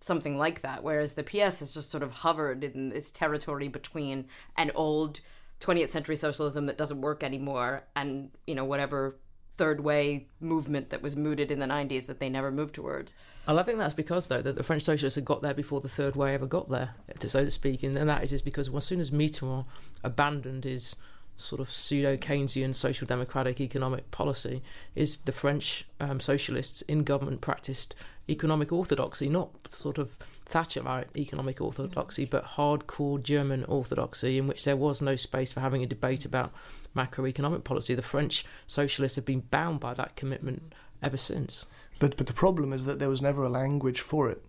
something 0.00 0.38
like 0.38 0.62
that. 0.62 0.82
Whereas 0.82 1.14
the 1.14 1.24
PS 1.24 1.60
has 1.60 1.74
just 1.74 1.90
sort 1.90 2.02
of 2.02 2.12
hovered 2.12 2.64
in 2.64 2.90
this 2.90 3.10
territory 3.10 3.68
between 3.68 4.26
an 4.56 4.70
old 4.74 5.20
20th 5.60 5.90
century 5.90 6.16
socialism 6.16 6.66
that 6.66 6.78
doesn't 6.78 7.00
work 7.00 7.24
anymore 7.24 7.84
and, 7.96 8.30
you 8.46 8.54
know, 8.54 8.64
whatever 8.64 9.16
third 9.58 9.80
way 9.80 10.28
movement 10.40 10.90
that 10.90 11.02
was 11.02 11.16
mooted 11.16 11.50
in 11.50 11.58
the 11.58 11.66
90s 11.66 12.06
that 12.06 12.20
they 12.20 12.30
never 12.30 12.50
moved 12.50 12.74
towards. 12.74 13.12
I 13.46 13.62
think 13.62 13.78
that's 13.78 13.94
because, 13.94 14.28
though, 14.28 14.40
that 14.40 14.56
the 14.56 14.62
French 14.62 14.82
socialists 14.82 15.16
had 15.16 15.24
got 15.24 15.42
there 15.42 15.54
before 15.54 15.80
the 15.80 15.88
third 15.88 16.14
way 16.14 16.34
ever 16.34 16.46
got 16.46 16.68
there, 16.68 16.94
so 17.18 17.44
to 17.44 17.50
speak. 17.50 17.82
And 17.82 17.96
then 17.96 18.06
that 18.06 18.22
is, 18.22 18.32
is 18.32 18.42
because 18.42 18.72
as 18.72 18.84
soon 18.84 19.00
as 19.00 19.10
Mitterrand 19.10 19.64
abandoned 20.04 20.64
his 20.64 20.94
sort 21.36 21.60
of 21.60 21.70
pseudo 21.70 22.16
Keynesian 22.16 22.74
social 22.74 23.06
democratic 23.06 23.60
economic 23.60 24.10
policy, 24.10 24.62
is 24.94 25.18
the 25.18 25.32
French 25.32 25.86
um, 25.98 26.20
socialists 26.20 26.82
in 26.82 27.04
government 27.04 27.40
practiced 27.40 27.94
economic 28.28 28.72
orthodoxy, 28.72 29.28
not 29.28 29.50
sort 29.70 29.98
of 29.98 30.16
Thatcherite 30.48 31.14
economic 31.16 31.60
orthodoxy, 31.60 32.26
mm. 32.26 32.30
but 32.30 32.44
hardcore 32.44 33.22
German 33.22 33.64
orthodoxy, 33.64 34.38
in 34.38 34.46
which 34.46 34.64
there 34.64 34.76
was 34.76 35.02
no 35.02 35.16
space 35.16 35.52
for 35.52 35.60
having 35.60 35.82
a 35.82 35.86
debate 35.86 36.20
mm. 36.20 36.26
about 36.26 36.52
macroeconomic 36.96 37.64
policy. 37.64 37.94
The 37.94 38.02
French 38.02 38.44
socialists 38.66 39.16
have 39.16 39.26
been 39.26 39.40
bound 39.50 39.80
by 39.80 39.94
that 39.94 40.16
commitment 40.16 40.70
mm. 40.70 40.72
ever 41.02 41.16
since. 41.16 41.66
But 41.98 42.16
but 42.16 42.26
the 42.28 42.32
problem 42.32 42.72
is 42.72 42.84
that 42.84 42.98
there 42.98 43.10
was 43.10 43.20
never 43.20 43.44
a 43.44 43.48
language 43.48 44.00
for 44.00 44.30
it. 44.30 44.42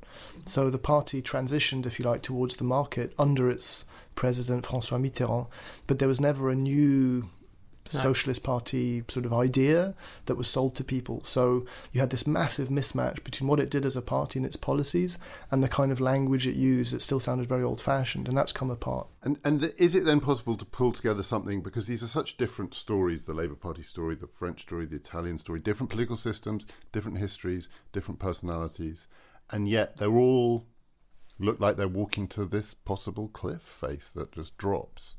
So 0.46 0.70
the 0.70 0.78
party 0.78 1.22
transitioned, 1.22 1.86
if 1.86 2.00
you 2.00 2.06
like, 2.06 2.22
towards 2.22 2.56
the 2.56 2.64
market 2.64 3.14
under 3.18 3.50
its 3.50 3.86
president 4.16 4.66
François 4.66 5.02
Mitterrand, 5.02 5.48
but 5.88 6.00
there 6.00 6.08
was 6.08 6.20
never 6.20 6.50
a 6.50 6.56
new 6.56 7.30
no. 7.94 8.00
socialist 8.00 8.44
party 8.44 9.04
sort 9.08 9.26
of 9.26 9.34
idea 9.34 9.96
that 10.26 10.36
was 10.36 10.48
sold 10.48 10.76
to 10.76 10.84
people. 10.84 11.24
So 11.26 11.66
you 11.92 12.00
had 12.00 12.10
this 12.10 12.28
massive 12.28 12.70
mismatch 12.70 13.24
between 13.24 13.48
what 13.48 13.60
it 13.60 13.70
did 13.70 13.86
as 13.86 13.96
a 13.96 14.02
party 14.02 14.40
and 14.40 14.46
its 14.46 14.56
policies 14.56 15.18
and 15.52 15.64
the 15.64 15.68
kind 15.68 15.92
of 15.92 16.00
language 16.00 16.48
it 16.48 16.56
used 16.56 16.94
that 16.94 17.02
still 17.02 17.20
sounded 17.20 17.48
very 17.48 17.64
old 17.64 17.82
fashioned, 17.82 18.28
and 18.28 18.38
that's 18.38 18.52
come 18.52 18.70
apart. 18.70 19.08
And 19.24 19.40
and 19.44 19.62
the, 19.62 19.84
is 19.84 19.96
it 19.96 20.06
then 20.06 20.20
possible 20.20 20.56
to 20.56 20.66
pull 20.66 20.92
together 20.92 21.24
something 21.24 21.62
because 21.62 21.88
these 21.88 22.04
are 22.04 22.08
such 22.08 22.38
different 22.38 22.74
stories: 22.74 23.26
the 23.26 23.34
Labour 23.34 23.56
Party 23.56 23.82
story, 23.82 24.16
the 24.16 24.28
French 24.28 24.62
story, 24.62 24.86
the 24.86 24.96
Italian 24.96 25.38
story, 25.38 25.60
different 25.60 25.90
political 25.90 26.16
systems, 26.16 26.66
different 26.92 27.18
histories, 27.18 27.70
different 27.92 28.20
personalities, 28.20 29.08
and 29.50 29.68
yet 29.68 29.98
they're 29.98 30.10
all 30.10 30.68
look 31.40 31.60
like 31.60 31.78
they're 31.78 31.88
walking 31.88 32.28
to 32.28 32.46
this 32.46 32.74
possible 32.74 33.30
cliff 33.30 33.62
face 33.62 34.12
that 34.12 34.32
just 34.34 34.58
drops 34.58 35.16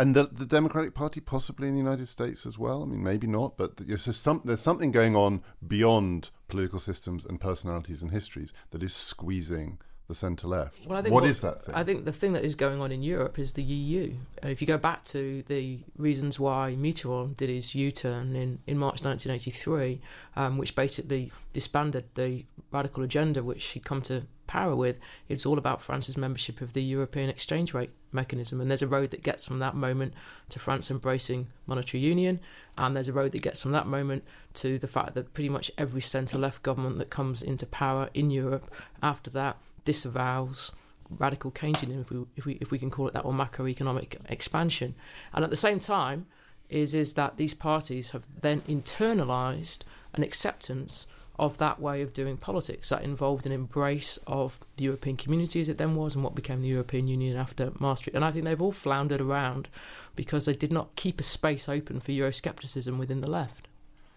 and 0.00 0.14
the, 0.14 0.24
the, 0.24 0.46
Democratic 0.46 0.94
Party 0.94 1.20
possibly 1.20 1.68
in 1.68 1.74
the 1.74 1.80
United 1.80 2.08
States 2.08 2.46
as 2.46 2.58
well. 2.58 2.82
I 2.82 2.86
mean, 2.86 3.02
maybe 3.02 3.26
not, 3.26 3.56
but 3.56 3.76
there's, 3.76 4.16
some, 4.16 4.40
there's 4.44 4.62
something 4.62 4.90
going 4.92 5.14
on 5.14 5.42
beyond 5.66 6.30
political 6.48 6.78
systems 6.78 7.24
and 7.24 7.40
personalities 7.40 8.02
and 8.02 8.10
histories 8.10 8.52
that 8.70 8.82
is 8.82 8.94
squeezing 8.94 9.78
the 10.08 10.14
centre 10.14 10.48
left. 10.48 10.86
Well, 10.86 11.02
what, 11.02 11.12
what 11.12 11.24
is 11.24 11.40
that 11.42 11.64
thing? 11.64 11.74
I 11.74 11.84
think 11.84 12.04
the 12.04 12.12
thing 12.12 12.32
that 12.32 12.44
is 12.44 12.54
going 12.54 12.80
on 12.80 12.90
in 12.90 13.02
Europe 13.02 13.38
is 13.38 13.52
the 13.52 13.62
EU. 13.62 14.14
If 14.42 14.60
you 14.60 14.66
go 14.66 14.78
back 14.78 15.04
to 15.04 15.42
the 15.42 15.78
reasons 15.96 16.40
why 16.40 16.76
Mitterrand 16.78 17.36
did 17.36 17.48
his 17.48 17.74
U 17.74 17.92
turn 17.92 18.34
in, 18.34 18.58
in 18.66 18.78
March 18.78 19.04
1983, 19.04 20.00
um, 20.36 20.58
which 20.58 20.74
basically 20.74 21.30
disbanded 21.52 22.06
the 22.14 22.44
radical 22.72 23.02
agenda 23.02 23.42
which 23.42 23.64
he'd 23.68 23.84
come 23.84 24.02
to 24.02 24.24
power 24.50 24.74
with, 24.74 24.98
it's 25.28 25.46
all 25.46 25.58
about 25.58 25.80
France's 25.80 26.16
membership 26.16 26.60
of 26.60 26.72
the 26.72 26.82
European 26.82 27.30
exchange 27.30 27.72
rate 27.72 27.90
mechanism. 28.10 28.60
And 28.60 28.68
there's 28.68 28.82
a 28.82 28.88
road 28.88 29.12
that 29.12 29.22
gets 29.22 29.44
from 29.44 29.60
that 29.60 29.76
moment 29.76 30.12
to 30.48 30.58
France 30.58 30.90
embracing 30.90 31.46
monetary 31.68 32.02
union, 32.02 32.40
and 32.76 32.96
there's 32.96 33.08
a 33.08 33.12
road 33.12 33.30
that 33.30 33.42
gets 33.42 33.62
from 33.62 33.70
that 33.70 33.86
moment 33.86 34.24
to 34.54 34.76
the 34.76 34.88
fact 34.88 35.14
that 35.14 35.32
pretty 35.34 35.48
much 35.48 35.70
every 35.78 36.00
centre 36.00 36.36
left 36.36 36.64
government 36.64 36.98
that 36.98 37.10
comes 37.10 37.42
into 37.42 37.64
power 37.64 38.10
in 38.12 38.32
Europe 38.32 38.68
after 39.00 39.30
that 39.30 39.56
disavows 39.84 40.72
radical 41.08 41.52
Keynesianism, 41.52 42.00
if 42.00 42.10
we, 42.10 42.26
if 42.36 42.44
we, 42.44 42.52
if 42.60 42.70
we 42.72 42.78
can 42.78 42.90
call 42.90 43.06
it 43.06 43.14
that, 43.14 43.24
or 43.24 43.32
macroeconomic 43.32 44.16
expansion. 44.28 44.96
And 45.32 45.44
at 45.44 45.50
the 45.50 45.56
same 45.56 45.78
time, 45.78 46.26
is 46.68 46.94
is 46.94 47.14
that 47.14 47.36
these 47.36 47.54
parties 47.54 48.10
have 48.10 48.24
then 48.40 48.60
internalized 48.62 49.80
an 50.14 50.22
acceptance 50.22 51.06
of 51.40 51.56
that 51.56 51.80
way 51.80 52.02
of 52.02 52.12
doing 52.12 52.36
politics 52.36 52.90
that 52.90 53.02
involved 53.02 53.46
an 53.46 53.52
embrace 53.52 54.18
of 54.26 54.60
the 54.76 54.84
European 54.84 55.16
community 55.16 55.58
as 55.58 55.70
it 55.70 55.78
then 55.78 55.94
was 55.94 56.14
and 56.14 56.22
what 56.22 56.34
became 56.34 56.60
the 56.60 56.68
European 56.68 57.08
Union 57.08 57.34
after 57.34 57.72
Maastricht. 57.80 58.14
And 58.14 58.26
I 58.26 58.30
think 58.30 58.44
they've 58.44 58.60
all 58.60 58.72
floundered 58.72 59.22
around 59.22 59.70
because 60.14 60.44
they 60.44 60.52
did 60.52 60.70
not 60.70 60.94
keep 60.96 61.18
a 61.18 61.22
space 61.22 61.66
open 61.66 61.98
for 61.98 62.12
Euroscepticism 62.12 62.98
within 62.98 63.22
the 63.22 63.30
left. 63.30 63.68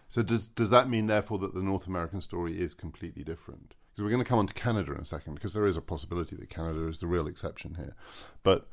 So 0.10 0.22
does 0.22 0.50
does 0.50 0.70
that 0.70 0.90
mean 0.90 1.08
therefore 1.08 1.40
that 1.40 1.56
the 1.56 1.62
North 1.64 1.88
American 1.88 2.20
story 2.20 2.60
is 2.60 2.76
completely 2.76 3.24
different? 3.24 3.70
Because 3.70 4.04
we're 4.04 4.12
going 4.12 4.24
to 4.24 4.30
come 4.30 4.40
on 4.40 4.48
to 4.48 4.54
Canada 4.54 4.94
in 4.94 5.00
a 5.00 5.06
second, 5.06 5.36
because 5.36 5.54
there 5.54 5.66
is 5.66 5.78
a 5.78 5.82
possibility 5.82 6.36
that 6.36 6.50
Canada 6.50 6.88
is 6.88 7.00
the 7.00 7.08
real 7.08 7.26
exception 7.26 7.76
here. 7.76 7.96
But 8.44 8.68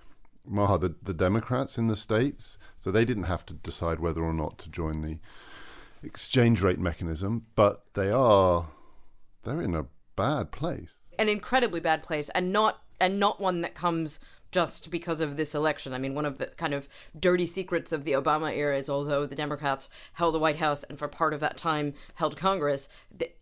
Maha, 0.44 0.78
the, 0.78 0.94
the 1.02 1.14
Democrats 1.14 1.78
in 1.78 1.86
the 1.86 1.96
states, 1.96 2.58
so 2.80 2.90
they 2.90 3.04
didn't 3.04 3.24
have 3.24 3.46
to 3.46 3.54
decide 3.54 4.00
whether 4.00 4.22
or 4.22 4.32
not 4.32 4.58
to 4.58 4.70
join 4.70 5.02
the 5.02 5.18
exchange 6.02 6.62
rate 6.62 6.78
mechanism, 6.78 7.46
but 7.54 7.84
they 7.94 8.10
are 8.10 8.68
they're 9.42 9.62
in 9.62 9.74
a 9.74 9.86
bad 10.16 10.52
place. 10.52 11.06
An 11.18 11.28
incredibly 11.28 11.80
bad 11.80 12.02
place 12.02 12.28
and 12.30 12.52
not 12.52 12.82
and 13.00 13.18
not 13.18 13.40
one 13.40 13.62
that 13.62 13.74
comes 13.74 14.20
just 14.52 14.90
because 14.90 15.20
of 15.20 15.36
this 15.36 15.54
election. 15.54 15.92
I 15.92 15.98
mean, 15.98 16.14
one 16.14 16.26
of 16.26 16.38
the 16.38 16.46
kind 16.48 16.74
of 16.74 16.88
dirty 17.18 17.46
secrets 17.46 17.92
of 17.92 18.04
the 18.04 18.12
Obama 18.12 18.54
era 18.54 18.76
is 18.76 18.90
although 18.90 19.24
the 19.24 19.36
Democrats 19.36 19.88
held 20.14 20.34
the 20.34 20.40
White 20.40 20.56
House 20.56 20.82
and 20.84 20.98
for 20.98 21.08
part 21.08 21.32
of 21.32 21.40
that 21.40 21.56
time 21.56 21.94
held 22.14 22.36
Congress, 22.36 22.88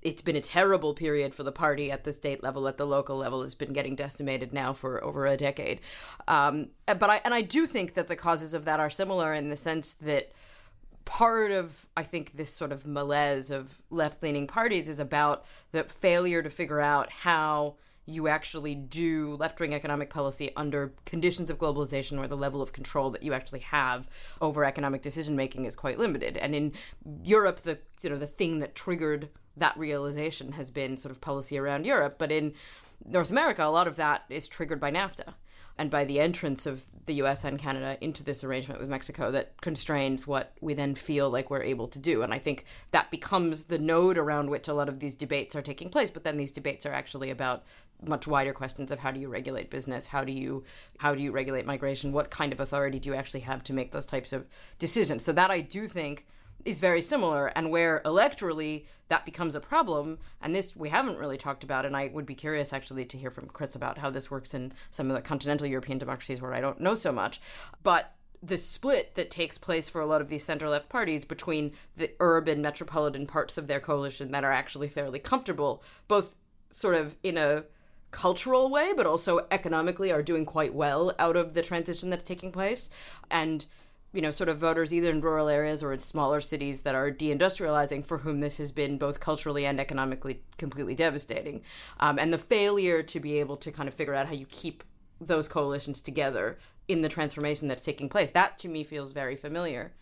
it's 0.03 0.23
been 0.23 0.37
a 0.37 0.41
terrible 0.41 0.95
period 0.95 1.35
for 1.35 1.43
the 1.43 1.53
party 1.53 1.91
at 1.91 2.05
the 2.05 2.13
state 2.13 2.43
level, 2.43 2.69
at 2.69 2.77
the 2.77 2.87
local 2.87 3.17
level. 3.17 3.43
It's 3.43 3.55
been 3.55 3.73
getting 3.73 3.97
decimated 3.97 4.53
now 4.53 4.73
for 4.73 5.03
over 5.03 5.27
a 5.27 5.37
decade. 5.37 5.81
Um, 6.27 6.69
but 6.87 7.09
I 7.09 7.21
and 7.25 7.33
I 7.33 7.41
do 7.41 7.67
think 7.67 7.95
that 7.95 8.09
the 8.09 8.17
causes 8.17 8.53
of 8.53 8.65
that 8.67 8.81
are 8.81 8.91
similar 8.91 9.33
in 9.33 9.49
the 9.49 9.57
sense 9.57 9.95
that 9.95 10.33
part 11.09 11.51
of 11.51 11.87
I 11.97 12.03
think 12.03 12.37
this 12.37 12.53
sort 12.53 12.71
of 12.71 12.87
malaise 12.87 13.51
of 13.51 13.81
left 13.89 14.23
leaning 14.23 14.47
parties 14.47 14.91
is 14.91 15.01
about 15.01 15.47
the 15.73 15.85
failure 15.85 16.43
to 16.43 16.51
figure 16.51 16.81
out 16.81 17.11
how 17.11 17.77
you 18.05 18.29
actually 18.29 18.75
do 18.75 19.35
left 19.41 19.59
wing 19.59 19.73
economic 19.73 20.11
policy 20.11 20.53
under 20.55 20.93
conditions 21.07 21.49
of 21.49 21.59
globalization 21.59 22.19
where 22.19 22.29
the 22.29 22.37
level 22.37 22.61
of 22.61 22.75
control 22.75 23.11
that 23.11 23.23
you 23.23 23.33
actually 23.33 23.61
have 23.61 24.07
over 24.43 24.67
economic 24.67 25.01
decision 25.01 25.35
making 25.35 25.65
is 25.65 25.75
quite 25.75 25.99
limited. 25.99 26.37
And 26.37 26.55
in 26.55 26.75
Europe 27.25 27.61
the 27.61 27.79
you 28.03 28.11
know 28.11 28.19
the 28.19 28.27
thing 28.27 28.59
that 28.59 28.75
triggered 28.75 29.31
that 29.57 29.79
realization 29.79 30.53
has 30.53 30.69
been 30.71 30.99
sort 30.99 31.11
of 31.11 31.23
policy 31.23 31.57
around 31.59 31.87
Europe, 31.87 32.17
but 32.19 32.31
in 32.31 32.53
North 33.07 33.31
America 33.31 33.65
a 33.65 33.73
lot 33.73 33.89
of 33.89 33.97
that 33.97 34.25
is 34.29 34.47
triggered 34.47 34.79
by 34.79 34.91
NAFTA 34.91 35.33
and 35.79 35.91
by 35.91 36.05
the 36.05 36.21
entrance 36.21 36.67
of 36.67 36.83
the 37.07 37.15
US 37.15 37.45
and 37.45 37.59
Canada 37.59 37.97
into 38.01 38.23
this 38.23 38.45
arrangement 38.45 38.81
with 38.81 38.91
Mexico 38.91 39.31
that 39.31 39.61
constrains 39.61 40.27
what 40.27 40.53
we 40.61 40.75
then 40.75 40.95
feel 40.95 41.31
like 41.31 41.51
we're 41.51 41.63
able 41.63 41.89
to 41.89 41.99
do. 41.99 42.23
And 42.23 42.35
I 42.35 42.39
think 42.39 42.65
that 42.91 43.11
becomes 43.11 43.65
the 43.65 43.79
node 43.79 44.19
around 44.19 44.51
which 44.51 44.69
a 44.69 44.75
lot 44.75 44.89
of 44.89 45.01
these 45.01 45.15
debates 45.15 45.57
are 45.57 45.63
taking 45.63 45.89
place. 45.89 46.11
But 46.11 46.25
then 46.25 46.37
these 46.37 46.53
debates 46.53 46.85
are 46.85 46.93
actually 46.93 47.31
about 47.31 47.65
much 48.03 48.27
wider 48.27 48.53
questions 48.53 48.91
of 48.91 48.99
how 48.99 49.11
do 49.11 49.19
you 49.19 49.29
regulate 49.29 49.71
business 49.71 50.07
how 50.07 50.23
do 50.23 50.31
you 50.31 50.63
how 50.99 51.17
do 51.17 51.21
you 51.21 51.33
regulate 51.33 51.67
migration 51.67 52.13
what 52.13 52.31
kind 52.31 52.53
of 52.53 52.61
authority 52.61 53.01
do 53.01 53.11
you 53.11 53.17
actually 53.17 53.41
have 53.41 53.61
to 53.65 53.73
make 53.73 53.91
those 53.91 54.07
types 54.07 54.33
of 54.33 54.47
decisions 54.79 55.25
so 55.25 55.33
that 55.33 55.51
i 55.51 55.61
do 55.61 55.89
think 55.89 56.25
is 56.69 56.81
very 56.81 57.01
similar 57.01 57.47
and 57.49 57.71
where 57.71 58.03
electorally 58.05 58.85
that 59.09 59.25
becomes 59.25 59.55
a 59.55 59.61
problem 59.61 60.19
and 60.43 60.55
this 60.55 60.77
we 60.77 60.91
haven't 60.91 61.19
really 61.19 61.39
talked 61.39 61.65
about 61.65 61.87
and 61.87 61.97
i 61.97 62.11
would 62.13 62.27
be 62.27 62.35
curious 62.35 62.73
actually 62.73 63.07
to 63.07 63.17
hear 63.17 63.31
from 63.31 63.47
chris 63.47 63.75
about 63.75 63.99
how 63.99 64.11
this 64.11 64.31
works 64.31 64.53
in 64.53 64.73
some 64.91 65.09
of 65.11 65.17
the 65.17 65.23
continental 65.23 65.67
european 65.67 65.99
democracies 65.99 66.43
where 66.43 66.53
i 66.53 66.61
don't 66.61 66.81
know 66.81 66.95
so 66.95 67.11
much. 67.11 67.41
But 67.83 68.13
the 68.43 68.59
split 68.59 69.15
that 69.15 69.31
takes 69.31 69.59
place 69.59 69.89
for 69.89 70.01
a 70.01 70.07
lot 70.07 70.21
of 70.21 70.29
these 70.29 70.45
center 70.45 70.69
left 70.69 70.89
parties 70.89 71.25
between 71.25 71.73
the 71.97 72.13
urban 72.21 72.63
metropolitan 72.63 73.27
parts 73.27 73.59
of 73.59 73.67
their 73.67 73.81
coalition 73.81 74.31
that 74.31 74.45
are 74.45 74.53
actually 74.53 74.89
fairly 74.89 75.19
comfortable 75.19 75.83
both 76.07 76.37
sort 76.71 76.95
of 76.95 77.17
in 77.23 77.37
a 77.37 77.65
cultural 78.11 78.71
way 78.71 78.93
but 78.97 79.07
also 79.07 79.47
economically 79.51 80.13
are 80.13 80.23
doing 80.23 80.45
quite 80.45 80.73
well 80.73 81.13
out 81.19 81.37
of 81.37 81.55
the 81.55 81.63
transition 81.63 82.11
that's 82.11 82.23
taking 82.23 82.53
place 82.53 82.89
and 83.31 83.67
you 84.13 84.23
know, 84.23 84.31
sort 84.31 84.49
of 84.49 84.59
voters 84.59 84.93
either 84.93 85.11
in 85.11 85.21
rural 85.21 85.49
areas 85.49 85.83
or 85.83 85.93
in 85.93 85.99
smaller 85.99 86.41
cities 86.41 86.83
that 86.83 86.95
are 86.95 87.11
deindustrializing 87.11 88.05
for 88.05 88.19
whom 88.19 88.41
this 88.41 88.57
has 88.57 88.73
been 88.73 88.99
both 88.99 89.21
culturally 89.21 89.67
and 89.67 89.79
economically 89.79 90.41
completely 90.57 90.95
devastating. 90.95 91.63
Um, 92.01 92.19
and 92.19 92.33
the 92.33 92.39
failure 92.39 93.03
to 93.03 93.21
be 93.21 93.39
able 93.39 93.57
to 93.59 93.71
kind 93.71 93.89
of 93.89 93.95
figure 93.95 94.15
out 94.15 94.27
how 94.27 94.35
you 94.35 94.47
keep 94.47 94.83
those 95.21 95.49
coalitions 95.49 96.01
together 96.01 96.59
in 96.87 97.03
the 97.03 97.09
transformation 97.09 97.69
that's 97.69 97.85
taking 97.85 98.09
place. 98.09 98.31
That 98.31 98.59
to 98.61 98.69
me 98.69 98.83
feels 98.83 99.13
very 99.13 99.37
familiar 99.37 99.93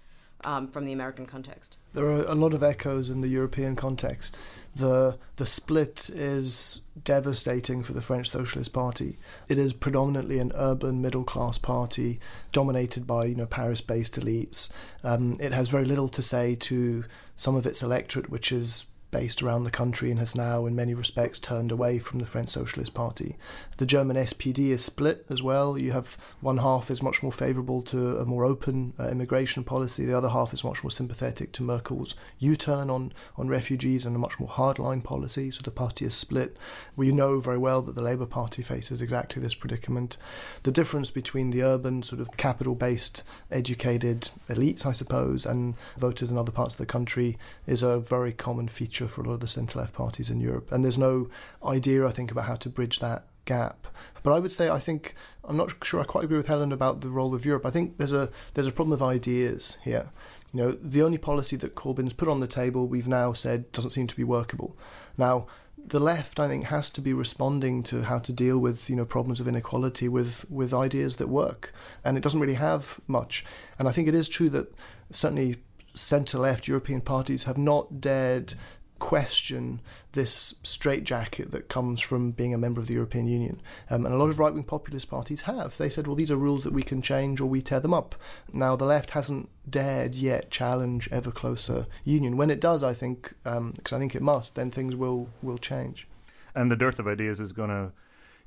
um, 0.45 0.69
from 0.69 0.85
the 0.85 0.93
American 0.93 1.27
context. 1.27 1.77
There 1.93 2.07
are 2.07 2.23
a 2.23 2.35
lot 2.35 2.53
of 2.53 2.63
echoes 2.63 3.09
in 3.11 3.21
the 3.21 3.29
European 3.29 3.75
context. 3.77 4.37
The 4.75 5.19
the 5.37 5.47
split 5.47 6.11
is 6.11 6.83
devastating 7.03 7.83
for 7.83 7.95
the 7.95 8.03
French 8.03 8.29
Socialist 8.29 8.73
Party. 8.73 9.19
It 9.49 9.57
is 9.59 9.73
predominantly 9.73 10.39
an 10.39 10.53
urban 10.55 11.01
middle 11.01 11.25
class 11.25 11.57
party 11.57 12.21
dominated 12.53 13.07
by 13.07 13.25
you 13.25 13.35
know 13.35 13.47
Paris 13.47 13.81
based 13.81 14.21
elites. 14.21 14.71
Um, 15.03 15.37
it 15.41 15.53
has 15.53 15.69
very 15.69 15.87
little 15.87 16.09
to 16.11 16.23
say 16.23 16.55
to 16.57 17.05
some 17.37 17.57
of 17.57 17.65
its 17.65 17.83
electorate, 17.83 18.29
which 18.29 18.53
is 18.53 18.85
based 19.17 19.43
around 19.43 19.65
the 19.65 19.71
country 19.71 20.11
and 20.11 20.19
has 20.19 20.37
now, 20.37 20.67
in 20.67 20.77
many 20.77 20.93
respects, 20.93 21.39
turned 21.39 21.73
away 21.73 21.99
from 21.99 22.19
the 22.19 22.27
French 22.27 22.51
Socialist 22.51 22.93
Party. 22.93 23.35
The 23.79 23.87
German 23.87 24.15
SPD 24.15 24.69
is 24.69 24.85
split 24.85 25.25
as 25.31 25.43
well. 25.43 25.79
You 25.79 25.93
have 25.93 26.19
one 26.43 26.59
half 26.59 26.91
is 26.91 27.03
much 27.03 27.23
more 27.23 27.33
favourable 27.33 27.81
to 27.85 28.19
a 28.19 28.27
more 28.27 28.45
open 28.45 28.93
uh, 29.01 29.09
immigration 29.09 29.65
policy, 29.65 30.05
the 30.05 30.17
other 30.17 30.29
half 30.29 30.53
is 30.53 30.63
much 30.63 30.85
more 30.85 30.91
sympathetic 30.91 31.53
to 31.53 31.63
Merkel's 31.63 32.15
U 32.41 32.57
turn 32.57 32.91
on, 32.91 33.11
on 33.39 33.49
refugees 33.49 34.05
and 34.05 34.15
a 34.15 34.19
much 34.19 34.39
more 34.39 34.51
hardline 34.51 35.03
policy. 35.03 35.51
So 35.51 35.63
the 35.63 35.71
party 35.71 36.05
is 36.05 36.13
split. 36.13 36.59
We 36.95 37.11
know 37.11 37.41
very 37.41 37.57
well 37.57 37.81
that 37.81 37.95
the 37.95 38.03
Labour 38.03 38.27
Party 38.27 38.61
faces 38.61 39.01
exactly 39.01 39.41
this 39.41 39.55
predicament. 39.55 40.19
The 40.65 40.73
difference 40.73 41.11
between 41.11 41.53
the 41.53 41.63
urban, 41.63 42.03
sort 42.03 42.21
of 42.21 42.37
capital 42.37 42.75
based, 42.75 43.23
educated 43.51 44.29
elites, 44.51 44.85
I 44.85 44.93
suppose, 44.93 45.47
and 45.47 45.75
voters 45.97 46.31
in 46.31 46.37
other 46.37 46.53
parts 46.53 46.75
of 46.75 46.79
the 46.79 46.85
country 46.85 47.39
is 47.67 47.83
a 47.83 47.99
very 47.99 48.35
common 48.35 48.69
feature 48.69 49.06
for 49.07 49.23
a 49.23 49.25
lot 49.25 49.35
of 49.35 49.41
the 49.41 49.49
centre 49.49 49.79
left 49.79 49.95
parties 49.95 50.31
in 50.31 50.41
Europe. 50.41 50.71
And 50.73 50.85
there's 50.85 50.99
no 50.99 51.29
idea, 51.65 52.07
I 52.07 52.11
think, 52.11 52.31
about 52.31 52.45
how 52.45 52.57
to 52.57 52.69
bridge 52.69 52.99
that 53.01 53.27
gap. 53.47 53.87
But 54.23 54.33
I 54.33 54.39
would 54.39 54.53
say 54.53 54.69
I 54.69 54.79
think 54.79 55.15
I'm 55.45 55.57
not 55.57 55.73
sure 55.85 56.01
I 56.01 56.05
quite 56.05 56.25
agree 56.25 56.37
with 56.37 56.49
Helen 56.49 56.73
about 56.73 57.01
the 57.01 57.09
role 57.09 57.35
of 57.35 57.47
Europe. 57.47 57.65
I 57.65 57.71
think 57.71 57.97
there's 57.97 58.13
a 58.13 58.29
there's 58.55 58.67
a 58.67 58.73
problem 58.73 58.93
of 58.93 59.03
ideas 59.03 59.79
here. 59.83 60.11
You 60.53 60.63
know, 60.63 60.71
the 60.73 61.03
only 61.03 61.19
policy 61.19 61.57
that 61.57 61.75
Corbyn's 61.75 62.13
put 62.13 62.29
on 62.29 62.41
the 62.41 62.47
table, 62.47 62.87
we've 62.87 63.09
now 63.09 63.33
said 63.33 63.73
doesn't 63.73 63.91
seem 63.91 64.07
to 64.07 64.17
be 64.17 64.25
workable. 64.25 64.77
Now, 65.19 65.47
the 65.77 66.01
left, 66.01 66.41
I 66.41 66.49
think, 66.49 66.65
has 66.67 66.91
to 66.91 67.01
be 67.01 67.13
responding 67.13 67.83
to 67.85 68.03
how 68.03 68.19
to 68.19 68.33
deal 68.33 68.59
with 68.59 68.91
you 68.91 68.97
know 68.97 69.05
problems 69.05 69.41
of 69.41 69.49
inequality 69.49 70.09
with 70.09 70.45
with 70.51 70.75
ideas 70.75 71.17
that 71.17 71.29
work, 71.29 71.73
and 72.05 72.17
it 72.17 72.23
doesn't 72.23 72.41
really 72.41 72.55
have 72.55 73.01
much. 73.07 73.45
And 73.79 73.89
I 73.89 73.93
think 73.93 74.09
it 74.09 74.15
is 74.15 74.29
true 74.29 74.49
that 74.51 74.73
certainly 75.11 75.57
centre 75.95 76.39
left 76.39 76.69
European 76.69 77.01
parties 77.01 77.45
have 77.45 77.57
not 77.57 78.01
dared 78.01 78.55
question 78.99 79.81
this 80.13 80.55
straitjacket 80.63 81.51
that 81.51 81.69
comes 81.69 82.01
from 82.01 82.31
being 82.31 82.55
a 82.55 82.59
member 82.59 82.81
of 82.81 82.87
the 82.87 82.95
European 82.95 83.27
Union. 83.27 83.61
Um, 83.91 84.07
and 84.07 84.15
a 84.15 84.19
lot 84.19 84.31
of 84.31 84.39
right 84.39 84.53
wing 84.53 84.65
populist 84.65 85.11
parties 85.11 85.43
have. 85.43 85.77
They 85.77 85.89
said, 85.89 86.07
well, 86.07 86.17
these 86.17 86.31
are 86.31 86.37
rules 86.37 86.65
that 86.65 86.73
we 86.73 86.83
can 86.83 87.03
change 87.03 87.41
or 87.41 87.47
we 87.47 87.63
tear 87.63 87.81
them 87.81 87.95
up. 87.95 88.15
Now, 88.53 88.77
the 88.77 88.85
left 88.85 89.11
hasn't 89.11 89.49
dared 89.69 90.15
yet 90.15 90.51
challenge 90.51 91.09
ever 91.13 91.31
closer 91.31 91.87
union. 92.05 92.37
When 92.37 92.51
it 92.51 92.61
does, 92.61 92.83
I 92.83 92.95
think, 92.95 93.35
because 93.43 93.59
um, 93.59 93.75
I 93.93 93.99
think 93.99 94.15
it 94.15 94.23
must, 94.23 94.55
then 94.55 94.71
things 94.71 94.97
will, 94.97 95.29
will 95.43 95.59
change. 95.59 96.09
And 96.55 96.71
the 96.71 96.77
dearth 96.77 96.99
of 96.99 97.07
ideas 97.07 97.41
is 97.41 97.53
going 97.53 97.71
to 97.71 97.93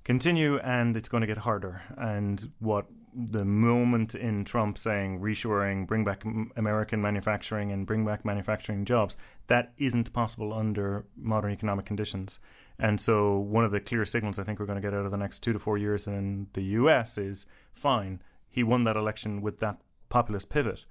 continue 0.04 0.58
and 0.60 0.98
it's 0.98 1.10
going 1.10 1.22
to 1.22 1.28
get 1.28 1.40
harder. 1.40 1.84
And 1.98 2.52
what 2.60 2.88
the 3.14 3.46
moment 3.46 4.16
in 4.16 4.46
Trump 4.46 4.78
saying 4.78 5.20
reshoring, 5.20 5.88
bring 5.88 6.04
back 6.04 6.24
American 6.56 7.02
manufacturing 7.02 7.72
and 7.72 7.86
bring 7.86 8.06
back 8.06 8.26
manufacturing 8.26 8.86
jobs, 8.86 9.16
that 9.48 9.74
isn't 9.78 10.14
possible 10.14 10.54
under 10.54 11.06
modern 11.16 11.52
economic 11.52 11.86
conditions. 11.86 12.40
And 12.78 13.00
so, 13.00 13.38
one 13.38 13.66
of 13.66 13.72
the 13.72 13.82
clear 13.82 14.06
signals 14.06 14.40
I 14.40 14.44
think 14.44 14.60
we're 14.60 14.66
going 14.66 14.82
to 14.82 14.88
get 14.88 14.94
out 14.94 15.06
of 15.06 15.12
the 15.12 15.18
next 15.18 15.40
two 15.40 15.54
to 15.54 15.60
four 15.60 15.78
years 15.78 16.08
in 16.08 16.48
the 16.54 16.64
US 16.64 17.18
is 17.18 17.46
fine, 17.74 18.22
he 18.50 18.64
won 18.64 18.84
that 18.86 18.96
election 18.96 19.42
with 19.42 19.60
that 19.60 19.82
populist 20.10 20.50
pivot, 20.50 20.86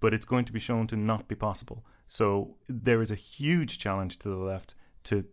but 0.00 0.14
it's 0.14 0.24
going 0.24 0.44
to 0.44 0.52
be 0.52 0.60
shown 0.60 0.86
to 0.88 0.96
not 0.96 1.28
be 1.28 1.34
possible. 1.34 1.84
So, 2.06 2.56
there 2.68 3.02
is 3.02 3.10
a 3.10 3.16
huge 3.16 3.78
challenge 3.78 4.18
to 4.20 4.28
the 4.28 4.36
left 4.36 4.74
to, 5.04 5.24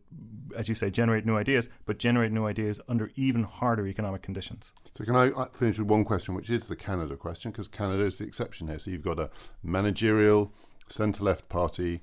as 0.56 0.70
you 0.70 0.76
say, 0.76 0.90
generate 0.90 1.26
new 1.26 1.36
ideas, 1.36 1.70
but 1.86 2.00
generate 2.00 2.32
new 2.32 2.46
ideas 2.46 2.80
under 2.88 3.12
even 3.16 3.44
harder 3.44 3.88
economic 3.88 4.22
conditions. 4.22 4.74
So, 4.94 5.04
can 5.04 5.16
I 5.16 5.30
uh, 5.30 5.46
finish 5.54 5.80
with 5.80 5.88
one 5.88 6.04
question, 6.04 6.36
which 6.36 6.50
is 6.50 6.68
the 6.68 6.76
Canada 6.76 7.16
question, 7.16 7.52
because 7.52 7.68
Canada 7.68 8.04
is 8.04 8.18
the 8.18 8.26
exception 8.26 8.68
here. 8.68 8.80
So, 8.80 8.92
you've 8.92 9.04
got 9.04 9.20
a 9.20 9.30
managerial 9.64 10.54
centre 10.88 11.24
left 11.24 11.50
party. 11.50 12.02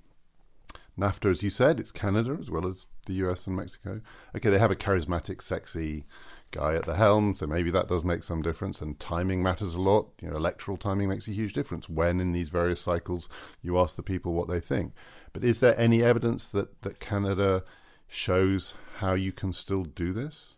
NAFTA, 0.98 1.30
as 1.30 1.42
you 1.42 1.50
said, 1.50 1.78
it's 1.78 1.92
Canada 1.92 2.36
as 2.40 2.50
well 2.50 2.66
as 2.66 2.86
the 3.06 3.14
US 3.14 3.46
and 3.46 3.56
Mexico. 3.56 4.00
Okay, 4.34 4.48
they 4.48 4.58
have 4.58 4.70
a 4.70 4.76
charismatic, 4.76 5.42
sexy 5.42 6.04
guy 6.52 6.74
at 6.74 6.86
the 6.86 6.96
helm, 6.96 7.34
so 7.36 7.46
maybe 7.46 7.70
that 7.70 7.88
does 7.88 8.04
make 8.04 8.22
some 8.22 8.42
difference. 8.42 8.80
And 8.80 8.98
timing 8.98 9.42
matters 9.42 9.74
a 9.74 9.80
lot. 9.80 10.08
You 10.20 10.30
know, 10.30 10.36
electoral 10.36 10.76
timing 10.76 11.08
makes 11.08 11.28
a 11.28 11.32
huge 11.32 11.52
difference 11.52 11.88
when 11.88 12.20
in 12.20 12.32
these 12.32 12.48
various 12.48 12.80
cycles 12.80 13.28
you 13.62 13.78
ask 13.78 13.96
the 13.96 14.02
people 14.02 14.32
what 14.32 14.48
they 14.48 14.60
think. 14.60 14.92
But 15.36 15.44
is 15.44 15.60
there 15.60 15.78
any 15.78 16.02
evidence 16.02 16.46
that, 16.52 16.80
that 16.80 16.98
Canada 16.98 17.62
shows 18.08 18.72
how 19.00 19.12
you 19.12 19.32
can 19.32 19.52
still 19.52 19.84
do 19.84 20.14
this? 20.14 20.56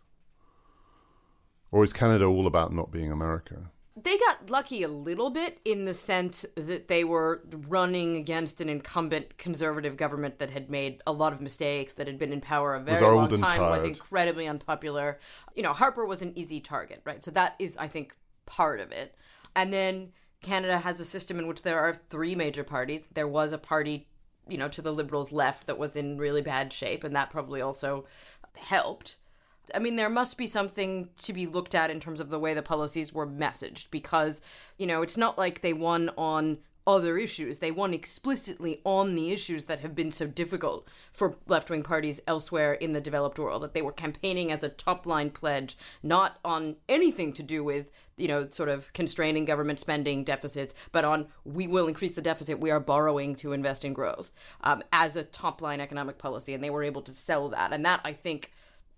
Or 1.69 1.83
is 1.83 1.91
Canada 1.91 2.23
all 2.23 2.47
about 2.47 2.71
not 2.71 2.89
being 2.89 3.11
America? 3.11 3.71
They 4.01 4.17
got 4.17 4.49
lucky 4.49 4.81
a 4.81 4.87
little 4.87 5.31
bit 5.31 5.59
in 5.65 5.83
the 5.83 5.93
sense 5.93 6.45
that 6.55 6.87
they 6.87 7.03
were 7.03 7.43
running 7.67 8.15
against 8.15 8.61
an 8.61 8.69
incumbent 8.69 9.37
conservative 9.37 9.97
government 9.97 10.39
that 10.39 10.49
had 10.49 10.69
made 10.69 11.01
a 11.05 11.11
lot 11.11 11.33
of 11.33 11.41
mistakes, 11.41 11.91
that 11.93 12.07
had 12.07 12.17
been 12.17 12.31
in 12.31 12.39
power 12.39 12.73
a 12.73 12.79
very 12.79 13.01
long 13.01 13.29
time, 13.29 13.59
was 13.59 13.83
incredibly 13.83 14.47
unpopular. 14.47 15.19
You 15.55 15.63
know, 15.63 15.73
Harper 15.73 16.05
was 16.05 16.21
an 16.21 16.31
easy 16.37 16.61
target, 16.61 17.01
right? 17.03 17.21
So 17.21 17.31
that 17.31 17.55
is, 17.59 17.75
I 17.75 17.89
think, 17.89 18.15
part 18.45 18.79
of 18.79 18.93
it. 18.93 19.13
And 19.57 19.73
then 19.73 20.13
Canada 20.41 20.77
has 20.77 21.01
a 21.01 21.05
system 21.05 21.37
in 21.37 21.47
which 21.47 21.63
there 21.63 21.77
are 21.77 21.93
three 22.09 22.33
major 22.33 22.63
parties. 22.63 23.09
There 23.13 23.27
was 23.27 23.51
a 23.51 23.57
party 23.57 24.07
you 24.51 24.57
know, 24.57 24.69
to 24.69 24.81
the 24.81 24.93
liberals 24.93 25.31
left 25.31 25.67
that 25.67 25.77
was 25.77 25.95
in 25.95 26.17
really 26.17 26.41
bad 26.41 26.73
shape, 26.73 27.03
and 27.03 27.15
that 27.15 27.29
probably 27.29 27.61
also 27.61 28.05
helped. 28.57 29.17
I 29.73 29.79
mean, 29.79 29.95
there 29.95 30.09
must 30.09 30.37
be 30.37 30.47
something 30.47 31.09
to 31.21 31.33
be 31.33 31.45
looked 31.45 31.75
at 31.75 31.91
in 31.91 31.99
terms 31.99 32.19
of 32.19 32.29
the 32.29 32.39
way 32.39 32.53
the 32.53 32.61
policies 32.61 33.13
were 33.13 33.27
messaged 33.27 33.91
because, 33.91 34.41
you 34.77 34.87
know, 34.87 35.01
it's 35.01 35.17
not 35.17 35.37
like 35.37 35.61
they 35.61 35.73
won 35.73 36.09
on 36.17 36.59
other 36.89 37.19
issues. 37.19 37.59
They 37.59 37.71
won 37.71 37.93
explicitly 37.93 38.81
on 38.83 39.13
the 39.15 39.31
issues 39.31 39.65
that 39.65 39.81
have 39.81 39.93
been 39.93 40.09
so 40.09 40.25
difficult 40.25 40.87
for 41.13 41.37
left 41.45 41.69
wing 41.69 41.83
parties 41.83 42.19
elsewhere 42.25 42.73
in 42.73 42.93
the 42.93 42.99
developed 42.99 43.37
world. 43.37 43.61
That 43.61 43.75
they 43.75 43.83
were 43.83 43.91
campaigning 43.91 44.51
as 44.51 44.63
a 44.63 44.69
top 44.69 45.05
line 45.05 45.29
pledge, 45.29 45.77
not 46.01 46.39
on 46.43 46.77
anything 46.89 47.31
to 47.33 47.43
do 47.43 47.63
with, 47.63 47.91
you 48.17 48.27
know, 48.27 48.49
sort 48.49 48.69
of 48.69 48.91
constraining 48.93 49.45
government 49.45 49.79
spending 49.79 50.23
deficits, 50.23 50.73
but 50.91 51.05
on 51.05 51.27
we 51.45 51.67
will 51.67 51.87
increase 51.87 52.15
the 52.15 52.23
deficit, 52.23 52.59
we 52.59 52.71
are 52.71 52.79
borrowing 52.79 53.35
to 53.35 53.53
invest 53.53 53.85
in 53.85 53.93
growth 53.93 54.31
um, 54.61 54.83
as 54.91 55.15
a 55.15 55.23
top 55.23 55.61
line 55.61 55.79
economic 55.79 56.17
policy. 56.17 56.55
And 56.55 56.63
they 56.63 56.71
were 56.71 56.83
able 56.83 57.03
to 57.03 57.11
sell 57.11 57.49
that. 57.49 57.71
And 57.71 57.85
that, 57.85 58.01
I 58.03 58.13
think, 58.13 58.51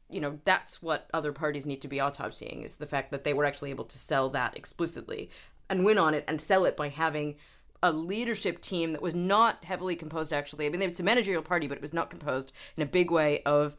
you 0.10 0.20
know 0.20 0.40
that's 0.44 0.82
what 0.82 1.10
other 1.14 1.32
parties 1.32 1.66
need 1.66 1.82
to 1.82 1.88
be 1.88 1.96
autopsying 1.96 2.66
is 2.66 2.76
the 2.76 2.86
fact 2.86 3.12
that 3.12 3.24
they 3.24 3.34
were 3.34 3.46
actually 3.46 3.70
able 3.70 3.86
to 3.86 3.98
sell 3.98 4.30
that 4.30 4.58
explicitly 4.58 5.30
and 5.70 5.86
win 5.86 5.98
on 5.98 6.14
it 6.14 6.26
and 6.28 6.42
sell 6.42 6.66
it 6.66 6.76
by 6.76 6.90
having 6.90 7.38
a 7.84 7.92
leadership 7.92 8.62
team 8.62 8.94
that 8.94 9.02
was 9.02 9.16
not 9.16 9.64
heavily 9.64 9.96
composed 9.96 10.32
actually. 10.32 10.66
I 10.66 10.70
mean, 10.70 10.82
it's 10.82 11.00
a 11.00 11.04
managerial 11.04 11.44
party, 11.44 11.68
but 11.68 11.78
it 11.78 11.82
was 11.82 11.94
not 11.94 12.10
composed 12.10 12.52
in 12.78 12.84
a 12.84 12.86
big 12.86 13.12
way 13.12 13.42
of 13.44 13.76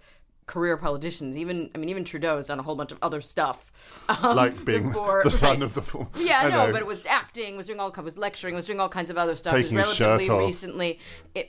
career 0.47 0.77
politicians. 0.77 1.37
Even 1.37 1.71
I 1.75 1.79
mean, 1.79 1.89
even 1.89 2.05
Trudeau 2.05 2.37
has 2.37 2.47
done 2.47 2.59
a 2.59 2.63
whole 2.63 2.77
bunch 2.77 2.93
of 2.93 2.99
other 3.01 3.21
stuff, 3.21 3.71
um, 4.09 4.37
like 4.37 4.65
being 4.65 4.89
before, 4.89 5.23
the 5.25 5.31
son 5.31 5.51
right. 5.51 5.63
of 5.63 5.75
the 5.75 5.83
former. 5.83 6.09
Yeah, 6.17 6.41
I 6.41 6.51
know, 6.51 6.73
but 6.73 6.81
it 6.81 6.87
was 6.87 7.07
acting, 7.07 7.57
was 7.57 7.67
doing 7.67 7.81
all 7.81 7.93
was 8.03 8.19
lecturing, 8.19 8.55
was 8.55 8.65
doing 8.65 8.81
all 8.81 8.89
kinds 8.89 9.11
of 9.11 9.17
other 9.17 9.35
stuff. 9.35 9.55
Taking 9.55 9.77
was 9.77 10.01
relatively 10.01 10.27
shirt 10.27 10.41
recently 10.41 10.99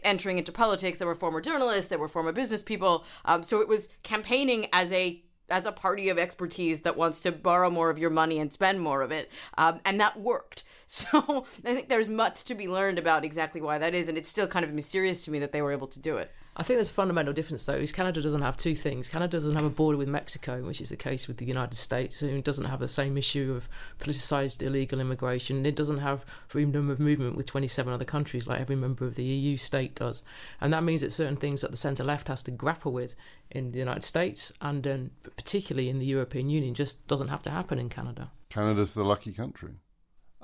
entering 0.03 0.37
into 0.37 0.51
politics. 0.51 0.97
There 0.97 1.07
were 1.07 1.15
former 1.15 1.41
journalists, 1.41 1.89
there 1.89 1.99
were 1.99 2.07
former 2.07 2.31
business 2.31 2.61
people. 2.61 3.03
Um, 3.25 3.43
so 3.43 3.61
it 3.61 3.67
was 3.67 3.89
campaigning 4.03 4.67
as 4.71 4.91
a 4.91 5.23
as 5.49 5.65
a 5.65 5.71
party 5.71 6.09
of 6.09 6.17
expertise 6.17 6.81
that 6.81 6.95
wants 6.95 7.19
to 7.19 7.31
borrow 7.31 7.69
more 7.69 7.89
of 7.89 7.99
your 7.99 8.09
money 8.09 8.39
and 8.39 8.53
spend 8.53 8.79
more 8.79 9.01
of 9.01 9.11
it, 9.11 9.31
um, 9.57 9.81
and 9.85 9.99
that 9.99 10.19
worked. 10.19 10.63
So 10.87 11.45
I 11.65 11.73
think 11.73 11.89
there's 11.89 12.09
much 12.09 12.43
to 12.45 12.55
be 12.55 12.67
learned 12.67 12.99
about 12.99 13.25
exactly 13.25 13.61
why 13.61 13.77
that 13.77 13.93
is, 13.93 14.07
and 14.07 14.17
it's 14.17 14.29
still 14.29 14.47
kind 14.47 14.65
of 14.65 14.73
mysterious 14.73 15.21
to 15.21 15.31
me 15.31 15.39
that 15.39 15.51
they 15.51 15.61
were 15.61 15.71
able 15.71 15.87
to 15.87 15.99
do 15.99 16.17
it. 16.17 16.31
I 16.55 16.61
think 16.61 16.77
there's 16.77 16.91
a 16.91 16.93
fundamental 16.93 17.33
difference 17.33 17.65
though. 17.65 17.73
Is 17.73 17.91
Canada 17.91 18.21
doesn't 18.21 18.41
have 18.41 18.57
two 18.57 18.75
things. 18.75 19.09
Canada 19.09 19.37
doesn't 19.37 19.55
have 19.55 19.65
a 19.65 19.71
border 19.71 19.97
with 19.97 20.07
Mexico, 20.07 20.61
which 20.63 20.81
is 20.81 20.89
the 20.89 20.95
case 20.95 21.27
with 21.27 21.37
the 21.37 21.45
United 21.45 21.75
States, 21.75 22.21
and 22.21 22.31
it 22.31 22.43
doesn't 22.43 22.65
have 22.65 22.79
the 22.79 22.87
same 22.87 23.17
issue 23.17 23.53
of 23.55 23.67
politicized 23.99 24.61
illegal 24.61 24.99
immigration. 24.99 25.65
It 25.65 25.75
doesn't 25.75 25.97
have 25.97 26.25
freedom 26.47 26.91
of 26.91 26.99
movement 26.99 27.35
with 27.35 27.47
27 27.47 27.91
other 27.91 28.05
countries 28.05 28.47
like 28.47 28.61
every 28.61 28.75
member 28.75 29.05
of 29.05 29.15
the 29.15 29.23
EU 29.23 29.57
state 29.57 29.95
does, 29.95 30.21
and 30.61 30.71
that 30.73 30.83
means 30.83 31.01
that 31.01 31.11
certain 31.11 31.37
things 31.37 31.61
that 31.61 31.71
the 31.71 31.77
centre 31.77 32.03
left 32.03 32.27
has 32.27 32.43
to 32.43 32.51
grapple 32.51 32.93
with 32.93 33.15
in 33.49 33.71
the 33.71 33.79
United 33.79 34.03
States 34.03 34.51
and 34.61 34.85
um, 34.87 35.11
particularly 35.35 35.89
in 35.89 35.99
the 35.99 36.05
European 36.05 36.49
Union 36.49 36.73
just 36.73 37.07
doesn't 37.07 37.27
have 37.27 37.43
to 37.43 37.49
happen 37.49 37.79
in 37.79 37.89
Canada. 37.89 38.31
Canada's 38.49 38.93
the 38.93 39.03
lucky 39.03 39.31
country. 39.31 39.73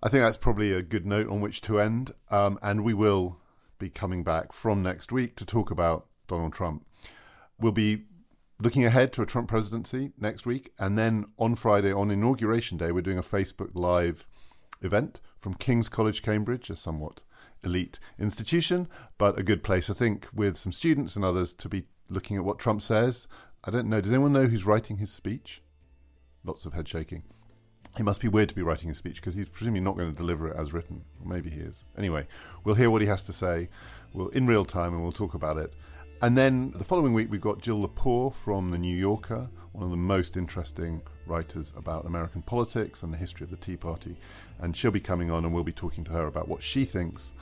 I 0.02 0.10
think 0.10 0.24
that's 0.24 0.38
probably 0.38 0.72
a 0.72 0.82
good 0.82 1.06
note 1.06 1.28
on 1.28 1.42
which 1.42 1.62
to 1.62 1.80
end. 1.80 2.12
Um, 2.32 2.58
and 2.62 2.84
we 2.84 2.94
will 2.94 3.40
be 3.80 3.90
coming 3.90 4.24
back 4.24 4.54
from 4.54 4.82
next 4.82 5.12
week 5.12 5.36
to 5.38 5.46
talk 5.46 5.72
about 5.72 6.08
Donald 6.28 6.54
Trump. 6.54 6.86
We'll 7.60 7.72
be 7.72 8.04
looking 8.62 8.86
ahead 8.86 9.14
to 9.14 9.22
a 9.22 9.26
Trump 9.26 9.48
presidency 9.48 10.12
next 10.18 10.46
week. 10.46 10.72
And 10.80 10.98
then 10.98 11.26
on 11.38 11.56
Friday, 11.56 11.92
on 11.92 12.12
Inauguration 12.12 12.78
Day, 12.78 12.92
we're 12.92 13.02
doing 13.02 13.18
a 13.18 13.24
Facebook 13.24 13.72
Live 13.74 14.28
event 14.82 15.20
from 15.38 15.54
King's 15.54 15.90
College, 15.90 16.22
Cambridge, 16.22 16.70
a 16.70 16.76
somewhat 16.76 17.22
elite 17.64 18.00
institution, 18.18 18.88
but 19.18 19.38
a 19.38 19.44
good 19.44 19.64
place, 19.64 19.90
I 19.90 19.94
think, 19.94 20.28
with 20.34 20.58
some 20.58 20.72
students 20.72 21.16
and 21.16 21.26
others 21.26 21.54
to 21.56 21.70
be 21.70 21.84
looking 22.10 22.38
at 22.38 22.46
what 22.46 22.60
Trump 22.60 22.82
says. 22.82 23.28
I 23.66 23.72
don't 23.72 23.90
know. 23.90 24.00
Does 24.00 24.12
anyone 24.12 24.34
know 24.34 24.46
who's 24.46 24.66
writing 24.66 24.98
his 24.98 25.12
speech? 25.12 25.62
Lots 26.46 26.66
of 26.66 26.74
head 26.74 26.88
shaking. 26.88 27.24
It 27.98 28.04
must 28.04 28.22
be 28.22 28.28
weird 28.28 28.50
to 28.50 28.56
be 28.56 28.62
writing 28.62 28.90
a 28.90 28.96
speech 28.96 29.16
because 29.16 29.34
he's 29.34 29.50
presumably 29.50 29.82
not 29.82 29.98
going 29.98 30.12
to 30.12 30.18
deliver 30.18 30.50
it 30.50 30.58
as 30.58 30.74
written. 30.74 31.04
Maybe 31.26 31.50
he 31.50 31.60
is. 31.60 31.84
Anyway, 31.98 32.28
we'll 32.64 32.76
hear 32.76 32.90
what 32.90 33.02
he 33.02 33.08
has 33.08 33.24
to 33.24 33.34
say 33.34 33.68
we'll, 34.14 34.30
in 34.30 34.48
real 34.48 34.64
time 34.64 34.94
and 34.94 35.02
we'll 35.02 35.12
talk 35.12 35.34
about 35.34 35.58
it. 35.58 35.74
And 36.22 36.38
then 36.38 36.72
the 36.72 36.84
following 36.84 37.14
week, 37.14 37.32
we've 37.32 37.42
got 37.42 37.62
Jill 37.62 37.88
Lepore 37.88 38.34
from 38.34 38.70
The 38.70 38.78
New 38.78 38.96
Yorker, 38.96 39.50
one 39.72 39.86
of 39.86 39.90
the 39.90 39.98
most 39.98 40.38
interesting 40.38 41.02
writers 41.26 41.74
about 41.78 42.06
American 42.06 42.42
politics 42.42 43.04
and 43.04 43.14
the 43.14 43.18
history 43.18 43.46
of 43.46 43.50
the 43.50 43.58
Tea 43.58 43.78
Party. 43.78 44.18
And 44.60 44.76
she'll 44.76 44.92
be 44.92 45.00
coming 45.00 45.32
on 45.32 45.46
and 45.46 45.54
we'll 45.54 45.64
be 45.64 45.72
talking 45.72 46.04
to 46.06 46.12
her 46.12 46.28
about 46.28 46.48
what 46.48 46.62
she 46.62 46.86
thinks 46.86 47.34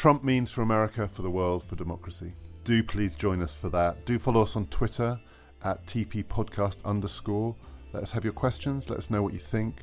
Trump 0.00 0.24
means 0.24 0.50
for 0.50 0.62
America, 0.62 1.06
for 1.06 1.20
the 1.20 1.28
world, 1.28 1.62
for 1.62 1.76
democracy. 1.76 2.32
Do 2.64 2.82
please 2.82 3.16
join 3.16 3.42
us 3.42 3.54
for 3.54 3.68
that. 3.68 4.06
Do 4.06 4.18
follow 4.18 4.40
us 4.40 4.56
on 4.56 4.64
Twitter 4.68 5.20
at 5.62 5.84
TP 5.84 6.24
Podcast 6.24 6.82
underscore. 6.86 7.54
Let 7.92 8.02
us 8.02 8.12
have 8.12 8.24
your 8.24 8.32
questions. 8.32 8.88
Let 8.88 8.98
us 8.98 9.10
know 9.10 9.22
what 9.22 9.32
you 9.32 9.38
think. 9.38 9.82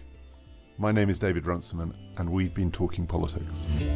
My 0.77 0.91
name 0.91 1.09
is 1.09 1.19
David 1.19 1.45
Runciman, 1.47 1.93
and 2.17 2.31
we've 2.31 2.53
been 2.53 2.71
talking 2.71 3.05
politics. 3.07 3.65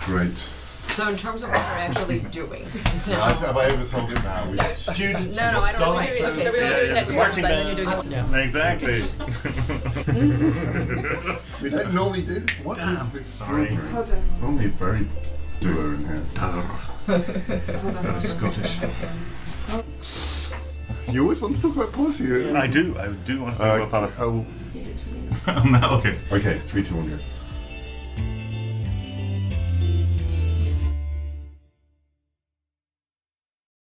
Great. 0.00 0.36
So 0.90 1.08
in 1.08 1.16
terms 1.16 1.42
of 1.42 1.48
what 1.48 1.58
we're 1.58 1.78
actually 1.78 2.18
doing, 2.30 2.62
no. 3.08 3.14
Have, 3.14 3.38
have 3.38 3.56
I 3.56 3.70
oversold 3.70 4.10
it 4.12 4.22
now? 4.22 4.46
We 4.50 4.58
students. 4.74 5.34
No, 5.36 5.52
no, 5.52 5.60
I 5.62 5.72
don't 5.72 5.96
we've 5.96 6.10
think 6.10 6.26
got 6.26 6.34
we- 6.34 6.40
science, 6.40 6.42
So 6.42 6.50
we're 6.52 6.60
Yeah, 6.60 6.76
doing 6.80 6.92
next 6.94 7.14
yeah. 7.14 7.20
Wednesday, 7.20 7.42
then 7.42 7.66
you're 7.66 7.76
doing 7.76 7.98
it. 7.98 8.04
Yeah. 8.10 8.36
Exactly. 8.38 9.02
We 11.62 11.70
don't 11.70 11.94
normally 11.94 12.22
do. 12.22 12.44
What 12.64 12.76
Damn, 12.78 13.08
this? 13.12 13.28
sorry. 13.30 13.68
It's 13.72 14.40
normally 14.40 14.66
very 14.66 15.06
duo 15.62 15.94
in 15.94 16.00
here. 16.06 16.22
Scottish. 18.20 18.78
You 21.08 21.22
always 21.22 21.40
want 21.40 21.56
to 21.56 21.62
talk 21.62 21.76
about 21.76 21.92
policy. 21.92 22.50
I 22.54 22.66
do. 22.66 22.96
I 22.98 23.08
do 23.24 23.42
want 23.42 23.54
to 23.54 23.60
talk 23.60 23.80
Uh, 23.80 23.84
about 23.84 23.90
policy. 23.90 24.20
oh, 24.22 24.44
No, 25.64 25.90
okay. 25.96 26.16
okay, 26.30 26.60
three, 26.64 26.82
two, 26.82 26.94
one, 26.96 27.08
go. 27.10 27.18